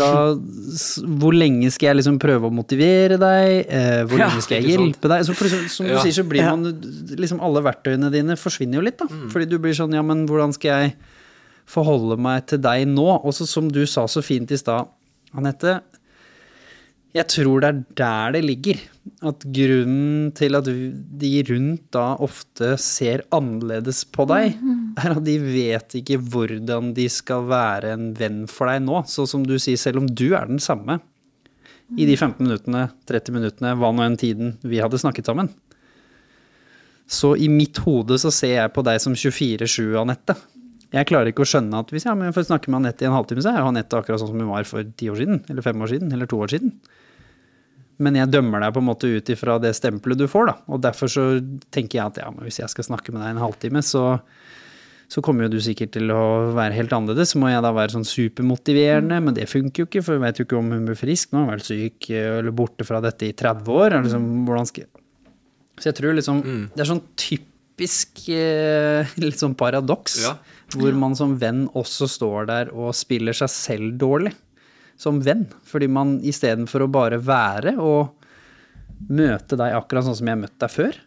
[0.00, 3.66] da Hvor lenge skal jeg liksom prøve å motivere deg?
[3.68, 5.24] Eh, hvor lenge skal jeg hjelpe deg?
[5.28, 5.34] Så
[5.70, 6.00] som du Ja.
[6.02, 6.64] sier, så blir man
[7.20, 9.06] liksom Alle verktøyene dine forsvinner jo litt, da.
[9.30, 10.96] Fordi du blir sånn Ja, men hvordan skal jeg
[11.70, 13.22] forholde meg til deg nå?
[13.24, 14.88] Også som du sa så fint i stad,
[15.36, 15.80] Anette.
[17.10, 18.82] Jeg tror det er der det ligger.
[19.26, 24.54] At grunnen til at de rundt da ofte ser annerledes på deg,
[25.00, 29.02] er at de vet ikke hvordan de skal være en venn for deg nå.
[29.10, 31.00] Så som du sier, selv om du er den samme
[31.98, 35.50] i de 15 minuttene, 30 minuttene, hva nå enn tiden vi hadde snakket sammen.
[37.10, 40.38] Så i mitt hode så ser jeg på deg som 24-7, Anette.
[40.94, 43.42] Jeg klarer ikke å skjønne at hvis jeg får snakke med Anette i en halvtime,
[43.42, 45.82] så er jo Anette akkurat sånn som hun var for ti år siden, eller fem
[45.82, 46.76] år siden, eller to år siden.
[48.00, 50.54] Men jeg dømmer deg på en måte ut ifra det stempelet du får, da.
[50.72, 51.24] Og derfor så
[51.74, 54.04] tenker jeg at ja, men hvis jeg skal snakke med deg en halvtime, så,
[55.12, 56.22] så kommer jo du sikkert til å
[56.56, 57.34] være helt annerledes.
[57.34, 60.40] Så må jeg da være sånn supermotiverende, men det funker jo ikke, for jeg vet
[60.40, 61.44] jo ikke om hun blir frisk nå.
[61.44, 63.86] Har vært syk eller borte fra dette i 30 år.
[63.92, 64.88] eller Liksom, hvordan skal
[65.80, 66.44] Så jeg tror liksom
[66.74, 70.22] Det er sånn typisk eh, litt sånn paradoks.
[70.24, 70.38] Ja.
[70.72, 74.32] Hvor man som venn også står der og spiller seg selv dårlig.
[75.00, 75.46] Som venn.
[75.66, 78.16] Fordi man istedenfor å bare være og
[79.08, 80.98] møte deg akkurat sånn som jeg har møtt deg før.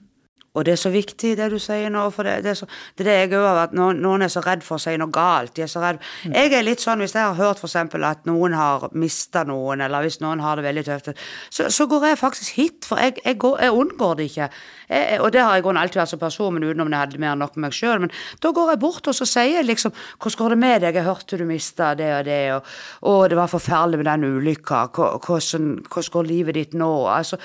[0.53, 2.03] Og det er så viktig, det du sier nå.
[2.13, 3.71] For det, det er så, det er det jeg òg har vært.
[3.97, 5.55] Noen, er så redd for å si noe galt.
[5.57, 5.97] De er så redd.
[6.29, 7.75] Jeg er litt sånn, hvis jeg har hørt f.eks.
[8.13, 11.09] at noen har mista noen, eller hvis noen har det veldig tøft,
[11.49, 12.85] så, så går jeg faktisk hit.
[12.85, 14.49] For jeg, jeg, går, jeg unngår det ikke.
[14.93, 17.33] Jeg, jeg- og det har jeg alltid vært som person, men utenom det hadde mer
[17.33, 17.99] enn nok med meg sjøl.
[18.05, 18.13] Men
[18.45, 20.95] da går jeg bort og så sier jeg liksom Hvordan går det med deg?
[21.01, 24.85] Jeg hørte du mista det og det, og, 'Å, det var forferdelig med den ulykka.
[24.93, 26.91] Hvordan, hvordan går livet ditt nå?
[27.09, 27.37] Altså,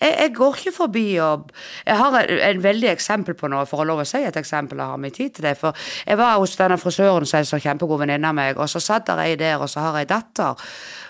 [0.00, 1.50] jeg, jeg går ikke forbi jobb.
[1.86, 4.78] Jeg har en, en veldig eksempel på noe, for å lov å si et eksempel.
[4.78, 5.56] Jeg har min tid til det.
[5.58, 5.74] For
[6.06, 9.10] jeg var hos denne frisøren som er så kjempegod venninne av meg, og så satt
[9.18, 10.68] ei der, og så har jeg datter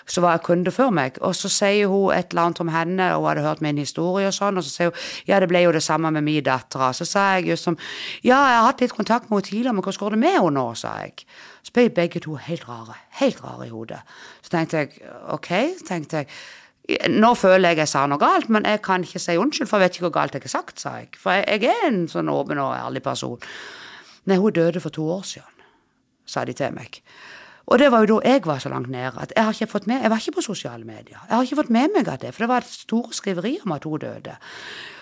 [0.09, 3.21] som var kunde før meg, og så sier hun et eller annet om henne, og
[3.21, 5.73] hun hadde hørt min historie og sånn, og så sier hun ja, det ble jo
[5.75, 6.81] det samme med min datter.
[6.97, 7.77] Så sa jeg jo som
[8.23, 10.55] ja, jeg har hatt litt kontakt med henne tidligere, men hvordan går det med henne
[10.57, 11.27] nå, sa jeg.
[11.61, 14.01] Så ble begge to helt rare, helt rare i hodet.
[14.41, 15.51] Så tenkte jeg ok,
[15.85, 16.33] tenkte jeg.
[17.13, 19.89] Nå føler jeg jeg sa noe galt, men jeg kan ikke si unnskyld, for jeg
[19.89, 21.11] vet ikke hvor galt jeg har sagt, sa jeg.
[21.21, 23.37] For jeg, jeg er en sånn åpen og ærlig person.
[24.29, 25.67] Nei, hun døde for to år siden,
[26.29, 27.01] sa de til meg.
[27.69, 29.87] Og det var jo da jeg var så langt nede at jeg har ikke fått
[29.89, 31.19] med, jeg var ikke på sosiale medier.
[31.27, 33.75] Jeg har ikke fått med meg av det, for det var et store skriveri om
[33.75, 34.37] at hun døde.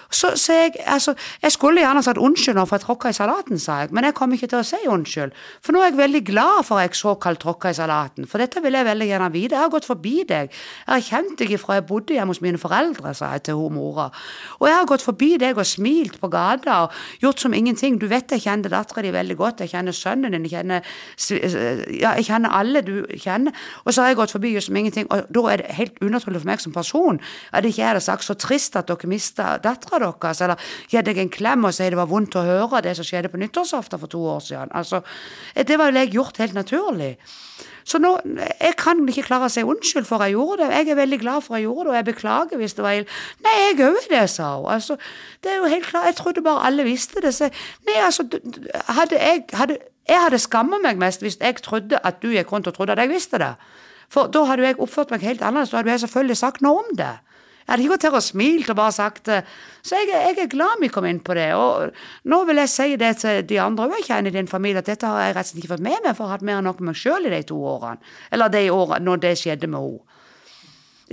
[0.09, 3.59] Så, så jeg, altså, jeg skulle gjerne sagt unnskyld nå for jeg tråkka i salaten,
[3.59, 5.35] sa jeg, men jeg kommer ikke til å si unnskyld.
[5.63, 8.63] For nå er jeg veldig glad for at jeg såkalt tråkka i salaten, for dette
[8.63, 9.57] vil jeg veldig gjerne vite.
[9.57, 10.53] Jeg har gått forbi deg.
[10.53, 13.75] Jeg har kjent deg ifra jeg bodde hjemme hos mine foreldre, sa jeg til hun
[13.77, 14.07] mora.
[14.61, 17.99] Og jeg har gått forbi deg og smilt på gata og gjort som ingenting.
[17.99, 20.87] Du vet jeg kjenner dattera di veldig godt, jeg kjenner sønnen din, jeg kjenner,
[21.97, 23.55] ja, jeg kjenner alle du kjenner.
[23.85, 26.41] Og så har jeg gått forbi gjort som ingenting, og da er det helt unaturlig
[26.41, 29.96] for meg som person at ikke jeg hadde sagt så trist at dere mista dattera
[30.03, 33.07] deres, eller gi deg en klem og si det var vondt å høre det som
[33.07, 34.73] skjedde på nyttårsaften for to år siden.
[34.73, 35.01] Altså,
[35.55, 37.15] det var jo jeg gjort helt naturlig.
[37.87, 40.75] Så nå, jeg kan ikke klare å si unnskyld for jeg gjorde det.
[40.75, 43.19] Jeg er veldig glad for jeg gjorde det, og jeg beklager hvis det var ille.
[43.45, 44.65] Nei, jeg òg er det, sa hun.
[44.73, 44.97] Altså,
[45.43, 47.31] det er jo helt klart, Jeg trodde bare alle visste det.
[47.33, 47.47] Så,
[47.87, 48.27] nei, altså,
[48.91, 52.67] hadde jeg hadde, Jeg hadde skamma meg mest hvis jeg trodde at du gikk rundt
[52.67, 53.53] og trodde at jeg visste det.
[54.11, 55.71] For da hadde jeg oppført meg helt annerledes.
[55.71, 57.15] Da hadde jeg selvfølgelig sagt noe om det.
[57.67, 59.41] Jeg hadde ikke gått her og smilt og bare sagt det.
[59.83, 61.49] Så jeg, er- jeg er glad vi kom inn på det.
[61.59, 61.91] Og
[62.31, 64.87] nå vil jeg si det til de andre òg jeg kjenner i din familie, at
[64.87, 66.61] dette har jeg rett og slett ikke fått med meg, for jeg har hatt mer
[66.61, 67.99] enn nok med meg sjøl i de to årene.
[68.31, 69.99] Eller de årene når det skjedde med henne.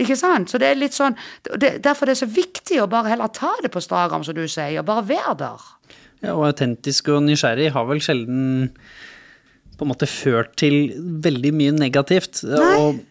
[0.05, 0.51] Ikke sant?
[0.51, 1.15] Så det er litt sånn
[1.59, 4.35] det, Derfor er det så viktig å bare heller ta det på strak arm, som
[4.35, 5.67] du sier, og bare være der.
[6.25, 8.73] Ja, og autentisk og nysgjerrig har vel sjelden
[9.75, 12.43] på en måte ført til veldig mye negativt.
[12.47, 13.03] Og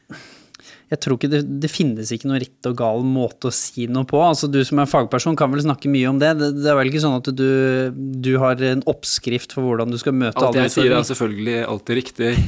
[0.91, 4.05] jeg tror ikke det, det finnes ikke noe rett og gal måte å si noe
[4.09, 4.19] på.
[4.21, 6.33] Altså Du som er fagperson kan vel snakke mye om det.
[6.39, 7.49] Det, det er vel ikke sånn at du,
[7.93, 11.57] du har en oppskrift for hvordan du skal møte Alt alle jeg sier er selvfølgelig
[11.71, 12.29] alltid riktig.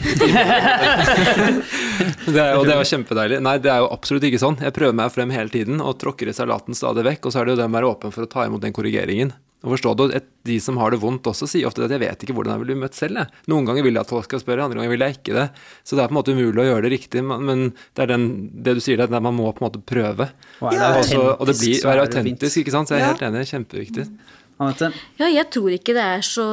[2.36, 3.42] det er, og det er jo kjempedeilig.
[3.46, 4.60] Nei, det er jo absolutt ikke sånn.
[4.62, 7.26] Jeg prøver meg frem hele tiden og tråkker i salaten stadig vekk.
[7.26, 8.76] Og så er det jo det med å være åpen for å ta imot den
[8.76, 9.34] korrigeringen.
[9.66, 12.22] Og forstå det, et, De som har det vondt også, sier ofte at jeg vet
[12.22, 13.18] ikke hvordan jeg vil bli møtt selv.
[13.18, 13.32] Jeg.
[13.50, 15.48] Noen ganger vil jeg at folk skal spørre, andre ganger vil jeg ikke det.
[15.84, 17.24] Så det er på en måte umulig å gjøre det riktig.
[17.26, 17.66] Men men
[17.98, 18.28] det er den,
[18.62, 20.30] det du sier, det er at man må på en måte prøve.
[20.62, 22.88] Og det Og og det blir være autentisk, ikke sant.
[22.88, 23.14] Så jeg er Ja.
[23.16, 24.08] helt enig, kjempeviktig.
[24.56, 24.88] Anette?
[25.20, 26.46] Ja, jeg tror ikke det er så,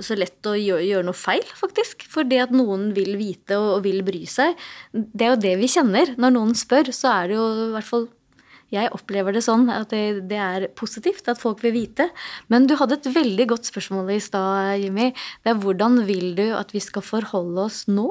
[0.00, 2.06] så lett å gjøre, gjøre noe feil, faktisk.
[2.08, 4.54] For det at noen vil vite og, og vil bry seg,
[4.94, 6.14] det er jo det vi kjenner.
[6.16, 8.06] Når noen spør, så er det jo i hvert fall
[8.72, 12.08] jeg opplever det sånn at det, det er positivt at folk vil vite.
[12.52, 15.10] Men du hadde et veldig godt spørsmål i stad, Jimmy.
[15.44, 18.08] Det er hvordan vil du at vi skal forholde oss nå?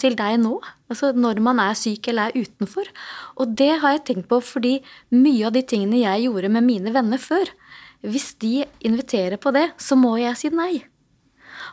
[0.00, 0.54] Til deg nå?
[0.88, 2.88] Altså når man er syk eller er utenfor.
[3.36, 4.78] Og det har jeg tenkt på fordi
[5.12, 7.52] mye av de tingene jeg gjorde med mine venner før,
[8.00, 10.86] hvis de inviterer på det, så må jeg si nei.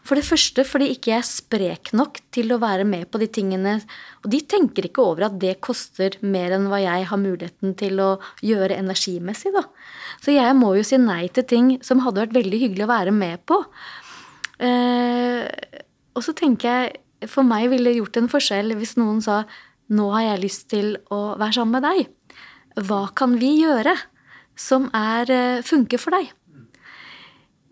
[0.03, 3.29] For det første fordi ikke jeg er sprek nok til å være med på de
[3.31, 3.77] tingene.
[4.23, 8.01] Og de tenker ikke over at det koster mer enn hva jeg har muligheten til
[8.03, 8.09] å
[8.43, 9.63] gjøre energimessig, da.
[10.23, 13.15] Så jeg må jo si nei til ting som hadde vært veldig hyggelig å være
[13.15, 13.61] med på.
[14.63, 15.47] Eh,
[16.13, 16.99] og så tenker jeg
[17.31, 19.45] For meg ville det gjort en forskjell hvis noen sa
[19.95, 22.09] nå har jeg lyst til å være sammen med deg.
[22.83, 23.93] Hva kan vi gjøre
[24.59, 26.33] som er, eh, funker for deg?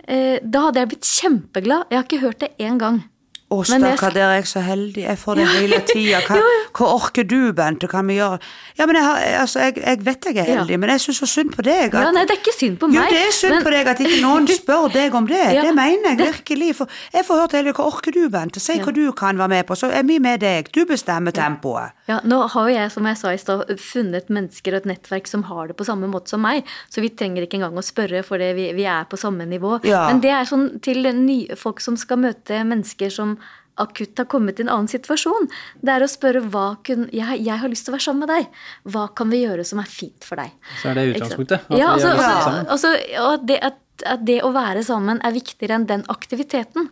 [0.08, 1.84] Eh, Da hadde jeg blitt kjempeglad.
[1.92, 3.04] Jeg har ikke hørt det én gang.
[3.52, 5.02] Å, stakkar, der er jeg så heldig.
[5.04, 6.22] Jeg får det hele tida.
[6.28, 6.38] Hva,
[6.78, 7.90] hva orker du, Bente?
[7.92, 8.38] Kan vi gjøre
[8.78, 10.54] Ja, men jeg, har, altså, jeg, jeg vet jeg er Ja.
[10.62, 11.92] heldig, men jeg syns så synd på deg.
[12.00, 12.96] Ja, nei, det er ikke synd på meg.
[12.96, 15.42] Jo, det er synd men- på deg at ikke noen spør deg om det.
[15.58, 16.70] Ja, det mener jeg virkelig.
[16.80, 16.88] For
[17.18, 18.64] jeg får hørt hele Hva orker du, Bente?
[18.64, 20.72] Si hva du kan være med på, så er vi med deg.
[20.72, 21.92] Du bestemmer tempoet.
[22.08, 25.28] Ja, nå har jo jeg, som jeg sa i stad, funnet mennesker og et nettverk
[25.28, 28.24] som har det på samme måte som meg, så vi trenger ikke engang å spørre,
[28.28, 29.78] for det, vi, vi er på samme nivå.
[29.88, 30.06] Ja.
[30.08, 33.38] Men det er sånn til ny, folk som skal møte mennesker som
[33.84, 35.50] akutt har kommet i en annen situasjon.
[35.82, 38.34] Det er å spørre hva kun, jeg, jeg har lyst til å være sammen med
[38.36, 38.48] deg.
[38.94, 40.52] Hva kan vi gjøre som er fint for deg?
[40.82, 41.66] Så er det utgangspunktet.
[41.70, 43.80] at Ja, altså, har lyst til å være altså, altså og det at,
[44.12, 46.88] at det å være sammen er viktigere enn den aktiviteten.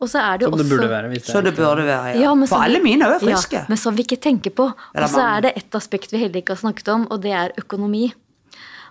[0.00, 1.08] Og så er det Som det også burde være.
[1.12, 2.20] Hvis det Så det burde være, ja.
[2.24, 3.52] Ja, men For vi- alle mine er jo friske.
[3.58, 4.70] Ja, men som vi ikke tenker på.
[4.72, 7.52] Og så er det et aspekt vi heller ikke har snakket om, og det er
[7.60, 8.12] økonomi.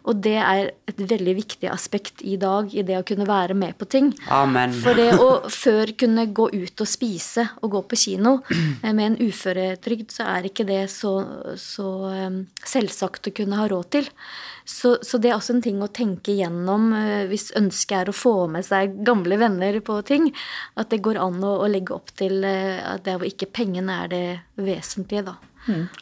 [0.09, 3.77] Og det er et veldig viktig aspekt i dag i det å kunne være med
[3.77, 4.11] på ting.
[4.33, 4.73] Amen.
[4.81, 9.05] For det å før kunne gå ut og spise og gå på kino eh, med
[9.05, 11.13] en uføretrygd, så er ikke det så,
[11.59, 14.09] så eh, selvsagt å kunne ha råd til.
[14.69, 18.17] Så, så det er også en ting å tenke gjennom eh, hvis ønsket er å
[18.17, 20.31] få med seg gamle venner på ting.
[20.79, 24.11] At det går an å, å legge opp til at der hvor ikke pengene er
[24.11, 24.25] det
[24.57, 25.37] vesentlige, da.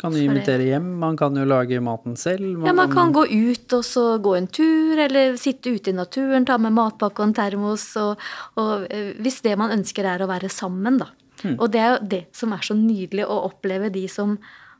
[0.02, 2.66] Kan du invitere hjem, man kan jo lage maten selv.
[2.66, 6.48] Ja, man kan gå ut og så gå en tur, eller sitte ute i naturen,
[6.48, 7.90] ta med matpakke og en termos.
[8.02, 8.28] Og,
[8.60, 11.12] og eh, hvis det man ønsker er å være sammen, da.
[11.58, 14.38] Og det er jo det som er så nydelig å oppleve de som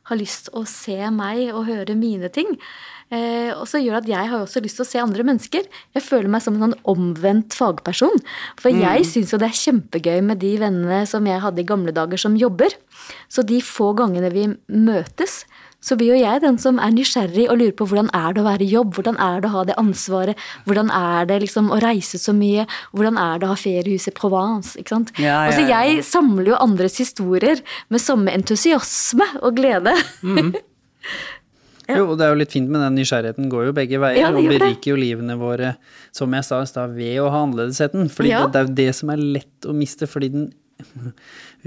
[0.08, 2.56] har lyst til å se meg og høre mine ting.
[3.08, 5.68] Eh, og så gjør at jeg har også lyst til å se andre mennesker.
[5.96, 8.20] Jeg føler meg som en sånn omvendt fagperson.
[8.60, 11.94] For jeg syns jo det er kjempegøy med de vennene som jeg hadde i gamle
[11.96, 12.74] dager som jobber.
[13.32, 15.42] Så de få gangene vi møtes,
[15.84, 18.46] så blir jo jeg den som er nysgjerrig og lurer på hvordan er det å
[18.48, 21.78] være i jobb, hvordan er det å ha det ansvaret, hvordan er det liksom å
[21.84, 25.14] reise så mye, hvordan er det å ha feriehus i Provence, ikke sant.
[25.16, 25.80] Ja, ja, Altså ja.
[25.86, 27.62] jeg samler jo andres historier
[27.94, 29.94] med samme entusiasme og glede.
[31.88, 33.46] Jo, og det er jo litt fint med den nysgjerrigheten.
[33.48, 35.70] Går jo begge veier, og beriker jo livene våre,
[36.12, 38.10] som jeg sa i stad, ved å ha annerledesheten.
[38.12, 40.50] Fordi det, det er jo det som er lett å miste, fordi den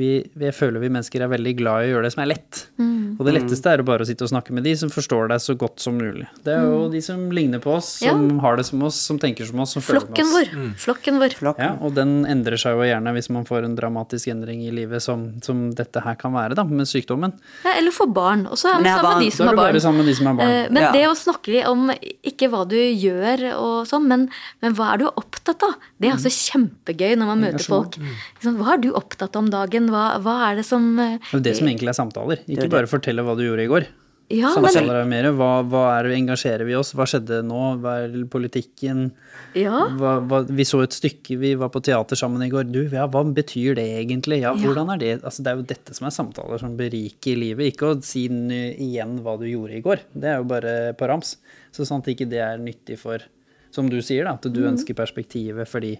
[0.02, 0.10] vi,
[0.48, 2.62] jeg føler vi mennesker er veldig glad i å gjøre det som er lett.
[2.82, 2.98] Mm.
[3.22, 5.42] Og det letteste er jo bare å sitte og snakke med de som forstår deg
[5.44, 6.26] så godt som mulig.
[6.46, 8.40] Det er jo de som ligner på oss, som Ja.
[8.42, 10.50] har det som oss, som tenker som oss, som føler Flokken med oss.
[10.56, 10.74] vår.
[10.86, 11.36] Flokken vår.
[11.62, 15.02] Ja, og den endrer seg jo gjerne hvis man får en dramatisk endring i livet
[15.06, 17.34] som, som dette her kan være, da, med sykdommen.
[17.66, 18.48] Ja, eller få barn.
[18.48, 19.80] Og så er man sammen med de som er har barn.
[19.86, 20.50] sammen med de som har barn.
[20.50, 20.92] Eh, Men Ja.
[20.92, 21.92] det å snakke om
[22.26, 24.30] ikke hva du gjør og sånn, men,
[24.62, 25.76] men hva er du opptatt av?
[26.00, 27.98] Det er altså kjempegøy når man møter folk.
[28.42, 29.91] Hva er du opptatt av om dagen?
[29.92, 32.46] Hva, hva er det som eh, Det er jo det som egentlig er samtaler.
[32.48, 33.92] Ikke bare fortelle hva du gjorde i går.
[34.32, 35.28] Ja, Samtaler er mer.
[35.36, 36.94] Hva, hva er det engasjerer vi oss?
[36.96, 37.60] Hva skjedde nå?
[37.84, 39.10] Hva er politikken?
[39.58, 39.84] ja.
[40.00, 42.70] Hva, hva, vi så et stykke, vi var på teater sammen i går.
[42.72, 44.42] Du, ja, hva betyr det egentlig?
[44.46, 44.54] Ja.
[44.56, 45.12] hvordan er det?
[45.20, 47.74] Altså, det er jo dette som er samtaler som beriker livet.
[47.74, 50.06] Ikke å si igjen hva du gjorde i går.
[50.16, 51.36] Det er jo bare på rams.
[51.76, 53.24] Så sant ikke det er nyttig for
[53.72, 54.74] som du sier, da, at du Mm.
[54.76, 55.98] ønsker perspektivet fordi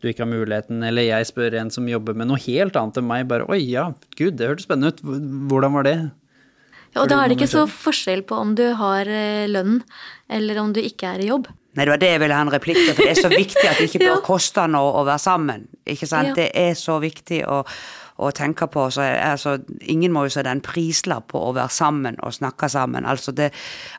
[0.00, 3.06] du ikke har muligheten, eller jeg spør en som jobber med noe helt annet enn
[3.06, 5.02] meg, bare oi, ja, gud, det hørtes spennende ut,
[5.50, 5.96] hvordan var det?
[6.94, 9.82] Ja, og da er det ikke så forskjell på om du har eh, lønn,
[10.28, 11.46] eller om du ikke er i jobb.
[11.78, 13.62] Nei, det var det jeg ville ha en replikk til, for det er så viktig
[13.68, 14.20] at det ikke bør Ja.
[14.26, 15.68] koste noe å være sammen.
[15.86, 16.32] Ikke sant?
[16.32, 16.34] Ja.
[16.34, 17.60] Det er så viktig å,
[18.20, 18.86] å tenke på.
[18.92, 23.06] Så altså, ingen må jo se den prislapp på å være sammen og snakke sammen.
[23.08, 23.50] Altså, det,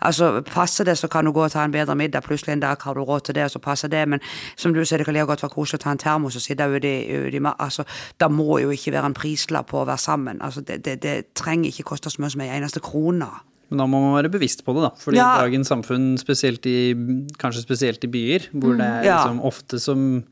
[0.01, 2.25] altså, passer det, så kan du gå og ta en bedre middag.
[2.27, 4.05] Plutselig en dag har du råd til det, og så passer det.
[4.07, 4.23] Men
[4.55, 6.67] som du sier, det kan like godt være koselig å ta en termos og sitte
[6.71, 7.85] ute i, altså,
[8.19, 10.41] Da må jo ikke være en prislapp på å være sammen.
[10.41, 13.29] Altså, det, det, det trenger ikke koste så mye som en eneste krone.
[13.71, 14.89] Men da må man være bevisst på det, da.
[14.99, 15.29] Fordi Ja.
[15.39, 16.91] dagens samfunn, spesielt i,
[17.39, 20.25] kanskje spesielt i byer, hvor det er liksom ofte som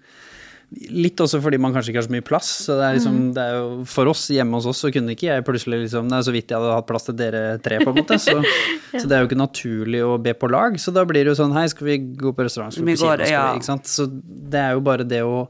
[0.69, 2.49] Litt også fordi man kanskje ikke har så mye plass.
[2.67, 5.25] Så det er liksom, det er jo, for oss hjemme hos oss så kunne ikke
[5.31, 7.89] jeg plutselig liksom Det er så vidt jeg hadde hatt plass til dere tre, på
[7.89, 8.19] en måte.
[8.21, 8.35] Så,
[8.99, 10.77] så det er jo ikke naturlig å be på lag.
[10.81, 12.75] Så da blir det jo sånn Hei, skal vi gå på restaurant?
[12.75, 13.31] Skal vi gå på kino?
[13.33, 13.47] ja.
[13.57, 13.89] ikke sant?
[13.89, 15.47] Så det er jo bare det å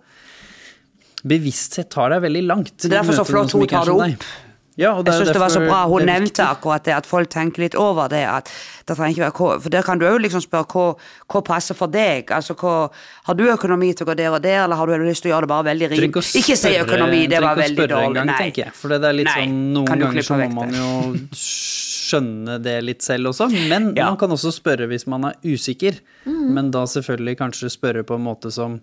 [1.27, 2.77] Bevissthet tar deg veldig langt.
[2.79, 4.05] Det er derfor så flott hun tar det opp.
[4.05, 4.48] deg.
[4.79, 7.75] Ja, Jeg syns det var så bra hun nevnte akkurat det, at folk tenker litt
[7.75, 8.23] over det.
[8.25, 8.47] at
[8.87, 10.85] det trenger ikke være For der kan du òg liksom spørre hva,
[11.29, 12.31] hva passer for deg.
[12.31, 12.89] Altså hva
[13.27, 15.35] Har du økonomi til å gå der og der, eller har du lyst til å
[15.35, 17.89] gjøre det bare veldig Trenger ikke si økonomi, det var trenger ikke å veldig spørre
[17.93, 18.07] dårlig.
[18.09, 18.37] engang, Nei.
[18.39, 18.73] tenker jeg.
[18.79, 20.89] For det er litt Nei, sånn, noen ganger så må man jo
[21.35, 23.49] skjønne det litt selv også.
[23.69, 24.05] Men Ja.
[24.09, 25.99] man kan også spørre hvis man er usikker.
[26.25, 28.79] Men da selvfølgelig kanskje spørre på en måte som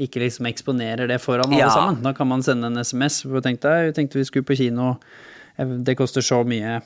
[0.00, 1.68] ikke liksom eksponerer det foran alle Ja.
[1.68, 2.02] sammen.
[2.02, 3.22] Da kan man sende en SMS.
[3.42, 4.96] Tenk deg, jeg tenkte vi skulle på kino,
[5.58, 6.80] det koster så mye.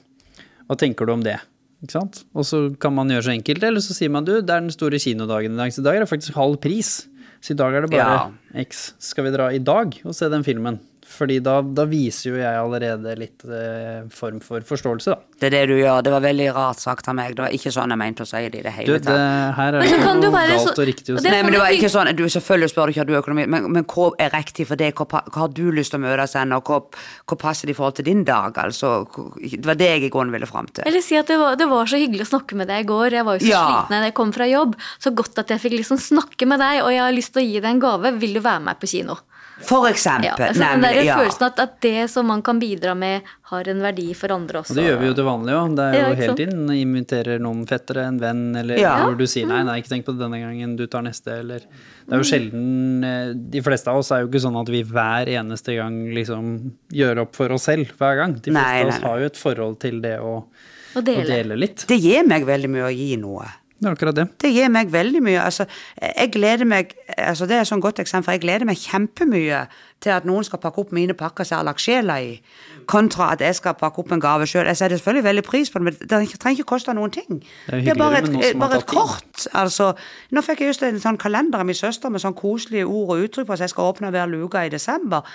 [0.67, 1.39] Hva tenker du om det?
[1.85, 2.23] Ikke sant?
[2.35, 4.73] Og så kan man gjøre så enkelt, eller så sier man du, det er den
[4.75, 6.97] store kinodagen i dag, så i dag er det faktisk halv pris.
[7.45, 8.89] Så i dag er det bare X.
[9.03, 10.81] Skal vi dra i dag og se den filmen?
[11.07, 15.21] Fordi da, da viser jo jeg allerede litt eh, form for forståelse, da.
[15.41, 16.01] Det er det du gjør.
[16.03, 17.35] Det var veldig rart sagt av meg.
[17.37, 19.55] Det var ikke sånn jeg mente å si det i det hele tatt.
[19.57, 21.29] her er det så ikke noe galt så- og riktig å si.
[21.31, 23.69] Nei, men det var ikke sånn, du, Selvfølgelig spør du ikke om du økonomi, men,
[23.73, 24.95] men hva er riktig for deg?
[24.99, 26.81] Hva, hva har du lyst til å møtes hen, og hva,
[27.29, 28.59] hva passer det i forhold til din dag?
[28.67, 29.07] Altså,
[29.41, 30.85] det var det jeg i grunnen ville fram til.
[30.91, 33.11] Eller si at det var, det var så hyggelig å snakke med deg i går.
[33.21, 33.63] Jeg var jo så Ja.
[33.69, 34.75] sliten da jeg kom fra jobb.
[34.99, 37.47] Så godt at jeg fikk liksom snakke med deg, og jeg har lyst til å
[37.47, 38.19] gi deg en gave.
[38.19, 39.17] Vil du være med på kino?
[39.65, 40.27] For eksempel.
[40.29, 41.05] Ja, altså, den der nemlig.
[41.07, 41.15] Ja.
[41.17, 44.75] følelsen at, at det som man kan bidra med, har en verdi for andre også.
[44.75, 45.77] Og det gjør vi jo til vanlig òg.
[45.79, 48.93] Det er jo ja, hele tiden inviterer noen fettere, en venn, eller Ja.
[49.07, 51.65] hvor du sier nei, nei, ikke tenk på det denne gangen, du tar neste, eller
[51.65, 54.83] Det er jo sjelden eh, De fleste av oss er jo ikke sånn at vi
[54.87, 56.53] hver eneste gang liksom
[56.93, 58.35] gjør opp for oss selv hver gang.
[58.37, 61.25] De fleste Nei, av oss har jo et forhold til det å, Å å dele.
[61.33, 61.87] dele litt.
[61.89, 63.49] Det gir meg veldig mye å gi noe.
[63.77, 64.25] Det er akkurat det.
[64.41, 65.41] Det gir meg veldig mye.
[65.43, 65.67] Altså,
[66.01, 68.33] jeg gleder meg altså Det er et sånn godt eksempel.
[68.37, 69.67] Jeg gleder meg kjempemye
[70.01, 72.39] til at noen skal pakke opp mine pakker som jeg har lagt sjela i,
[72.87, 74.67] kontra at jeg skal pakke opp en gave sjøl.
[74.67, 77.43] Jeg setter selvfølgelig veldig pris på det, men det trenger ikke koste noen ting.
[77.69, 79.47] er Det er bare et, bare et kort.
[79.55, 79.93] Altså,
[80.31, 83.25] nå fikk jeg just en sånn kalender av min søster med sånn koselige ord og
[83.27, 85.27] uttrykk på at jeg skal åpne hver luke i desember.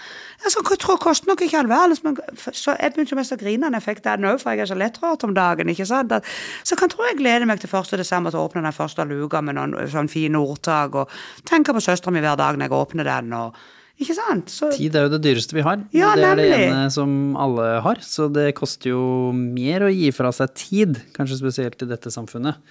[0.44, 3.40] Altså, jeg tror det koster nok ikke all verdens, men så jeg begynte mest å
[3.42, 5.70] grine når jeg fikk den òg, for jeg er så lettrørt om dagen.
[5.70, 6.16] ikke sant?
[6.64, 7.98] Så jeg kan tro jeg gleder meg til 1.
[8.00, 11.84] desember til å åpne den første luka med noen sånn fine ordtak, og tenker på
[11.84, 13.34] søstera mi hver dag når jeg åpner den.
[13.34, 13.56] og
[14.02, 14.52] ikke sant?
[14.52, 15.84] Så, Tid er jo det dyreste vi har.
[15.96, 18.02] Ja, det er det ene som alle har.
[18.06, 19.04] Så det koster jo
[19.36, 22.62] mer å gi fra seg tid, kanskje spesielt i dette samfunnet.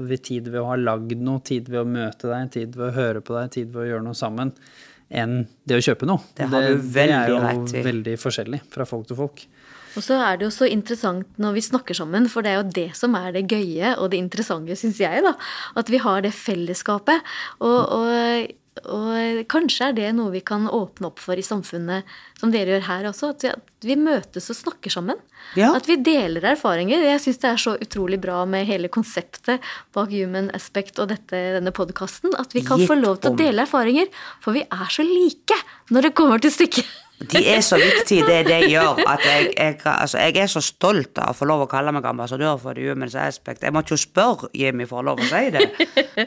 [0.00, 2.96] Ved tid ved å ha lagd noe, tid ved å møte deg, tid ved å
[2.96, 4.54] høre på deg, tid ved å gjøre noe sammen,
[5.12, 6.24] enn det å kjøpe noe.
[6.34, 9.44] Det har du det er jo veldig forskjellig fra folk til folk.
[9.92, 12.70] Og så er det jo så interessant når vi snakker sammen, for det er jo
[12.78, 15.34] det som er det gøye og det interessante, syns jeg, da.
[15.76, 17.20] At vi har det fellesskapet.
[17.60, 22.08] Og, og, og kanskje er det noe vi kan åpne opp for i samfunnet,
[22.40, 23.32] som dere gjør her også.
[23.34, 25.20] At vi, møtes og snakker sammen.
[25.58, 25.74] Ja.
[25.76, 27.04] At vi deler erfaringer.
[27.04, 29.60] Jeg syns det er så utrolig bra med hele konseptet
[29.92, 32.32] bak Human Aspect og dette, denne podkasten.
[32.40, 33.36] At vi kan få lov til om.
[33.36, 34.08] å dele erfaringer.
[34.40, 35.60] For vi er så like
[35.92, 36.88] når det kommer til stykket.
[37.30, 41.18] De er så viktige, det de gjør, at jeg, jeg, altså, jeg er så stolt
[41.22, 43.62] av å få lov å kalle meg ambassadør for The Humans Aspect.
[43.62, 45.62] Jeg måtte jo spørre Jimmy for å lov å si det.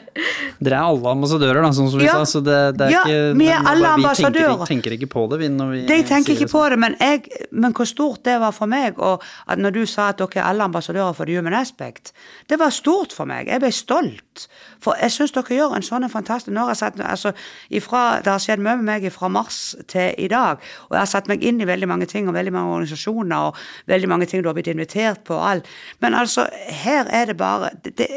[0.64, 2.14] Dere er alle ambassadører, da, sånn som vi Ja.
[2.20, 2.24] sa.
[2.36, 4.56] Så det, det er Ja, ikke vi er alle bare vi ambassadører.
[4.56, 6.70] Tenker, tenker ikke på det, vi, når vi De tenker ikke det på sånn.
[6.70, 10.08] det, men, jeg, men hvor stort det var for meg, og at når du sa
[10.12, 12.12] at dere er alle ambassadører for The Human Aspect,
[12.48, 13.48] det var stort for meg.
[13.48, 14.46] Jeg ble stolt.
[14.84, 17.30] For jeg syns dere gjør en sånn fantastisk Nå har jeg sett altså,
[17.72, 21.10] ifra, Det har skjedd mye med meg fra mars til i dag, Og jeg har
[21.10, 24.42] satt meg inn i veldig mange ting, og veldig mange organisasjoner, og veldig mange ting
[24.44, 25.70] du har blitt invitert på, og alt.
[26.04, 26.48] Men altså,
[26.82, 28.08] her er det bare det, det,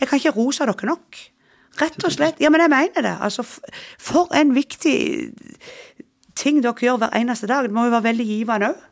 [0.00, 1.22] Jeg kan ikke rose dere nok.
[1.80, 2.40] Rett og slett.
[2.40, 3.16] Ja, men jeg mener det.
[3.20, 3.44] Altså,
[4.00, 4.96] for en viktig
[6.36, 7.68] ting dere gjør hver eneste dag.
[7.68, 8.84] Det må jo være veldig givende òg.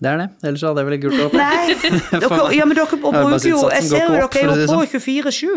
[0.00, 0.28] Det er det.
[0.48, 1.34] Ellers hadde jeg vel gult opp.
[1.36, 1.74] Nei,
[2.22, 5.50] dere, ja, men dere bruker jo Jeg ser jo dere er jo på 24-7.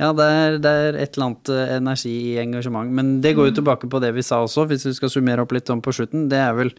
[0.00, 2.90] Ja, det er, det er, et eller annet eh, energi i engasjement.
[2.90, 5.54] Men det går jo tilbake på det vi sa også, hvis vi skal summere opp
[5.54, 6.26] litt om på slutten.
[6.32, 6.72] Det er vel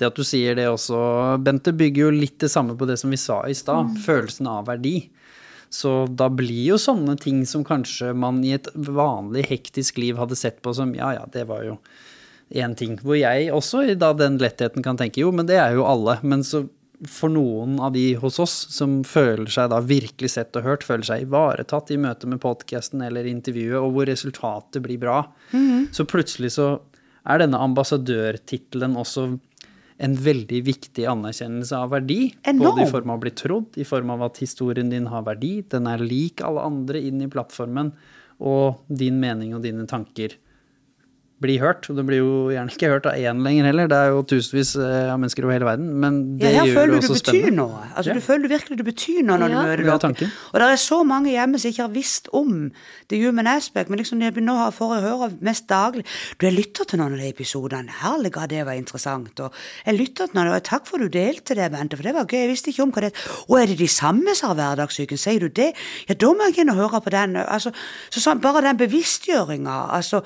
[0.00, 0.96] det at du sier det også,
[1.44, 3.92] Bente, bygger jo litt det samme på det som vi sa i stad.
[3.92, 4.00] Mm.
[4.04, 4.96] Følelsen av verdi.
[5.72, 10.38] Så da blir jo sånne ting som kanskje man i et vanlig hektisk liv hadde
[10.38, 11.78] sett på som ja, ja, det var jo
[12.54, 12.94] én ting.
[13.02, 16.18] Hvor jeg også da den lettheten kan tenke jo, men det er jo alle.
[16.22, 16.66] Men så
[17.04, 21.06] for noen av de hos oss som føler seg da virkelig sett og hørt, føler
[21.08, 25.18] seg ivaretatt i møte med podkasten eller intervjuet, og hvor resultatet blir bra,
[25.52, 25.92] mm.
[25.96, 26.70] så plutselig så
[27.26, 29.28] er denne ambassadørtittelen også
[29.96, 32.20] en veldig viktig anerkjennelse av verdi.
[32.44, 32.76] Enorm.
[32.76, 35.58] Både i form av å bli trodd, i form av at historien din har verdi,
[35.72, 37.94] den er lik alle andre inn i plattformen,
[38.44, 40.36] og din mening og dine tanker
[41.42, 41.88] bli hørt.
[41.90, 44.72] Og det blir jo gjerne ikke hørt av én lenger heller, det er jo tusenvis
[44.80, 45.90] eh, av mennesker over hele verden.
[46.02, 47.56] Men det ja, gjør det også spennende.
[47.56, 47.82] Noe.
[47.92, 48.16] Altså, ja.
[48.16, 49.56] Du føler virkelig du betyr noe når ja.
[49.56, 50.30] du møter dere.
[50.52, 52.54] Og det er så mange hjemme som ikke har visst om
[53.12, 56.04] The Human Aspect, men liksom jeg nå får jeg høre mest daglig
[56.36, 57.94] Du, jeg lytter til noen av de episodene.
[58.00, 59.44] Herlig, det var interessant.
[59.44, 62.14] Og jeg lytter til noen, og takk for at du delte det, Bente, for det
[62.16, 62.40] var gøy.
[62.46, 63.30] Jeg visste ikke om hva det er.
[63.44, 65.20] Å, er det de samme som har hverdagssyken?
[65.20, 65.72] Sier du det?
[66.08, 67.36] Ja, da må jeg inn og høre på den.
[67.42, 67.72] Altså,
[68.12, 70.22] så sånn, bare den bevisstgjøringa, altså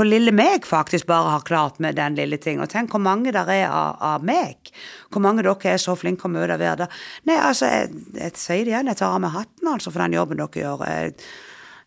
[0.00, 2.56] hvor lille meg faktisk bare har klart med den lille ting.
[2.64, 4.70] Og tenk hvor mange der er av, av meg.
[5.12, 6.94] Hvor mange dere er så flinke å møte hver dag.
[7.28, 10.16] Nei, altså, jeg, jeg sier det igjen, jeg tar av meg hatten altså for den
[10.16, 10.86] jobben dere gjør.
[10.88, 11.12] Jeg,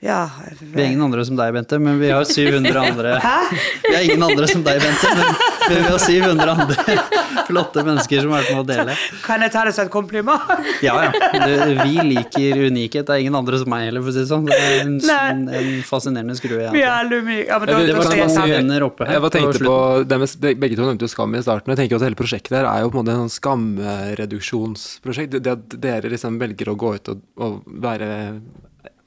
[0.04, 0.28] ja,
[0.60, 3.38] vi er ingen andre som deg, Bente, men vi har 700 andre Hæ?
[3.86, 5.24] Vi er ingen andre som deg, Bente, men
[5.70, 6.76] vi har 700 andre
[7.48, 8.94] flotte mennesker som har vært med å dele.
[9.24, 10.42] Kan jeg ta det som et kompliment?
[10.84, 11.12] Ja, ja.
[11.84, 13.06] Vi liker unikhet.
[13.08, 14.46] Det er ingen andre som meg heller, for å si det sånn.
[14.48, 16.62] Det er en, en, en fascinerende skrue.
[16.68, 16.74] Er.
[16.80, 17.86] Ja, men da, det
[18.84, 19.76] oppe her, jeg bare tenkte på,
[20.10, 20.22] med,
[20.64, 21.70] Begge to nevnte jo skam i starten.
[21.76, 25.32] Jeg tenker at hele prosjektet her er jo på en måte en sånn skamreduksjonsprosjekt.
[25.40, 27.52] Det at dere liksom velger å gå ut og, og
[27.84, 28.08] være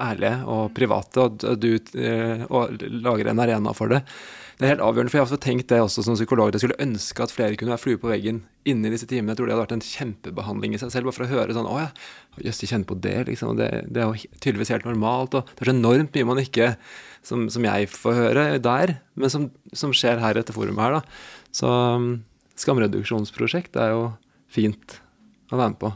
[0.02, 4.02] ærlige og private, og du eh, og lager en arena for det.
[4.56, 6.78] Det er helt avgjørende, for jeg har også tenkt det også som psykolog, jeg skulle
[6.81, 9.35] ønske at flere kunne være flue på veggen inni disse timene.
[9.35, 11.68] Jeg tror det hadde vært en kjempebehandling i seg selv, bare for å høre sånn
[11.68, 11.90] Å ja,
[12.40, 13.52] jøss, de kjenner på det, liksom.
[13.60, 15.36] Det, det, er jo tydeligvis helt normalt.
[15.36, 16.70] Og det er så enormt mye man ikke
[17.27, 21.20] som, som jeg får høre der, men som, som skjer her etter forumet her, da.
[21.60, 22.10] Så um,
[22.56, 24.09] skamreduksjonsprosjekt er jo
[24.48, 25.02] fint
[25.52, 25.93] å være med på.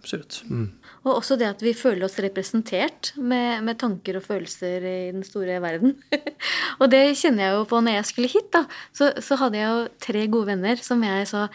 [0.00, 0.40] Absolutt.
[0.48, 0.70] Mm.
[1.06, 5.24] Og også det at vi føler oss representert med, med tanker og følelser i den
[5.24, 5.94] store verden.
[6.80, 8.50] og det kjenner jeg jo på når jeg skulle hit.
[8.52, 11.46] da, så, så hadde jeg jo tre gode venner som jeg sa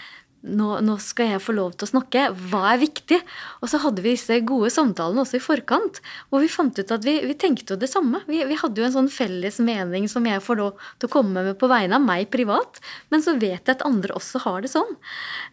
[0.45, 2.25] nå, nå, skal jeg få lov til å snakke.
[2.51, 3.17] Hva er viktig?
[3.63, 5.99] Og så hadde vi disse gode samtalene også i forkant,
[6.29, 8.21] hvor vi fant ut at vi, vi tenkte jo det samme.
[8.29, 11.45] Vi, vi, hadde jo en sånn felles mening som jeg får lov til å komme
[11.47, 12.81] med på vegne av meg privat,
[13.13, 14.93] men så vet jeg at andre også har det sånn.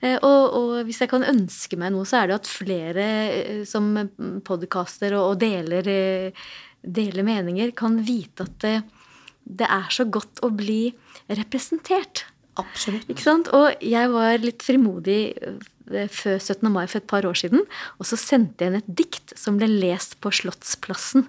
[0.03, 3.63] Eh, og, og hvis jeg kan ønske meg noe, så er det at flere eh,
[3.69, 3.95] som
[4.45, 6.51] podkaster og, og deler, eh,
[6.83, 8.77] deler, meninger, kan vite at det,
[9.45, 10.85] det er så godt å bli
[11.33, 12.27] representert.
[12.61, 13.09] Absolutt.
[13.09, 13.49] Ikke sant?
[13.57, 16.69] Og jeg var litt frimodig eh, før 17.
[16.73, 17.65] mai for et par år siden.
[17.97, 21.27] Og så sendte jeg inn et dikt som ble lest på Slottsplassen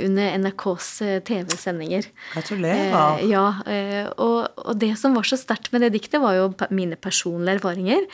[0.00, 2.08] under NRKs eh, TV-sendinger.
[2.32, 2.88] Gratulerer.
[3.18, 6.48] Eh, ja, eh, og, og, det som var så sterkt med det diktet, var jo
[6.72, 8.08] mine personlige erfaringer.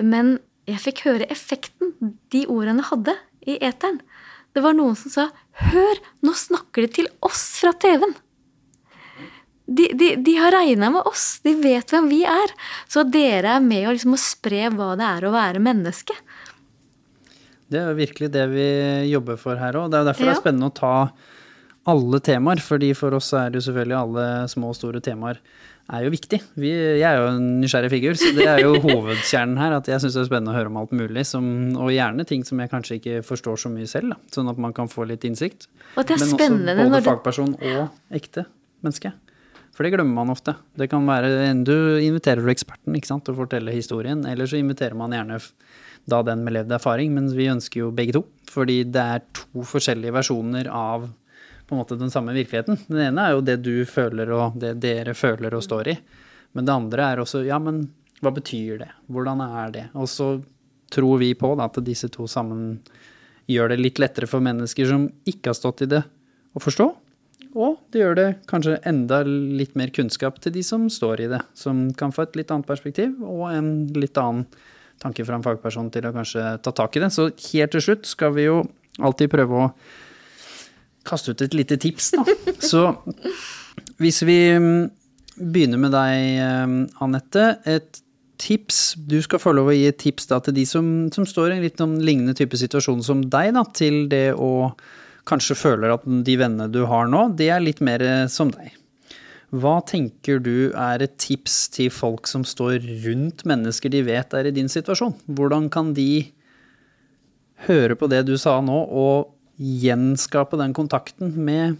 [0.00, 0.38] Men
[0.70, 1.92] jeg fikk høre effekten
[2.32, 4.00] de ordene hadde i eteren.
[4.52, 5.24] Det var noen som sa
[5.60, 8.16] 'Hør, nå snakker de til oss fra TV-en'
[9.78, 11.40] de, de, de, har regna med oss.
[11.44, 12.54] De vet hvem vi er.
[12.90, 16.16] Så dere er med å, liksom, spre hva det er å være menneske.
[17.72, 18.68] Det er jo virkelig det vi
[19.08, 19.90] jobber for her òg.
[19.90, 20.30] Det er jo derfor ja.
[20.30, 20.96] det er spennende å ta
[21.92, 22.60] alle temaer.
[22.62, 25.40] fordi for oss er det jo selvfølgelig alle små og store temaer
[25.92, 26.38] er jo viktig.
[26.60, 29.74] Vi, jeg er jo en nysgjerrig figur, så det er jo hovedkjernen her.
[29.80, 31.24] At jeg syns det er spennende å høre om alt mulig.
[31.28, 34.14] Som, og gjerne ting som jeg kanskje ikke forstår så mye selv.
[34.14, 35.68] Da, sånn at man kan få litt innsikt.
[35.96, 38.46] Og det er Men også både fagperson og ekte
[38.84, 39.12] menneske.
[39.72, 40.54] For det glemmer man ofte.
[40.76, 44.98] Det kan være Du inviterer eksperten ikke sant, til å fortelle historien, eller så inviterer
[44.98, 45.40] man gjerne
[46.10, 48.24] da den med levd erfaring, men vi ønsker jo begge to.
[48.50, 51.08] Fordi det er to forskjellige versjoner av
[51.66, 52.80] på en måte den samme virkeligheten.
[52.88, 55.96] Den ene er jo det du føler og det dere føler og står i.
[56.52, 57.86] Men det andre er også ja, men
[58.20, 58.90] hva betyr det?
[59.08, 59.86] Hvordan er det?
[59.96, 60.34] Og så
[60.92, 62.82] tror vi på da, at disse to sammen
[63.50, 66.02] gjør det litt lettere for mennesker som ikke har stått i det,
[66.52, 66.86] å forstå.
[67.52, 71.42] Og det gjør det kanskje enda litt mer kunnskap til de som står i det,
[71.58, 74.46] som kan få et litt annet perspektiv og en litt annen
[75.02, 77.10] tanke fra en fagperson til å kanskje ta tak i det.
[77.12, 78.62] Så helt til slutt skal vi jo
[79.02, 79.68] alltid prøve å
[81.08, 82.24] kaste ut et lite tips, da.
[82.72, 82.86] Så
[84.00, 84.86] hvis vi mm,
[85.52, 87.46] begynner med deg, eh, Anette.
[87.66, 88.02] Et
[88.42, 91.52] tips Du skal få lov å gi et tips da, til de som, som står
[91.52, 94.72] i en litt lignende type situasjon som deg, da, til det å
[95.28, 98.74] kanskje føler at de vennene du har nå, de er litt mer eh, som deg.
[99.52, 104.48] Hva tenker du er et tips til folk som står rundt mennesker de vet er
[104.48, 105.12] i din situasjon?
[105.28, 106.24] Hvordan kan de
[107.66, 111.76] høre på det du sa nå, og gjenskape den kontakten med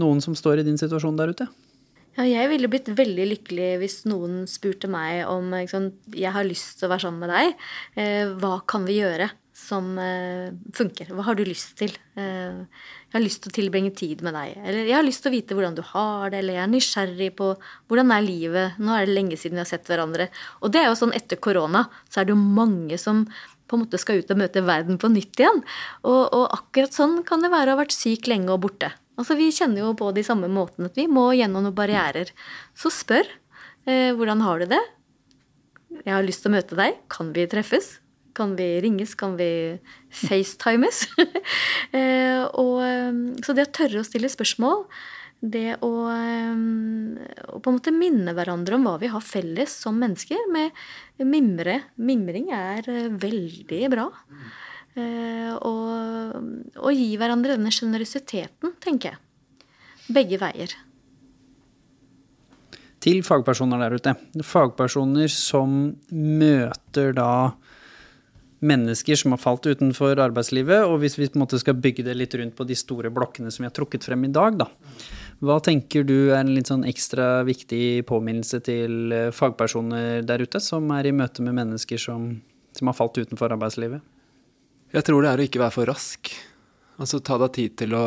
[0.00, 1.46] noen som står i din situasjon der ute?
[2.18, 6.80] Ja, jeg ville blitt veldig lykkelig hvis noen spurte meg om liksom, jeg har lyst
[6.80, 7.62] til å være sammen med deg.
[7.94, 9.30] Eh, hva kan vi gjøre
[9.60, 11.12] som eh, funker?
[11.14, 11.92] Hva har du lyst til?
[12.18, 12.64] Eh,
[13.10, 14.56] jeg har lyst til å tilbringe tid med deg.
[14.64, 16.40] Eller jeg har lyst til å vite hvordan du har det.
[16.40, 17.52] Eller jeg er nysgjerrig på
[17.90, 18.80] hvordan er livet.
[18.82, 20.30] Nå er det lenge siden vi har sett hverandre.
[20.64, 23.24] Og det er jo sånn etter korona, så er det jo mange som
[23.70, 25.62] på en måte skal ut og møte verden på nytt igjen.
[26.02, 28.90] Og, og akkurat sånn kan det være å ha vært syk lenge og borte.
[29.20, 32.32] Altså, Vi kjenner jo på de samme måtene at vi må gjennom noen barrierer.
[32.74, 33.28] Så spør.
[33.86, 34.80] Eh, hvordan har du det?
[36.04, 36.98] Jeg har lyst til å møte deg.
[37.12, 37.98] Kan vi treffes?
[38.40, 39.14] Kan vi ringes?
[39.14, 41.04] Kan vi facetimes?
[41.96, 43.10] eh, og, eh,
[43.44, 44.86] så det å tørre å stille spørsmål,
[45.40, 46.64] det å, eh,
[47.44, 50.72] å, på en måte minne hverandre om hva vi har felles som mennesker, med
[51.20, 52.88] mimre Mimring er
[53.20, 54.08] veldig bra.
[55.00, 55.82] Og,
[56.80, 59.68] og gi hverandre denne sjenerøsiteten, tenker jeg.
[60.10, 60.72] Begge veier.
[63.00, 64.16] Til fagpersoner der ute.
[64.44, 67.30] Fagpersoner som møter da
[68.60, 72.16] mennesker som har falt utenfor arbeidslivet, og hvis vi på en måte skal bygge det
[72.18, 74.68] litt rundt på de store blokkene som vi har trukket frem i dag, da.
[75.40, 80.90] Hva tenker du er en litt sånn ekstra viktig påminnelse til fagpersoner der ute, som
[80.92, 82.34] er i møte med mennesker som,
[82.76, 84.04] som har falt utenfor arbeidslivet?
[84.92, 86.32] Jeg tror det er å ikke være for rask.
[87.00, 88.04] Altså ta deg tid til å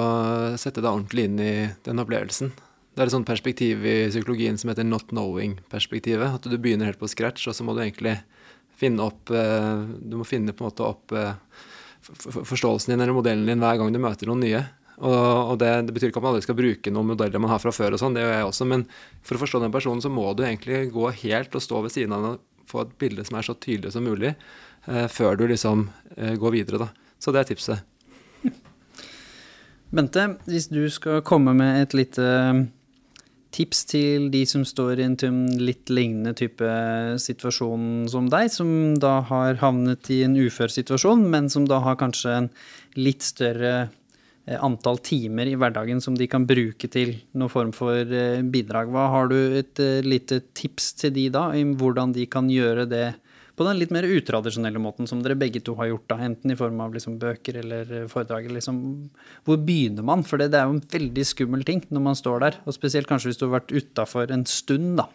[0.61, 1.53] sette deg ordentlig inn i
[1.87, 2.53] den opplevelsen.
[2.93, 6.35] Det er et sånt perspektiv i psykologien som heter not knowing-perspektivet.
[6.37, 8.19] At du begynner helt på scratch, og så må du egentlig
[8.83, 11.33] finne opp eh, Du må finne på en måte opp eh,
[12.03, 14.63] forståelsen din eller modellen din hver gang du møter noen nye.
[15.03, 17.73] Og, det, det, betyr ikke at man aldri skal bruke noen modeller man har fra
[17.73, 18.83] før, og sånn, det gjør jeg også, men
[19.25, 22.13] for å forstå den personen så må du egentlig gå helt og stå ved siden
[22.15, 25.47] av den og få et bilde som er så tydelig som mulig eh, før du
[25.49, 26.85] liksom eh, går videre.
[26.85, 27.17] Da.
[27.19, 27.83] Så det er tipset.
[29.95, 32.29] Bente, hvis du skal komme med et lite
[33.53, 36.67] tips til de som står i en litt lignende type
[37.21, 41.99] situasjon som deg, som da har havnet i en ufør situasjon, men som da har
[42.01, 42.49] kanskje en
[42.99, 48.01] litt større eh, antall timer i hverdagen som de kan bruke til noen form for
[48.01, 48.91] eh, bidrag.
[48.93, 53.07] Hva Har du et lite tips til de da, om hvordan de kan gjøre det
[53.53, 56.57] på den litt mer utradisjonelle måten som dere begge to har gjort, da, enten i
[56.57, 58.49] form av liksom bøker eller foredrag.
[58.55, 58.77] Liksom,
[59.45, 60.25] hvor begynner man?
[60.25, 62.61] For det, det er jo en veldig skummel ting når man står der.
[62.65, 65.09] Og spesielt kanskje hvis du har vært utafor en stund, da.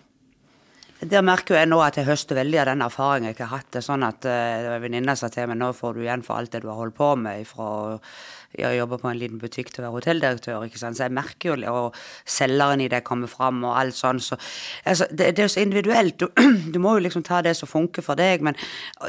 [0.98, 3.68] Der merker jeg nå at jeg høster veldig av den erfaringen jeg har hatt.
[3.70, 6.50] Det er sånn at uh, venninna sa til meg nå får du igjen for alt
[6.54, 7.68] det du har holdt på med fra
[8.56, 10.96] jeg jobber på en liten butikk til å være hotelldirektør, ikke sant?
[10.96, 14.22] så jeg merker jo og selgeren i det kommer fram, og alt sånn.
[14.24, 14.38] Så,
[14.88, 16.16] altså, det, det, er jo så individuelt.
[16.16, 16.26] Du,
[16.72, 18.40] du, må jo liksom ta det som funker for deg.
[18.46, 18.56] Men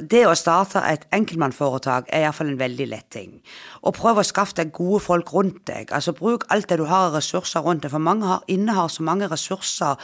[0.03, 3.38] det å starte et enkeltmannsforetak er iallfall en veldig lett ting.
[3.88, 5.95] Og prøv å skaffe deg gode folk rundt deg.
[5.95, 9.07] Altså Bruk alt det du har av ressurser rundt deg, for mange har, innehar så
[9.07, 9.95] mange ressurser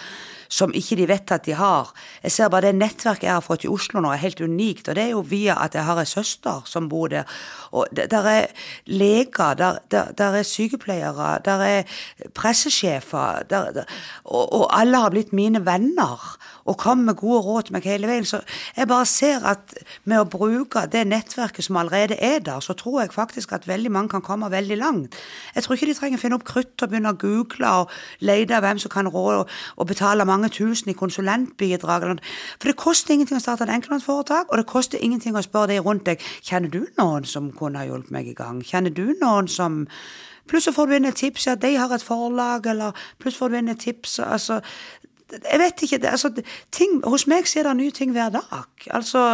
[0.56, 1.91] som ikke de vet at de har.
[2.24, 4.88] Jeg ser bare det nettverket jeg har fått i Oslo nå, er helt unikt.
[4.88, 7.28] Og det er jo via at jeg har ei søster som bor der.
[7.76, 11.84] Og det, der er leger, der, der, der er sykepleiere, der er
[12.34, 13.41] pressesjefer.
[13.49, 13.84] Der,
[14.23, 18.09] og, og, alle har blitt mine venner og kommer med gode råd til meg hele
[18.09, 18.25] veien.
[18.25, 18.41] Så
[18.77, 23.01] jeg bare ser at med å bruke det nettverket som allerede er der, så tror
[23.01, 25.15] jeg faktisk at veldig mange kan komme veldig langt.
[25.55, 28.61] Jeg tror ikke de trenger å finne opp krutt og begynne å google og lete
[28.65, 32.07] hvem som kan råde og betale mange tusen i konsulentbidrag.
[32.59, 35.81] For det koster ingenting å starte et enkeltmannsforetak, og det koster ingenting å spørre de
[35.85, 38.63] rundt deg kjenner du noen som kunne ha hjulpet meg i gang.
[38.65, 39.85] Kjenner du noen som
[40.45, 43.55] Plutselig får du inn et tips, ja, de har et forlag, eller plutselig får du
[43.57, 44.59] inn et tips altså,
[45.34, 46.02] jeg vet ikke.
[46.03, 46.31] Det, altså,
[46.76, 48.89] ting, hos meg skjer det nye ting hver dag.
[48.93, 49.26] Altså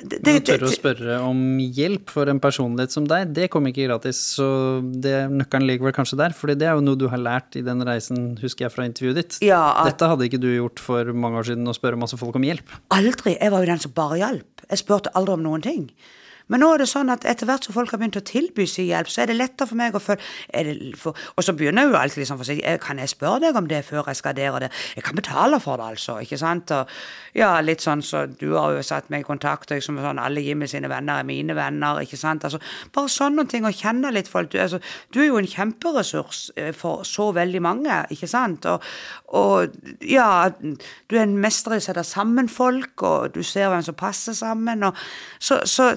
[0.00, 3.88] det, det, tørre å spørre om hjelp for en personlighet som deg, det kom ikke
[3.88, 4.20] gratis.
[4.36, 4.46] Så
[4.80, 7.64] det, nøkkelen ligger vel kanskje der, for det er jo noe du har lært i
[7.66, 9.40] den reisen, husker jeg fra intervjuet ditt.
[9.44, 12.38] Ja, at, Dette hadde ikke du gjort for mange år siden, å spørre masse folk
[12.38, 12.78] om hjelp.
[12.96, 13.36] Aldri.
[13.36, 14.64] Jeg var jo den som bare hjalp.
[14.70, 15.84] Jeg spurte aldri om noen ting.
[16.50, 18.88] Men nå er det sånn at etter hvert som folk har begynt å tilby sin
[18.88, 20.18] hjelp, så er det lettere for meg å føle
[21.36, 23.68] Og så begynner jeg jo alltid liksom for å si Kan jeg spørre deg om
[23.70, 24.70] det før jeg skal der og det?
[24.96, 26.18] Jeg kan betale for det, altså.
[26.24, 26.72] Ikke sant?
[26.74, 26.90] Og
[27.38, 30.42] ja, litt sånn så du har jo satt meg i kontakt, og liksom sånn alle
[30.44, 32.44] Jimmy sine venner er mine venner, ikke sant.
[32.46, 32.60] Altså
[32.94, 34.50] bare sånne ting, å kjenne litt folk.
[34.52, 34.80] Du, altså,
[35.14, 38.66] du er jo en kjemperessurs eh, for så veldig mange, ikke sant.
[38.70, 38.84] Og,
[39.38, 43.84] og ja, du er en mester i å sette sammen folk, og du ser hvem
[43.86, 44.88] som passer sammen.
[44.88, 44.98] Og,
[45.38, 45.92] så, så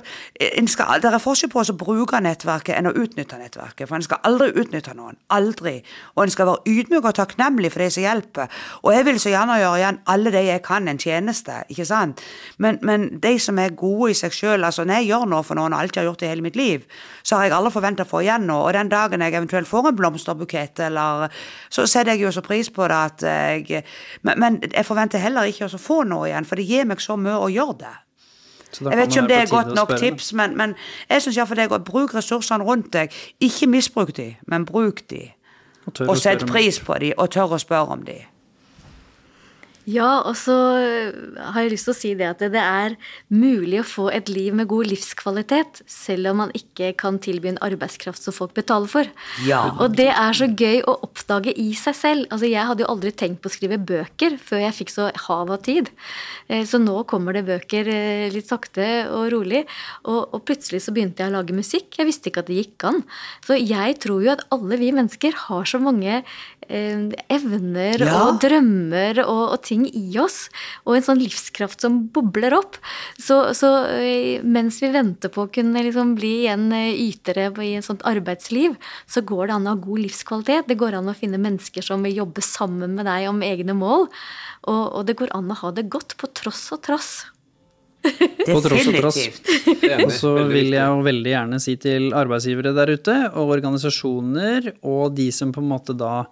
[0.71, 3.87] skal, det er forskjell på å bruke nettverket enn å utnytte nettverket.
[3.87, 5.17] For en skal aldri utnytte noen.
[5.33, 5.75] Aldri.
[6.15, 8.61] Og en skal være ydmyk og takknemlig for de som hjelper.
[8.83, 12.23] Og jeg vil så gjerne gjøre igjen alle de jeg kan en tjeneste, ikke sant.
[12.57, 15.59] Men, men de som er gode i seg sjøl, altså når jeg gjør noe for
[15.59, 16.87] noen og alltid har gjort i hele mitt liv,
[17.23, 18.67] så har jeg aldri forventa å få igjen noe.
[18.67, 21.27] Og den dagen jeg eventuelt får en blomsterbukett, eller
[21.69, 23.83] så setter jeg jo så pris på det at jeg
[24.21, 27.17] men, men jeg forventer heller ikke å få noe igjen, for det gir meg så
[27.19, 27.93] mye å gjøre det.
[28.81, 30.75] Jeg vet ikke om det er godt nok tips, men, men
[31.09, 31.83] jeg syns iallfall det er godt.
[31.83, 33.13] Bruk ressursene rundt deg.
[33.39, 35.29] Ikke misbruk de, men bruk de.
[35.85, 38.21] Og, og sett pris på de, og tør å spørre om de.
[39.89, 42.95] Ja, og så har jeg lyst til å si det at det er
[43.33, 47.59] mulig å få et liv med god livskvalitet, selv om man ikke kan tilby en
[47.65, 49.09] arbeidskraft som folk betaler for.
[49.47, 49.61] Ja.
[49.83, 52.27] Og det er så gøy å oppdage i seg selv.
[52.29, 55.51] Altså, jeg hadde jo aldri tenkt på å skrive bøker før jeg fikk så hav
[55.51, 55.91] av tid.
[56.47, 59.65] Eh, så nå kommer det bøker eh, litt sakte og rolig.
[60.07, 61.99] Og, og plutselig så begynte jeg å lage musikk.
[61.99, 63.03] Jeg visste ikke at det gikk an.
[63.45, 66.23] Så jeg tror jo at alle vi mennesker har så mange eh,
[66.69, 68.13] evner ja.
[68.23, 70.47] og drømmer og, og ting i oss,
[70.85, 72.79] og en sånn livskraft som bobler opp.
[73.19, 77.75] Så, så eh, mens vi venter på å kunne liksom bli igjen eh, ytere i
[77.79, 78.77] et sånt arbeidsliv,
[79.09, 80.69] så går det an å ha god livskvalitet.
[80.69, 84.09] Det går an å finne mennesker som vil jobbe sammen med deg om egne mål.
[84.69, 87.13] Og, og det går an å ha det godt på tross og trass.
[88.99, 89.17] tross
[90.03, 95.13] Og så vil jeg jo veldig gjerne si til arbeidsgivere der ute, og organisasjoner, og
[95.17, 96.25] de som på en måte da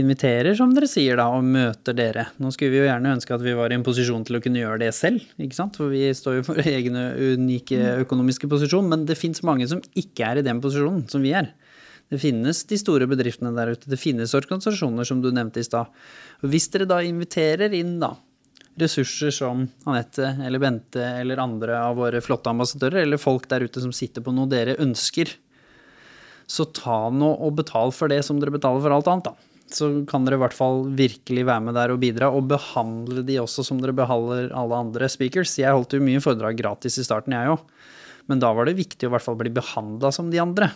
[0.00, 2.26] inviterer, som dere sier, da, og møter dere.
[2.42, 4.60] Nå skulle vi jo gjerne ønske at vi var i en posisjon til å kunne
[4.62, 5.78] gjøre det selv, ikke sant?
[5.78, 10.30] for vi står jo for egne unike økonomiske posisjon, men det fins mange som ikke
[10.30, 11.50] er i den posisjonen som vi er.
[12.08, 15.92] Det finnes de store bedriftene der ute, det finnes organisasjoner som du nevnte i stad.
[16.46, 18.14] Hvis dere da inviterer inn da,
[18.78, 23.82] ressurser som Anette eller Bente eller andre av våre flotte ambassadører, eller folk der ute
[23.82, 25.34] som sitter på noe dere ønsker,
[26.48, 29.90] så ta nå og betal for det som dere betaler for alt annet, da så
[30.08, 33.66] kan dere i hvert fall virkelig være med der og bidra, og behandle de også
[33.66, 35.56] som dere behandler alle andre speakers.
[35.60, 37.64] Jeg holdt jo mye foredrag gratis i starten, jeg òg,
[38.28, 40.70] men da var det viktig å i hvert fall bli behandla som de andre.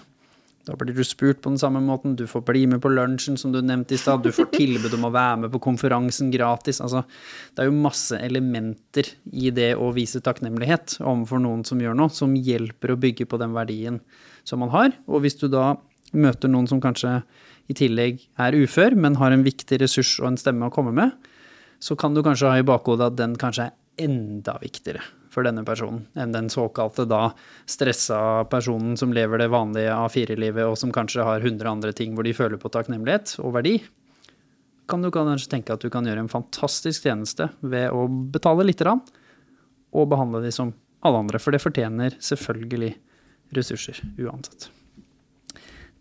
[0.62, 3.50] Da blir du spurt på den samme måten, du får bli med på lunsjen som
[3.50, 6.78] du nevnte i stad, du får tilbud om å være med på konferansen gratis.
[6.84, 7.02] Altså,
[7.50, 12.14] det er jo masse elementer i det å vise takknemlighet overfor noen som gjør noe,
[12.14, 13.98] som hjelper å bygge på den verdien
[14.46, 14.94] som man har.
[15.10, 15.72] Og hvis du da
[16.14, 17.18] møter noen som kanskje
[17.70, 21.14] i tillegg er ufør, men har en viktig ressurs og en stemme å komme med,
[21.82, 25.02] så kan du kanskje ha i bakhodet at den kanskje er enda viktigere
[25.32, 27.30] for denne personen enn den såkalte da
[27.68, 32.26] stressa personen som lever det vanlige A4-livet, og som kanskje har 100 andre ting hvor
[32.26, 33.78] de føler på takknemlighet og verdi.
[34.90, 38.84] Kan du kanskje tenke at du kan gjøre en fantastisk tjeneste ved å betale lite
[38.84, 39.02] grann,
[39.92, 40.72] og behandle de som
[41.04, 42.94] alle andre, for det fortjener selvfølgelig
[43.56, 44.70] ressurser uansett.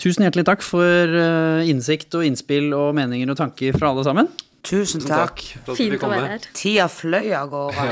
[0.02, 4.32] Tusen hjertelig takk for eh, innsikt og innspill og meninger og tanker fra alle sammen.
[4.66, 5.42] Tusen takk.
[5.66, 6.48] takk Fint å være her.
[6.58, 7.86] Tida fløy av gårde.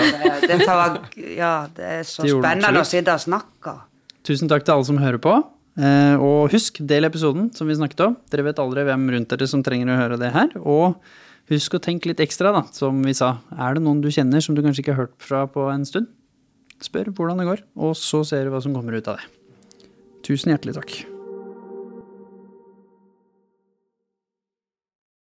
[0.46, 3.76] Dette var Ja, det er så det spennende å sitte og snakke.
[4.26, 5.36] Tusen takk til alle som hører på.
[5.80, 8.18] Eh, og husk, del episoden som vi snakket om.
[8.34, 10.54] Dere vet aldri hvem rundt dere som trenger å høre det her.
[10.62, 10.98] Og
[11.54, 13.36] husk å tenke litt ekstra, da, som vi sa.
[13.58, 16.10] Er det noen du kjenner som du kanskje ikke har hørt fra på en stund?
[16.82, 19.88] Spør hvordan det går, og så ser du hva som kommer ut av det.
[20.26, 21.19] Tusen hjertelig takk.